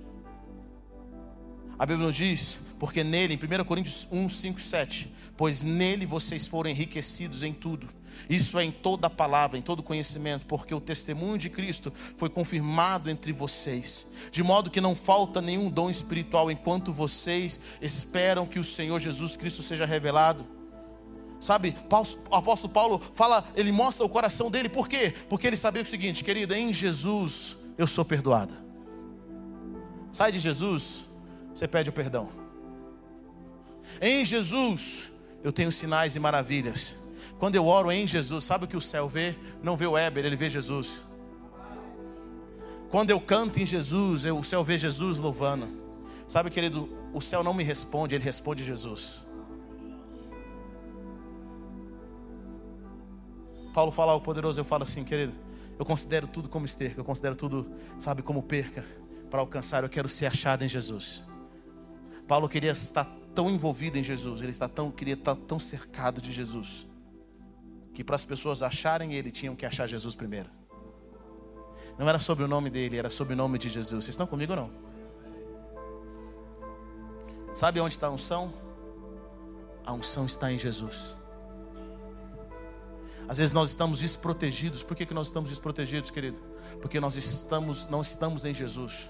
A 1.80 1.86
Bíblia 1.86 2.07
nos 2.07 2.15
diz, 2.17 2.59
porque 2.77 3.05
nele, 3.05 3.34
em 3.34 3.61
1 3.61 3.63
Coríntios 3.63 4.05
1, 4.11 4.27
5, 4.27 4.59
7, 4.59 5.13
pois 5.38 5.63
nele 5.63 6.05
vocês 6.05 6.45
foram 6.45 6.69
enriquecidos 6.69 7.41
em 7.41 7.53
tudo. 7.53 7.88
Isso 8.30 8.59
é 8.59 8.65
em 8.65 8.71
toda 8.71 9.07
a 9.07 9.09
palavra, 9.09 9.57
em 9.57 9.61
todo 9.61 9.82
conhecimento, 9.82 10.45
porque 10.45 10.75
o 10.75 10.82
testemunho 10.82 11.38
de 11.38 11.49
Cristo 11.49 11.91
foi 12.17 12.30
confirmado 12.30 13.09
entre 13.09 13.32
vocês, 13.32 14.07
de 14.30 14.43
modo 14.43 14.69
que 14.69 14.82
não 14.82 14.93
falta 14.93 15.41
nenhum 15.41 15.69
dom 15.69 15.89
espiritual 15.89 16.51
enquanto 16.51 16.91
vocês 16.91 17.59
esperam 17.82 18.45
que 18.45 18.59
o 18.59 18.63
Senhor 18.63 18.99
Jesus 18.99 19.38
Cristo 19.38 19.63
seja 19.63 19.86
revelado. 19.86 20.45
Sabe, 21.39 21.73
o 22.30 22.36
apóstolo 22.36 22.73
Paulo 22.73 23.01
fala, 23.13 23.41
ele 23.55 23.71
mostra 23.71 24.05
o 24.05 24.09
coração 24.09 24.51
dele, 24.51 24.67
por 24.67 24.89
quê? 24.89 25.13
Porque 25.30 25.47
ele 25.47 25.55
sabia 25.55 25.82
o 25.82 25.86
seguinte, 25.86 26.25
querido, 26.25 26.53
em 26.53 26.73
Jesus 26.73 27.57
eu 27.77 27.88
sou 27.88 28.03
perdoado. 28.03 28.53
Sai 30.11 30.34
de 30.34 30.39
Jesus, 30.39 31.05
você 31.53 31.67
pede 31.67 31.89
o 31.89 31.93
perdão. 31.93 32.29
Em 34.01 34.23
Jesus 34.23 35.11
eu 35.43 35.51
tenho 35.51 35.71
sinais 35.71 36.15
e 36.15 36.19
maravilhas. 36.19 36.97
Quando 37.37 37.55
eu 37.55 37.65
oro 37.65 37.91
em 37.91 38.05
Jesus, 38.05 38.43
sabe 38.43 38.65
o 38.65 38.67
que 38.67 38.75
o 38.75 38.81
céu 38.81 39.07
vê? 39.07 39.35
Não 39.63 39.77
vê 39.77 39.87
o 39.87 39.97
Éber, 39.97 40.25
ele 40.25 40.35
vê 40.35 40.49
Jesus. 40.49 41.05
Quando 42.89 43.11
eu 43.11 43.21
canto 43.21 43.59
em 43.59 43.65
Jesus, 43.65 44.25
eu, 44.25 44.37
o 44.37 44.43
céu 44.43 44.63
vê 44.63 44.77
Jesus 44.77 45.19
louvando. 45.19 45.69
Sabe, 46.27 46.49
querido, 46.49 46.89
o 47.13 47.21
céu 47.21 47.43
não 47.43 47.53
me 47.53 47.63
responde, 47.63 48.13
ele 48.13 48.23
responde 48.23 48.63
Jesus. 48.63 49.25
Paulo 53.73 53.91
fala 53.91 54.11
ao 54.11 54.19
poderoso, 54.19 54.59
eu 54.59 54.65
falo 54.65 54.83
assim, 54.83 55.03
querido, 55.03 55.33
eu 55.77 55.85
considero 55.85 56.27
tudo 56.27 56.49
como 56.49 56.65
esterco, 56.65 56.99
eu 56.99 57.03
considero 57.05 57.35
tudo, 57.35 57.71
sabe, 57.97 58.21
como 58.21 58.43
perca 58.43 58.85
para 59.29 59.39
alcançar, 59.39 59.83
eu 59.83 59.89
quero 59.89 60.09
ser 60.09 60.25
achado 60.25 60.63
em 60.63 60.67
Jesus. 60.67 61.23
Paulo 62.30 62.47
queria 62.47 62.73
estar 62.73 63.05
tão 63.34 63.49
envolvido 63.49 63.97
em 63.97 64.03
Jesus, 64.03 64.39
ele 64.39 64.51
está 64.51 64.69
tão, 64.69 64.91
queria 64.91 65.15
estar 65.15 65.36
tão 65.36 65.57
cercado 65.57 66.21
de 66.21 66.32
Jesus, 66.32 66.88
que 67.91 68.03
para 68.03 68.15
as 68.15 68.23
pessoas 68.23 68.61
acharem 68.61 69.15
ele, 69.15 69.32
tinham 69.32 69.55
que 69.55 69.65
achar 69.65 69.88
Jesus 69.88 70.13
primeiro. 70.13 70.47
Não 71.97 72.07
era 72.07 72.19
sobre 72.19 72.43
o 72.43 72.47
nome 72.47 72.69
dele, 72.69 72.97
era 72.97 73.09
sobre 73.09 73.34
o 73.34 73.36
nome 73.36 73.57
de 73.57 73.67
Jesus. 73.67 74.05
Vocês 74.05 74.13
estão 74.13 74.27
comigo 74.27 74.53
ou 74.53 74.59
não? 74.59 74.71
Sabe 77.55 77.80
onde 77.80 77.95
está 77.95 78.05
a 78.05 78.11
unção? 78.11 78.53
A 79.84 79.91
unção 79.91 80.27
está 80.27 80.51
em 80.51 80.59
Jesus. 80.59 81.15
Às 83.27 83.39
vezes 83.39 83.53
nós 83.53 83.69
estamos 83.69 83.97
desprotegidos. 83.97 84.84
Por 84.84 84.95
que, 84.95 85.03
que 85.03 85.15
nós 85.15 85.27
estamos 85.27 85.49
desprotegidos, 85.49 86.11
querido? 86.11 86.39
Porque 86.80 86.99
nós 86.99 87.15
estamos, 87.15 87.88
não 87.88 88.03
estamos 88.03 88.45
em 88.45 88.53
Jesus. 88.53 89.09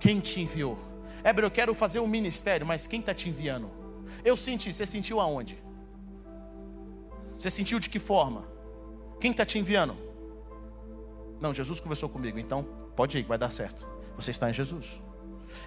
Quem 0.00 0.18
te 0.18 0.40
enviou? 0.40 0.96
Éber, 1.24 1.44
eu 1.44 1.50
quero 1.50 1.74
fazer 1.74 2.00
um 2.00 2.06
ministério, 2.06 2.66
mas 2.66 2.86
quem 2.86 3.00
está 3.00 3.14
te 3.14 3.28
enviando? 3.28 3.70
Eu 4.24 4.36
senti, 4.36 4.72
você 4.72 4.86
sentiu 4.86 5.20
aonde? 5.20 5.56
Você 7.38 7.50
sentiu 7.50 7.78
de 7.78 7.88
que 7.88 7.98
forma? 7.98 8.48
Quem 9.20 9.30
está 9.30 9.44
te 9.44 9.58
enviando? 9.58 9.96
Não, 11.40 11.54
Jesus 11.54 11.80
conversou 11.80 12.08
comigo, 12.08 12.38
então 12.38 12.64
pode 12.96 13.18
ir, 13.18 13.24
vai 13.24 13.38
dar 13.38 13.50
certo. 13.50 13.86
Você 14.16 14.30
está 14.30 14.50
em 14.50 14.54
Jesus. 14.54 15.00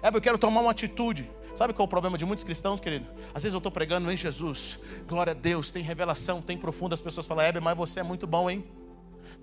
É, 0.02 0.08
eu 0.08 0.20
quero 0.20 0.38
tomar 0.38 0.60
uma 0.60 0.70
atitude. 0.70 1.28
Sabe 1.54 1.72
qual 1.72 1.84
é 1.84 1.86
o 1.86 1.90
problema 1.90 2.16
de 2.16 2.24
muitos 2.24 2.44
cristãos, 2.44 2.80
querido? 2.80 3.06
Às 3.34 3.42
vezes 3.42 3.54
eu 3.54 3.58
estou 3.58 3.72
pregando 3.72 4.10
em 4.10 4.16
Jesus. 4.16 4.78
Glória 5.06 5.32
a 5.32 5.34
Deus, 5.34 5.70
tem 5.70 5.82
revelação, 5.82 6.40
tem 6.40 6.56
profunda. 6.56 6.94
As 6.94 7.00
pessoas 7.00 7.26
falam, 7.26 7.44
Heber, 7.44 7.62
mas 7.62 7.76
você 7.76 8.00
é 8.00 8.02
muito 8.02 8.26
bom, 8.26 8.50
hein? 8.50 8.64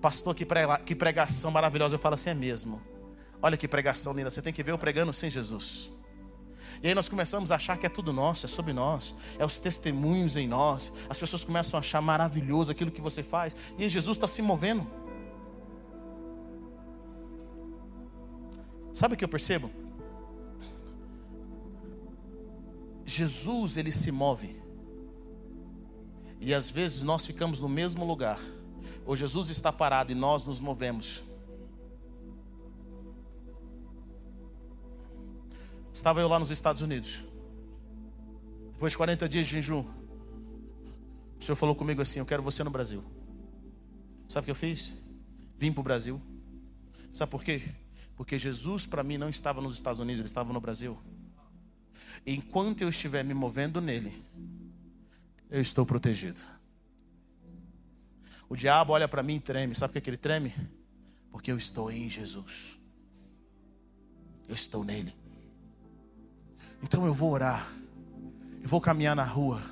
Pastor, 0.00 0.34
que, 0.34 0.44
prega, 0.44 0.78
que 0.78 0.94
pregação 0.94 1.50
maravilhosa. 1.50 1.94
Eu 1.94 1.98
falo 1.98 2.14
assim, 2.14 2.30
é 2.30 2.34
mesmo. 2.34 2.80
Olha 3.42 3.56
que 3.56 3.68
pregação 3.68 4.12
linda. 4.12 4.30
Você 4.30 4.42
tem 4.42 4.52
que 4.52 4.62
ver 4.62 4.72
eu 4.72 4.78
pregando 4.78 5.12
sem 5.12 5.30
Jesus. 5.30 5.90
E 6.82 6.88
aí 6.88 6.94
nós 6.94 7.08
começamos 7.08 7.50
a 7.50 7.56
achar 7.56 7.76
que 7.76 7.84
é 7.84 7.88
tudo 7.90 8.12
nosso, 8.12 8.46
é 8.46 8.48
sobre 8.48 8.72
nós, 8.72 9.14
é 9.38 9.44
os 9.44 9.60
testemunhos 9.60 10.36
em 10.36 10.48
nós. 10.48 10.92
As 11.10 11.18
pessoas 11.18 11.44
começam 11.44 11.76
a 11.76 11.80
achar 11.80 12.00
maravilhoso 12.00 12.72
aquilo 12.72 12.90
que 12.90 13.02
você 13.02 13.22
faz. 13.22 13.54
E 13.78 13.88
Jesus 13.88 14.16
está 14.16 14.26
se 14.26 14.40
movendo. 14.40 14.88
Sabe 18.92 19.14
o 19.14 19.16
que 19.16 19.24
eu 19.24 19.28
percebo? 19.28 19.70
Jesus, 23.04 23.76
ele 23.76 23.92
se 23.92 24.10
move. 24.10 24.60
E 26.40 26.54
às 26.54 26.70
vezes 26.70 27.02
nós 27.02 27.26
ficamos 27.26 27.60
no 27.60 27.68
mesmo 27.68 28.06
lugar. 28.06 28.40
Ou 29.04 29.14
Jesus 29.14 29.50
está 29.50 29.70
parado 29.70 30.12
e 30.12 30.14
nós 30.14 30.46
nos 30.46 30.60
movemos. 30.60 31.22
Estava 35.92 36.20
eu 36.20 36.28
lá 36.28 36.38
nos 36.38 36.50
Estados 36.50 36.82
Unidos. 36.82 37.22
Depois 38.72 38.92
de 38.92 38.96
40 38.98 39.28
dias 39.28 39.46
de 39.46 39.52
jejum. 39.52 39.84
O 41.38 41.42
Senhor 41.42 41.56
falou 41.56 41.74
comigo 41.74 42.00
assim: 42.00 42.18
Eu 42.18 42.26
quero 42.26 42.42
você 42.42 42.62
no 42.62 42.70
Brasil. 42.70 43.04
Sabe 44.28 44.44
o 44.44 44.46
que 44.46 44.50
eu 44.50 44.54
fiz? 44.54 44.92
Vim 45.56 45.72
para 45.72 45.80
o 45.80 45.84
Brasil. 45.84 46.20
Sabe 47.12 47.30
por 47.30 47.42
quê? 47.42 47.62
Porque 48.16 48.38
Jesus 48.38 48.86
para 48.86 49.02
mim 49.02 49.18
não 49.18 49.28
estava 49.28 49.60
nos 49.60 49.74
Estados 49.74 50.00
Unidos, 50.00 50.20
ele 50.20 50.28
estava 50.28 50.52
no 50.52 50.60
Brasil. 50.60 50.96
Enquanto 52.26 52.82
eu 52.82 52.88
estiver 52.88 53.24
me 53.24 53.34
movendo 53.34 53.80
nele, 53.80 54.22
eu 55.50 55.60
estou 55.60 55.84
protegido. 55.84 56.40
O 58.48 58.56
diabo 58.56 58.92
olha 58.92 59.08
para 59.08 59.22
mim 59.22 59.36
e 59.36 59.40
treme. 59.40 59.74
Sabe 59.74 59.92
por 59.92 60.02
que 60.02 60.10
ele 60.10 60.16
treme? 60.16 60.54
Porque 61.30 61.50
eu 61.50 61.56
estou 61.56 61.90
em 61.90 62.10
Jesus. 62.10 62.78
Eu 64.48 64.54
estou 64.54 64.84
nele. 64.84 65.14
Então 66.82 67.06
eu 67.06 67.14
vou 67.14 67.30
orar. 67.30 67.66
Eu 68.62 68.68
vou 68.68 68.80
caminhar 68.80 69.16
na 69.16 69.24
rua. 69.24 69.62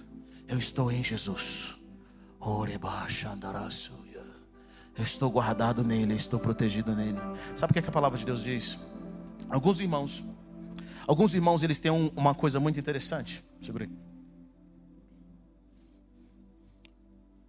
Eu 0.46 0.58
estou 0.58 0.90
em 0.90 1.02
Jesus. 1.04 1.76
Eu 4.96 5.04
estou 5.04 5.30
guardado 5.30 5.84
nele, 5.84 6.12
eu 6.12 6.16
estou 6.16 6.40
protegido 6.40 6.94
nele. 6.94 7.18
Sabe 7.54 7.70
o 7.70 7.74
que, 7.74 7.78
é 7.78 7.82
que 7.82 7.88
a 7.88 7.92
palavra 7.92 8.18
de 8.18 8.24
Deus 8.24 8.42
diz? 8.42 8.78
Alguns 9.48 9.80
irmãos, 9.80 10.24
alguns 11.06 11.34
irmãos 11.34 11.62
eles 11.62 11.78
têm 11.78 11.90
um, 11.90 12.08
uma 12.16 12.34
coisa 12.34 12.58
muito 12.58 12.80
interessante. 12.80 13.44
Segura. 13.60 13.88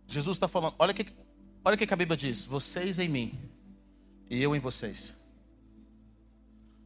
Jesus 0.07 0.37
está 0.37 0.47
falando, 0.47 0.75
olha 0.79 0.91
o 0.91 0.95
que, 0.95 1.05
olha 1.63 1.77
que 1.77 1.93
a 1.93 1.97
Bíblia 1.97 2.17
diz: 2.17 2.45
vocês 2.45 2.99
em 2.99 3.07
mim 3.09 3.39
e 4.29 4.41
eu 4.41 4.55
em 4.55 4.59
vocês. 4.59 5.19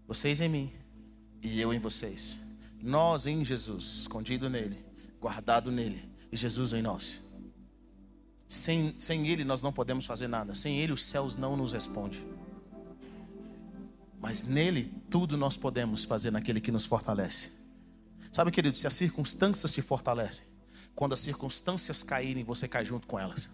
Vocês 0.08 0.42
em 0.42 0.50
mim 0.50 0.72
e 1.42 1.60
eu 1.60 1.74
em 1.74 1.80
vocês. 1.80 2.42
Nós 2.86 3.28
em 3.28 3.46
Jesus, 3.46 4.02
escondido 4.02 4.50
nele, 4.50 4.86
guardado 5.18 5.72
nele, 5.72 6.12
e 6.30 6.36
Jesus 6.36 6.74
em 6.74 6.82
nós. 6.82 7.22
Sem, 8.46 8.94
sem 9.00 9.26
Ele 9.30 9.46
nós 9.46 9.62
não 9.62 9.72
podemos 9.72 10.06
fazer 10.06 10.28
nada. 10.28 10.54
Sem 10.54 10.78
Ele 10.80 10.92
os 10.92 11.02
céus 11.02 11.38
não 11.38 11.56
nos 11.56 11.72
respondem. 11.72 12.20
Mas 14.20 14.44
nele 14.44 14.94
tudo 15.10 15.38
nós 15.38 15.56
podemos 15.56 16.04
fazer 16.04 16.30
naquele 16.30 16.60
que 16.60 16.74
nos 16.74 16.86
fortalece. 16.86 17.52
Sabe, 18.34 18.52
querido, 18.52 18.78
se 18.78 18.86
as 18.86 18.94
circunstâncias 18.94 19.72
te 19.72 19.82
fortalecem, 19.82 20.46
quando 20.94 21.14
as 21.14 21.20
circunstâncias 21.20 22.04
caírem, 22.04 22.44
você 22.44 22.68
cai 22.68 22.84
junto 22.84 23.08
com 23.08 23.18
elas. 23.18 23.50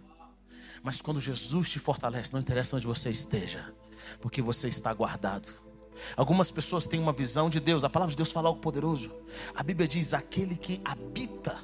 Mas 0.82 1.02
quando 1.02 1.22
Jesus 1.22 1.70
te 1.70 1.78
fortalece, 1.78 2.34
não 2.34 2.40
interessa 2.40 2.76
onde 2.76 2.88
você 2.88 3.12
esteja, 3.12 3.74
porque 4.22 4.42
você 4.42 4.68
está 4.68 4.92
guardado. 4.92 5.69
Algumas 6.16 6.52
pessoas 6.52 6.86
têm 6.86 7.00
uma 7.00 7.12
visão 7.12 7.50
de 7.50 7.60
Deus, 7.60 7.84
a 7.84 7.90
palavra 7.90 8.12
de 8.12 8.18
Deus 8.18 8.32
fala 8.32 8.50
algo 8.50 8.60
poderoso. 8.60 9.12
A 9.56 9.64
Bíblia 9.64 9.88
diz: 9.88 10.14
aquele 10.14 10.56
que 10.56 10.82
habita 10.86 11.58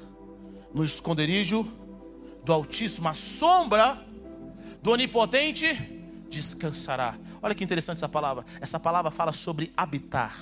no 0.74 0.84
esconderijo 0.84 1.62
do 2.44 2.52
Altíssimo, 2.52 3.08
a 3.08 3.14
sombra 3.14 4.04
do 4.82 4.90
Onipotente, 4.90 5.66
descansará. 6.28 7.18
Olha 7.42 7.54
que 7.54 7.64
interessante 7.64 7.98
essa 7.98 8.08
palavra. 8.08 8.44
Essa 8.60 8.78
palavra 8.78 9.10
fala 9.10 9.32
sobre 9.32 9.72
habitar, 9.76 10.34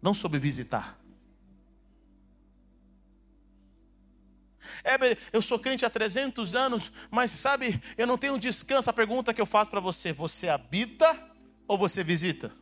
não 0.00 0.14
sobre 0.14 0.38
visitar. 0.38 0.98
Éber, 4.84 5.18
eu 5.32 5.42
sou 5.42 5.58
crente 5.58 5.84
há 5.84 5.90
300 5.90 6.54
anos, 6.54 6.92
mas 7.10 7.30
sabe, 7.30 7.80
eu 7.98 8.06
não 8.06 8.16
tenho 8.16 8.38
descanso. 8.38 8.88
A 8.88 8.92
pergunta 8.92 9.34
que 9.34 9.40
eu 9.40 9.46
faço 9.46 9.70
para 9.70 9.80
você: 9.80 10.12
você 10.12 10.48
habita 10.48 11.31
ou 11.66 11.78
você 11.78 12.02
visita? 12.04 12.52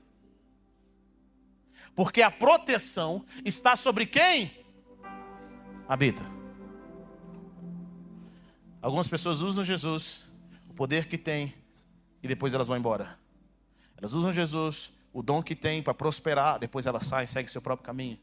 Porque 1.94 2.22
a 2.22 2.30
proteção 2.30 3.24
está 3.44 3.76
sobre 3.76 4.06
quem? 4.06 4.64
Habita. 5.88 6.24
Algumas 8.80 9.08
pessoas 9.08 9.42
usam 9.42 9.62
Jesus, 9.62 10.30
o 10.68 10.72
poder 10.72 11.06
que 11.06 11.18
tem, 11.18 11.52
e 12.22 12.28
depois 12.28 12.54
elas 12.54 12.68
vão 12.68 12.76
embora. 12.76 13.18
Elas 13.96 14.12
usam 14.12 14.32
Jesus, 14.32 14.92
o 15.12 15.22
dom 15.22 15.42
que 15.42 15.54
tem 15.54 15.82
para 15.82 15.92
prosperar, 15.92 16.58
depois 16.58 16.86
elas 16.86 17.06
saem, 17.06 17.26
seguem 17.26 17.48
seu 17.48 17.60
próprio 17.60 17.84
caminho. 17.84 18.18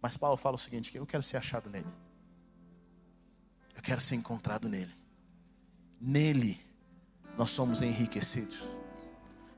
Mas 0.00 0.16
Paulo 0.16 0.36
fala 0.36 0.56
o 0.56 0.58
seguinte: 0.58 0.96
eu 0.96 1.06
quero 1.06 1.22
ser 1.22 1.36
achado 1.36 1.68
nele. 1.68 1.90
Eu 3.74 3.82
quero 3.82 4.00
ser 4.00 4.14
encontrado 4.14 4.68
nele. 4.68 4.92
Nele 6.00 6.60
nós 7.36 7.50
somos 7.50 7.82
enriquecidos. 7.82 8.75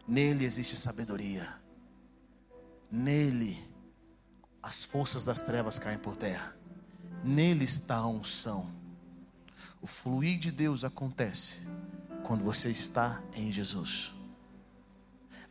Nele 0.09 0.47
existe 0.47 0.75
sabedoria. 0.75 1.47
Nele 2.91 3.63
as 4.63 4.85
forças 4.85 5.25
das 5.25 5.43
trevas 5.43 5.79
caem 5.79 5.99
por 5.99 6.17
terra. 6.17 6.57
Nele 7.23 7.65
está 7.65 7.97
a 7.97 8.07
unção. 8.07 8.75
O 9.81 9.87
fluir 9.87 10.39
de 10.39 10.51
Deus 10.51 10.83
acontece 10.83 11.67
quando 12.25 12.43
você 12.43 12.71
está 12.71 13.23
em 13.35 13.53
Jesus. 13.53 14.13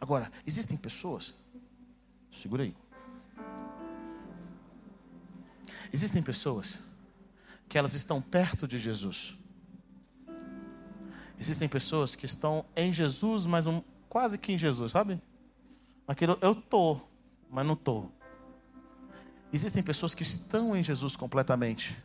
Agora, 0.02 0.32
existem 0.46 0.76
pessoas, 0.76 1.34
segura 2.32 2.64
aí. 2.64 2.76
Existem 5.94 6.22
pessoas 6.22 6.80
que 7.70 7.78
elas 7.78 7.94
estão 7.94 8.22
perto 8.22 8.68
de 8.68 8.78
Jesus. 8.78 9.36
Existem 11.40 11.70
pessoas 11.70 12.16
que 12.16 12.26
estão 12.26 12.66
em 12.76 12.92
Jesus, 12.92 13.46
mas 13.46 13.68
um, 13.68 13.82
quase 14.10 14.38
que 14.38 14.52
em 14.52 14.58
Jesus, 14.58 14.92
sabe? 14.92 15.22
Aquilo, 16.08 16.38
eu 16.42 16.56
tô, 16.56 17.00
mas 17.50 17.66
não 17.66 17.76
tô. 17.76 18.10
Existem 19.52 19.82
pessoas 19.82 20.14
que 20.14 20.24
estão 20.24 20.76
em 20.76 20.84
Jesus 20.84 21.16
completamente, 21.16 21.98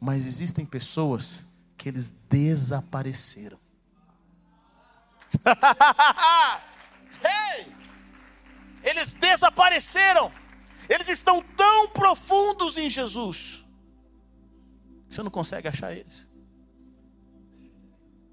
mas 0.00 0.26
existem 0.26 0.64
pessoas 0.64 1.46
que 1.76 1.88
eles 1.88 2.10
desapareceram. 2.10 3.58
hey! 7.24 7.66
Eles 8.82 9.14
desapareceram. 9.14 10.32
Eles 10.88 11.08
estão 11.08 11.42
tão 11.56 11.88
profundos 11.90 12.78
em 12.78 12.88
Jesus 12.90 13.64
você 15.10 15.22
não 15.24 15.30
consegue 15.30 15.66
achar 15.66 15.92
eles. 15.92 16.26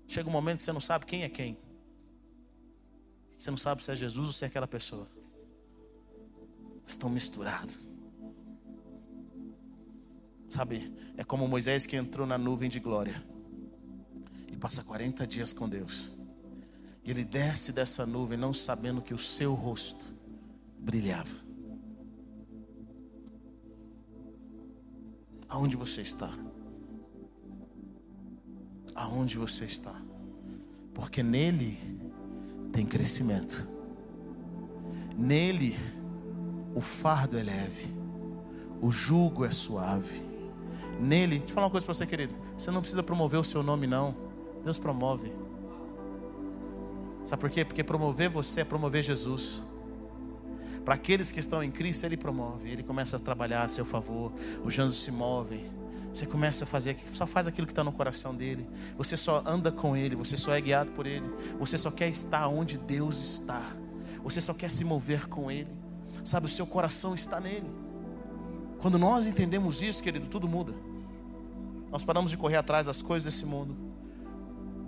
Chega 0.08 0.30
um 0.30 0.32
momento 0.32 0.58
que 0.58 0.64
você 0.64 0.72
não 0.72 0.80
sabe 0.80 1.06
quem 1.06 1.24
é 1.24 1.30
quem. 1.30 1.58
Você 3.38 3.52
não 3.52 3.58
sabe 3.58 3.84
se 3.84 3.92
é 3.92 3.96
Jesus 3.96 4.28
ou 4.28 4.34
se 4.34 4.44
é 4.44 4.48
aquela 4.48 4.68
pessoa. 4.68 5.08
Estão 6.86 7.10
misturados. 7.10 7.80
Sabe, 10.50 10.94
é 11.18 11.24
como 11.24 11.48
Moisés 11.48 11.86
que 11.86 11.96
entrou 11.96 12.26
na 12.26 12.38
nuvem 12.38 12.70
de 12.70 12.80
glória 12.80 13.22
e 14.52 14.56
passa 14.56 14.84
40 14.84 15.28
dias 15.28 15.54
com 15.54 15.68
Deus. 15.68 16.18
E 17.04 17.12
ele 17.12 17.24
desce 17.24 17.72
dessa 17.72 18.06
nuvem 18.06 18.38
não 18.38 18.54
sabendo 18.54 19.02
que 19.02 19.14
o 19.14 19.18
seu 19.18 19.54
rosto 19.54 20.14
brilhava. 20.80 21.36
Aonde 25.50 25.76
você 25.76 26.02
está? 26.02 26.34
aonde 28.98 29.38
você 29.38 29.64
está, 29.64 29.96
porque 30.94 31.22
nele 31.22 31.78
tem 32.78 32.86
crescimento, 32.86 33.68
nele 35.18 35.76
o 36.76 36.80
fardo 36.80 37.36
é 37.36 37.42
leve, 37.42 37.88
o 38.80 38.92
jugo 38.92 39.44
é 39.44 39.52
suave, 39.52 40.22
nele, 41.00 41.40
deixa 41.40 41.52
eu 41.52 41.56
falar 41.56 41.66
uma 41.66 41.72
coisa 41.72 41.84
para 41.84 41.96
você, 41.96 42.06
querido, 42.06 42.36
você 42.56 42.70
não 42.70 42.82
precisa 42.82 43.02
promover 43.02 43.40
o 43.40 43.44
seu 43.44 43.64
nome, 43.64 43.88
não, 43.88 44.16
Deus 44.64 44.78
promove. 44.78 45.34
Sabe 47.24 47.42
por 47.42 47.50
quê? 47.50 47.66
Porque 47.66 47.84
promover 47.84 48.30
você 48.30 48.62
é 48.62 48.64
promover 48.64 49.02
Jesus. 49.02 49.64
Para 50.86 50.94
aqueles 50.94 51.32
que 51.32 51.40
estão 51.40 51.64
em 51.64 51.72
Cristo, 51.72 52.06
Ele 52.06 52.16
promove, 52.16 52.70
Ele 52.70 52.84
começa 52.84 53.18
a 53.18 53.20
trabalhar 53.20 53.64
a 53.64 53.68
seu 53.68 53.86
favor, 53.86 54.32
os 54.64 54.78
anjos 54.78 55.02
se 55.02 55.10
movem, 55.10 55.66
você 56.18 56.26
começa 56.26 56.64
a 56.64 56.68
fazer, 56.68 56.98
só 57.14 57.28
faz 57.28 57.48
aquilo 57.48 57.68
que 57.68 57.74
está 57.74 57.84
no 57.84 57.92
coração 57.92 58.34
dele. 58.34 58.68
Você 58.98 59.16
só 59.16 59.44
anda 59.46 59.72
com 59.72 59.96
ele, 59.96 60.16
você 60.16 60.36
só 60.36 60.52
é 60.52 60.60
guiado 60.60 60.90
por 60.92 61.06
ele. 61.06 61.32
Você 61.60 61.78
só 61.78 61.92
quer 61.92 62.10
estar 62.10 62.48
onde 62.48 62.76
Deus 62.76 63.22
está. 63.34 63.64
Você 64.24 64.42
só 64.42 64.52
quer 64.52 64.72
se 64.72 64.84
mover 64.84 65.28
com 65.28 65.52
ele. 65.52 65.70
Sabe, 66.24 66.48
o 66.48 66.50
seu 66.50 66.66
coração 66.66 67.14
está 67.14 67.40
nele. 67.40 67.72
Quando 68.80 68.98
nós 68.98 69.28
entendemos 69.28 69.84
isso, 69.84 70.02
querido, 70.02 70.28
tudo 70.28 70.48
muda. 70.48 70.74
Nós 71.92 72.04
paramos 72.04 72.32
de 72.32 72.38
correr 72.38 72.58
atrás 72.58 72.88
das 72.88 73.00
coisas 73.00 73.32
desse 73.32 73.46
mundo. 73.46 73.78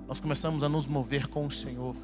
Nós 0.08 0.20
começamos 0.20 0.64
a 0.64 0.70
nos 0.70 0.88
mover 0.88 1.28
com 1.28 1.46
o 1.46 1.52
Senhor. 1.52 1.96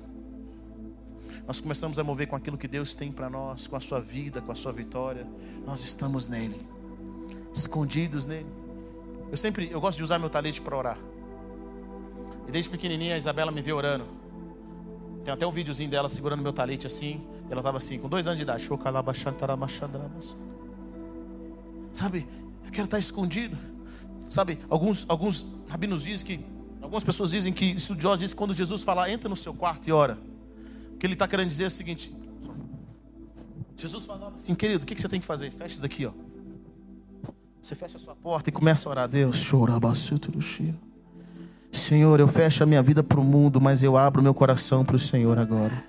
Nós 1.48 1.60
começamos 1.60 1.98
a 1.98 2.04
mover 2.04 2.28
com 2.28 2.36
aquilo 2.36 2.60
que 2.60 2.68
Deus 2.68 2.94
tem 2.94 3.12
para 3.12 3.28
nós, 3.28 3.66
com 3.66 3.76
a 3.76 3.80
sua 3.80 4.00
vida, 4.00 4.40
com 4.40 4.52
a 4.52 4.56
sua 4.56 4.72
vitória. 4.72 5.28
Nós 5.66 5.84
estamos 5.84 6.28
nele, 6.28 6.60
escondidos 7.56 8.28
nele. 8.28 8.65
Eu 9.32 9.38
sempre, 9.38 9.70
eu 9.72 9.82
gosto 9.82 9.98
de 9.98 10.04
usar 10.04 10.20
meu 10.20 10.30
talete 10.30 10.62
para 10.62 10.78
orar. 10.78 10.98
E 12.48 12.52
desde 12.52 12.70
pequenininha 12.70 13.16
a 13.16 13.18
Isabela 13.18 13.52
me 13.52 13.62
vê 13.62 13.74
orando. 13.74 14.06
Tem 15.24 15.34
até 15.34 15.46
um 15.46 15.52
videozinho 15.52 15.90
dela 15.90 16.08
segurando 16.08 16.42
meu 16.44 16.54
talete 16.54 16.86
assim. 16.86 17.26
ela 17.50 17.60
estava 17.60 17.78
assim, 17.78 17.98
com 17.98 18.08
dois 18.08 18.28
anos 18.28 18.38
de 18.38 18.44
idade. 18.44 18.68
Sabe, 21.92 22.28
eu 22.64 22.72
quero 22.72 22.86
estar 22.86 23.00
escondido. 23.00 23.58
Sabe, 24.30 24.60
alguns, 24.70 25.06
alguns 25.08 25.46
rabinos 25.68 26.04
dizem 26.04 26.26
que, 26.26 26.46
algumas 26.82 27.04
pessoas 27.04 27.32
dizem 27.32 27.54
que, 27.54 27.66
estudiosos 27.72 28.20
dizem 28.20 28.36
que 28.36 28.38
quando 28.38 28.54
Jesus 28.54 28.84
falar, 28.84 29.10
entra 29.10 29.28
no 29.28 29.36
seu 29.36 29.54
quarto 29.54 29.88
e 29.88 29.92
ora. 29.92 30.20
O 30.94 30.98
que 30.98 31.06
ele 31.06 31.14
está 31.14 31.28
querendo 31.28 31.48
dizer 31.48 31.66
é 31.66 31.68
o 31.68 31.72
seguinte: 31.72 32.16
Jesus 33.76 34.06
falava 34.06 34.36
assim, 34.36 34.54
querido, 34.54 34.84
o 34.84 34.88
que 34.88 35.00
você 35.00 35.10
tem 35.10 35.20
que 35.20 35.26
fazer? 35.26 35.52
Fecha 35.52 35.74
isso 35.74 35.82
daqui, 35.82 36.06
ó. 36.06 36.12
Você 37.66 37.74
fecha 37.74 37.98
a 37.98 38.00
sua 38.00 38.16
porta 38.16 38.52
e 38.52 38.54
começa 38.54 38.88
a 38.88 38.92
orar 38.92 39.04
a 39.06 39.08
Deus. 39.08 39.44
Senhor, 41.72 42.20
eu 42.20 42.28
fecho 42.28 42.62
a 42.62 42.66
minha 42.68 42.84
vida 42.84 43.02
para 43.02 43.20
o 43.20 43.24
mundo, 43.24 43.60
mas 43.60 43.82
eu 43.82 43.98
abro 43.98 44.22
meu 44.22 44.36
coração 44.36 44.86
para 44.86 44.96
o 44.96 45.00
Senhor 45.00 45.40
agora. 45.40 45.84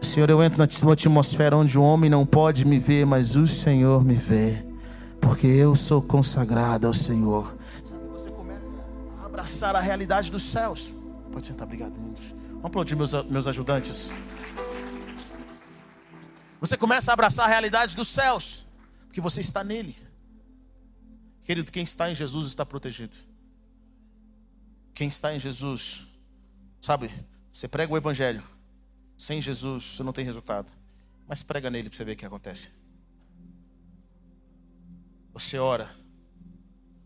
Senhor, 0.00 0.30
eu 0.30 0.40
entro 0.40 0.56
na 0.56 0.92
atmosfera 0.92 1.56
onde 1.56 1.76
o 1.76 1.82
homem 1.82 2.08
não 2.08 2.24
pode 2.24 2.64
me 2.64 2.78
ver, 2.78 3.04
mas 3.04 3.34
o 3.34 3.44
Senhor 3.44 4.04
me 4.04 4.14
vê. 4.14 4.64
Porque 5.20 5.48
eu 5.48 5.74
sou 5.74 6.00
consagrado 6.00 6.86
ao 6.86 6.94
Senhor. 6.94 7.56
Sabe, 7.82 8.06
você 8.12 8.30
começa 8.30 8.86
a 9.20 9.26
abraçar 9.26 9.74
a 9.74 9.80
realidade 9.80 10.30
dos 10.30 10.44
céus. 10.44 10.94
Pode 11.32 11.44
sentar, 11.44 11.66
obrigado, 11.66 11.96
lindos. 11.96 12.32
Vamos 12.50 12.66
aplaudir 12.66 12.94
meus, 12.94 13.12
meus 13.24 13.48
ajudantes. 13.48 14.12
Você 16.60 16.76
começa 16.76 17.10
a 17.10 17.14
abraçar 17.14 17.46
a 17.46 17.48
realidade 17.48 17.96
dos 17.96 18.06
céus, 18.06 18.64
porque 19.08 19.20
você 19.20 19.40
está 19.40 19.64
nele. 19.64 20.06
Querido, 21.48 21.72
quem 21.72 21.82
está 21.82 22.10
em 22.10 22.14
Jesus 22.14 22.46
está 22.48 22.66
protegido. 22.66 23.16
Quem 24.92 25.08
está 25.08 25.34
em 25.34 25.40
Jesus, 25.40 26.06
sabe, 26.78 27.10
você 27.50 27.66
prega 27.66 27.90
o 27.90 27.96
Evangelho. 27.96 28.44
Sem 29.16 29.40
Jesus, 29.40 29.82
você 29.82 30.02
não 30.02 30.12
tem 30.12 30.26
resultado. 30.26 30.70
Mas 31.26 31.42
prega 31.42 31.70
nele 31.70 31.88
para 31.88 31.96
você 31.96 32.04
ver 32.04 32.12
o 32.12 32.16
que 32.16 32.26
acontece. 32.26 32.68
Você 35.32 35.56
ora. 35.56 35.90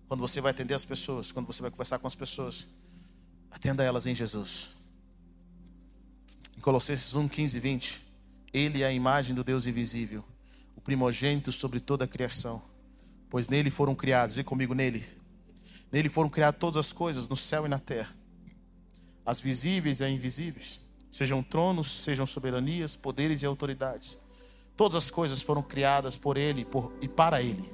Quando 0.09 0.19
você 0.19 0.41
vai 0.41 0.51
atender 0.51 0.75
as 0.75 0.85
pessoas, 0.85 1.31
quando 1.31 1.47
você 1.47 1.63
vai 1.63 1.71
conversar 1.71 2.01
com 2.01 2.09
as 2.09 2.17
pessoas, 2.17 2.67
atenda 3.49 3.85
elas 3.85 4.07
em 4.07 4.15
Jesus. 4.17 4.71
Em 6.59 6.61
Colossenses 6.61 7.15
1, 7.15 7.29
15 7.29 7.57
e 7.59 7.61
20, 7.61 8.03
Ele 8.53 8.83
é 8.83 8.87
a 8.87 8.93
imagem 8.93 9.37
do 9.37 9.45
Deus 9.45 9.69
invisível, 9.69 10.25
o 10.75 10.81
primogênito 10.81 11.53
sobre 11.53 11.79
toda 11.79 12.07
a 12.07 12.09
criação 12.09 12.72
pois 13.33 13.49
nele 13.49 13.71
foram 13.71 13.95
criados, 13.95 14.37
e 14.37 14.45
comigo 14.45 14.75
nele. 14.75 15.03
Nele 15.91 16.11
foram 16.11 16.29
criadas 16.29 16.61
todas 16.61 16.77
as 16.77 16.93
coisas, 16.93 17.27
no 17.27 17.35
céu 17.35 17.65
e 17.65 17.69
na 17.69 17.79
terra, 17.79 18.15
as 19.25 19.41
visíveis 19.41 20.01
e 20.01 20.05
as 20.05 20.11
invisíveis, 20.11 20.83
sejam 21.11 21.43
tronos, 21.43 21.91
sejam 21.91 22.27
soberanias, 22.27 22.95
poderes 22.95 23.43
e 23.43 23.47
autoridades. 23.47 24.19
Todas 24.77 24.97
as 24.97 25.11
coisas 25.11 25.41
foram 25.41 25.63
criadas 25.63 26.19
por 26.19 26.37
Ele 26.37 26.63
por, 26.67 26.93
e 27.01 27.09
para 27.09 27.41
Ele. 27.41 27.65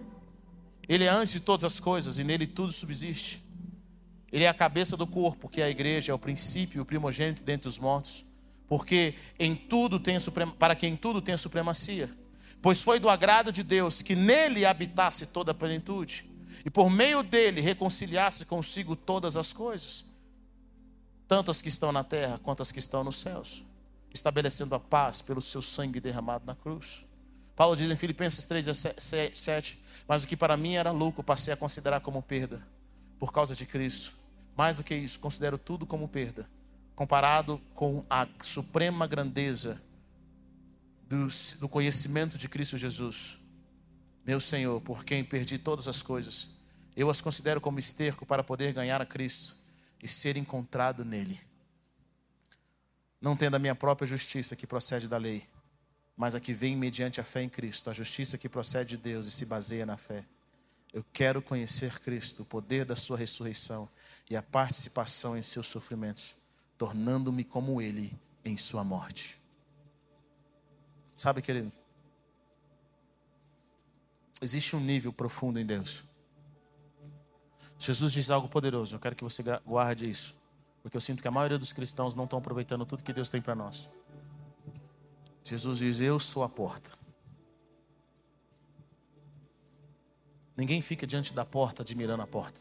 Ele 0.89 1.03
é 1.03 1.09
antes 1.09 1.33
de 1.33 1.41
todas 1.41 1.65
as 1.65 1.81
coisas 1.81 2.21
e 2.21 2.25
nele 2.25 2.47
tudo 2.47 2.71
subsiste. 2.71 3.43
Ele 4.31 4.45
é 4.45 4.49
a 4.49 4.55
cabeça 4.55 4.97
do 4.97 5.09
corpo, 5.09 5.49
que 5.49 5.61
é 5.61 5.65
a 5.65 5.71
igreja, 5.71 6.13
é 6.13 6.15
o 6.15 6.21
princípio, 6.21 6.83
o 6.83 6.87
primogênito 6.87 7.43
dentre 7.43 7.67
os 7.67 7.81
mortos, 7.81 8.25
porque 8.69 9.15
em 9.41 9.57
tudo 9.57 9.99
tem 9.99 10.19
para 10.57 10.77
quem 10.77 10.95
tudo 10.95 11.21
tem 11.21 11.35
a 11.35 11.39
supremacia. 11.39 12.09
Pois 12.61 12.83
foi 12.83 12.99
do 12.99 13.09
agrado 13.09 13.53
de 13.53 13.63
Deus 13.63 14.03
que 14.03 14.17
nele 14.17 14.67
habitasse 14.67 15.27
toda 15.27 15.53
a 15.53 15.55
plenitude, 15.55 16.29
e 16.65 16.71
por 16.71 16.91
meio 16.91 17.23
dele 17.23 17.61
reconciliasse 17.61 18.45
consigo 18.45 18.97
todas 18.97 19.37
as 19.37 19.53
coisas, 19.53 20.07
tanto 21.27 21.51
as 21.51 21.63
que 21.63 21.69
estão 21.69 21.93
na 21.93 22.03
terra 22.03 22.41
quanto 22.43 22.63
as 22.63 22.73
que 22.73 22.79
estão 22.79 23.05
nos 23.05 23.19
céus, 23.19 23.63
estabelecendo 24.13 24.75
a 24.75 24.81
paz 24.81 25.23
pelo 25.23 25.41
seu 25.41 25.63
sangue 25.63 26.01
derramado 26.01 26.45
na 26.47 26.55
cruz. 26.55 27.05
Paulo 27.55 27.77
diz 27.77 27.89
em 27.91 27.97
Filipenses 27.97 28.45
3, 28.45 28.67
7, 29.35 29.79
mas 30.07 30.25
o 30.25 30.27
que 30.27 30.37
para 30.37 30.57
mim 30.57 30.75
era 30.75 30.91
lucro, 30.91 31.23
passei 31.23 31.53
a 31.53 31.57
considerar 31.57 32.01
como 32.01 32.23
perda, 32.23 32.67
por 33.19 33.33
causa 33.33 33.55
de 33.55 33.67
Cristo. 33.67 34.13
Mais 34.57 34.79
do 34.79 34.85
que 34.85 34.95
isso, 34.95 35.21
considero 35.21 35.59
tudo 35.59 35.87
como 35.87 36.09
perda, 36.09 36.49
comparado 36.97 37.61
com 37.75 38.05
a 38.11 38.27
suprema 38.43 39.07
grandeza 39.07 39.81
do, 41.09 41.69
conhecimento 41.69 42.37
de 42.37 42.49
Cristo 42.49 42.77
Jesus, 42.77 43.39
meu 44.25 44.39
Senhor, 44.39 44.81
por 44.83 45.05
quem 45.05 45.25
perdi 45.25 45.57
todas 45.57 45.89
as 45.89 46.03
coisas. 46.03 46.59
Eu 46.95 47.09
as 47.09 47.21
considero 47.21 47.61
como 47.61 47.79
esterco 47.79 48.27
para 48.27 48.45
poder 48.45 48.73
ganhar 48.75 49.01
a 49.01 49.07
Cristo 49.07 49.57
e 50.03 50.07
ser 50.07 50.37
encontrado 50.37 51.05
nele. 51.05 51.41
Não 53.21 53.37
tendo 53.37 53.55
a 53.55 53.59
minha 53.59 53.75
própria 53.75 54.07
justiça 54.07 54.55
que 54.55 54.67
procede 54.67 55.09
da 55.09 55.17
lei, 55.17 55.49
mas 56.15 56.35
a 56.35 56.41
que 56.41 56.53
vem 56.53 56.77
mediante 56.77 57.21
a 57.21 57.25
fé 57.25 57.43
em 57.43 57.49
Cristo, 57.49 57.89
a 57.89 57.93
justiça 57.93 58.37
que 58.37 58.49
procede 58.49 58.97
de 58.97 59.03
Deus 59.03 59.27
e 59.27 59.31
se 59.31 59.47
baseia 59.47 59.87
na 59.87 59.97
fé. 59.97 60.27
Eu 60.93 61.05
quero 61.13 61.41
conhecer 61.41 61.99
Cristo, 62.01 62.43
o 62.43 62.47
poder 62.47 62.85
da 62.85 62.97
sua 62.97 63.17
ressurreição 63.17 63.89
e 64.29 64.37
a 64.37 64.43
participação 64.43 65.39
em 65.39 65.43
seus 65.43 65.69
sofrimentos, 65.69 66.35
tornando-me 66.77 67.45
como 67.45 67.81
ele 67.81 68.19
em 68.45 68.57
sua 68.57 68.85
morte. 68.85 69.38
Sabe, 71.19 71.43
querido? 71.43 71.73
Existe 74.41 74.77
um 74.77 74.81
nível 74.81 75.13
profundo 75.13 75.59
em 75.59 75.67
Deus. 75.67 76.05
Jesus 77.77 78.13
diz 78.13 78.31
algo 78.31 78.49
poderoso, 78.49 78.95
eu 78.95 79.01
quero 79.01 79.17
que 79.17 79.25
você 79.25 79.43
guarde 79.67 80.09
isso. 80.09 80.37
Porque 80.81 80.97
eu 80.97 81.01
sinto 81.01 81.21
que 81.21 81.27
a 81.27 81.31
maioria 81.31 81.59
dos 81.59 81.73
cristãos 81.73 82.15
não 82.15 82.23
estão 82.23 82.39
aproveitando 82.39 82.87
tudo 82.87 83.03
que 83.03 83.13
Deus 83.13 83.29
tem 83.29 83.43
para 83.43 83.57
nós. 83.57 83.89
Jesus 85.43 85.79
diz: 85.79 86.01
Eu 86.01 86.21
sou 86.21 86.45
a 86.45 86.49
porta. 86.49 86.91
Ninguém 90.57 90.81
fica 90.81 91.05
diante 91.05 91.35
da 91.35 91.45
porta 91.45 91.83
admirando 91.83 92.23
a 92.23 92.27
porta. 92.29 92.61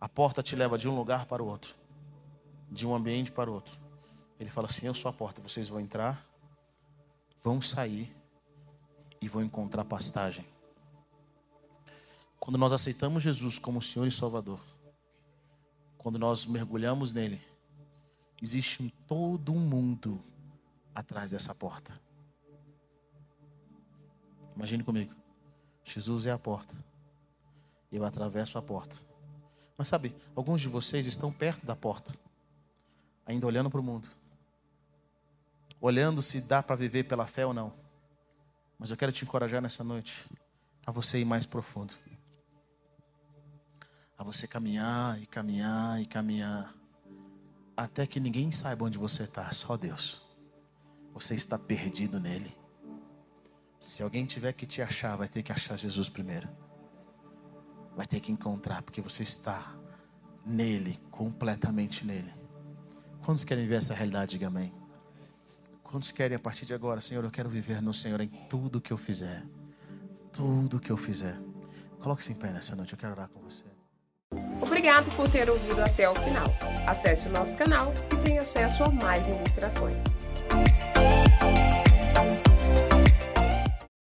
A 0.00 0.08
porta 0.08 0.44
te 0.44 0.54
leva 0.54 0.78
de 0.78 0.88
um 0.88 0.96
lugar 0.96 1.26
para 1.26 1.42
o 1.42 1.46
outro, 1.46 1.74
de 2.70 2.86
um 2.86 2.94
ambiente 2.94 3.32
para 3.32 3.50
o 3.50 3.54
outro. 3.54 3.83
Ele 4.38 4.50
fala 4.50 4.66
assim: 4.66 4.86
Eu 4.86 4.94
sou 4.94 5.08
a 5.08 5.12
porta. 5.12 5.40
Vocês 5.40 5.68
vão 5.68 5.80
entrar, 5.80 6.24
vão 7.42 7.60
sair 7.60 8.14
e 9.20 9.28
vão 9.28 9.42
encontrar 9.42 9.84
pastagem. 9.84 10.44
Quando 12.38 12.58
nós 12.58 12.72
aceitamos 12.72 13.22
Jesus 13.22 13.58
como 13.58 13.80
Senhor 13.80 14.06
e 14.06 14.12
Salvador, 14.12 14.60
quando 15.96 16.18
nós 16.18 16.44
mergulhamos 16.44 17.12
nele, 17.12 17.40
existe 18.42 18.82
um, 18.82 18.90
todo 19.08 19.52
um 19.52 19.58
mundo 19.58 20.22
atrás 20.94 21.30
dessa 21.30 21.54
porta. 21.54 21.98
Imagine 24.54 24.84
comigo. 24.84 25.14
Jesus 25.82 26.26
é 26.26 26.30
a 26.30 26.38
porta. 26.38 26.76
Eu 27.90 28.04
atravesso 28.04 28.58
a 28.58 28.62
porta. 28.62 28.96
Mas 29.76 29.88
sabe, 29.88 30.14
alguns 30.36 30.60
de 30.60 30.68
vocês 30.68 31.06
estão 31.06 31.32
perto 31.32 31.66
da 31.66 31.74
porta, 31.74 32.14
ainda 33.26 33.46
olhando 33.46 33.70
para 33.70 33.80
o 33.80 33.82
mundo, 33.82 34.08
olhando 35.84 36.22
se 36.22 36.40
dá 36.40 36.62
para 36.62 36.76
viver 36.76 37.04
pela 37.04 37.26
fé 37.26 37.44
ou 37.44 37.52
não. 37.52 37.72
Mas 38.78 38.90
eu 38.90 38.96
quero 38.96 39.12
te 39.12 39.24
encorajar 39.24 39.60
nessa 39.60 39.84
noite 39.84 40.24
a 40.86 40.90
você 40.90 41.18
ir 41.18 41.24
mais 41.24 41.44
profundo 41.46 41.94
a 44.16 44.22
você 44.22 44.46
caminhar 44.46 45.20
e 45.20 45.26
caminhar 45.26 46.00
e 46.00 46.06
caminhar, 46.06 46.72
até 47.76 48.06
que 48.06 48.20
ninguém 48.20 48.52
saiba 48.52 48.84
onde 48.84 48.96
você 48.96 49.24
está, 49.24 49.50
só 49.52 49.76
Deus. 49.76 50.22
Você 51.12 51.34
está 51.34 51.58
perdido 51.58 52.20
nele. 52.20 52.56
Se 53.78 54.02
alguém 54.02 54.24
tiver 54.24 54.52
que 54.52 54.66
te 54.66 54.80
achar, 54.80 55.16
vai 55.16 55.28
ter 55.28 55.42
que 55.42 55.52
achar 55.52 55.76
Jesus 55.76 56.08
primeiro. 56.08 56.48
Vai 57.96 58.06
ter 58.06 58.20
que 58.20 58.32
encontrar, 58.32 58.82
porque 58.82 59.00
você 59.00 59.22
está 59.22 59.74
nele, 60.44 60.98
completamente 61.10 62.04
nele. 62.04 62.32
Quantos 63.24 63.44
querem 63.44 63.66
ver 63.66 63.76
essa 63.76 63.94
realidade? 63.94 64.32
Diga 64.32 64.46
amém. 64.46 64.72
Quantos 65.84 66.10
querem 66.10 66.34
a 66.34 66.40
partir 66.40 66.66
de 66.66 66.74
agora, 66.74 67.00
Senhor, 67.00 67.22
eu 67.22 67.30
quero 67.30 67.48
viver 67.48 67.80
no 67.80 67.94
Senhor 67.94 68.20
em 68.20 68.26
tudo 68.26 68.80
que 68.80 68.92
eu 68.92 68.96
fizer. 68.96 69.42
Tudo 70.32 70.80
que 70.80 70.90
eu 70.90 70.96
fizer. 70.96 71.38
Coloque-se 72.00 72.32
em 72.32 72.34
pé 72.34 72.52
nessa 72.52 72.74
noite, 72.74 72.94
eu 72.94 72.98
quero 72.98 73.12
orar 73.12 73.28
com 73.28 73.40
você. 73.40 73.62
Obrigado 74.60 75.14
por 75.14 75.30
ter 75.30 75.48
ouvido 75.48 75.80
até 75.80 76.08
o 76.08 76.14
final. 76.16 76.46
Acesse 76.86 77.28
o 77.28 77.30
nosso 77.30 77.54
canal 77.54 77.94
e 78.12 78.16
tenha 78.24 78.42
acesso 78.42 78.82
a 78.82 78.90
mais 78.90 79.24
ministrações. 79.26 80.02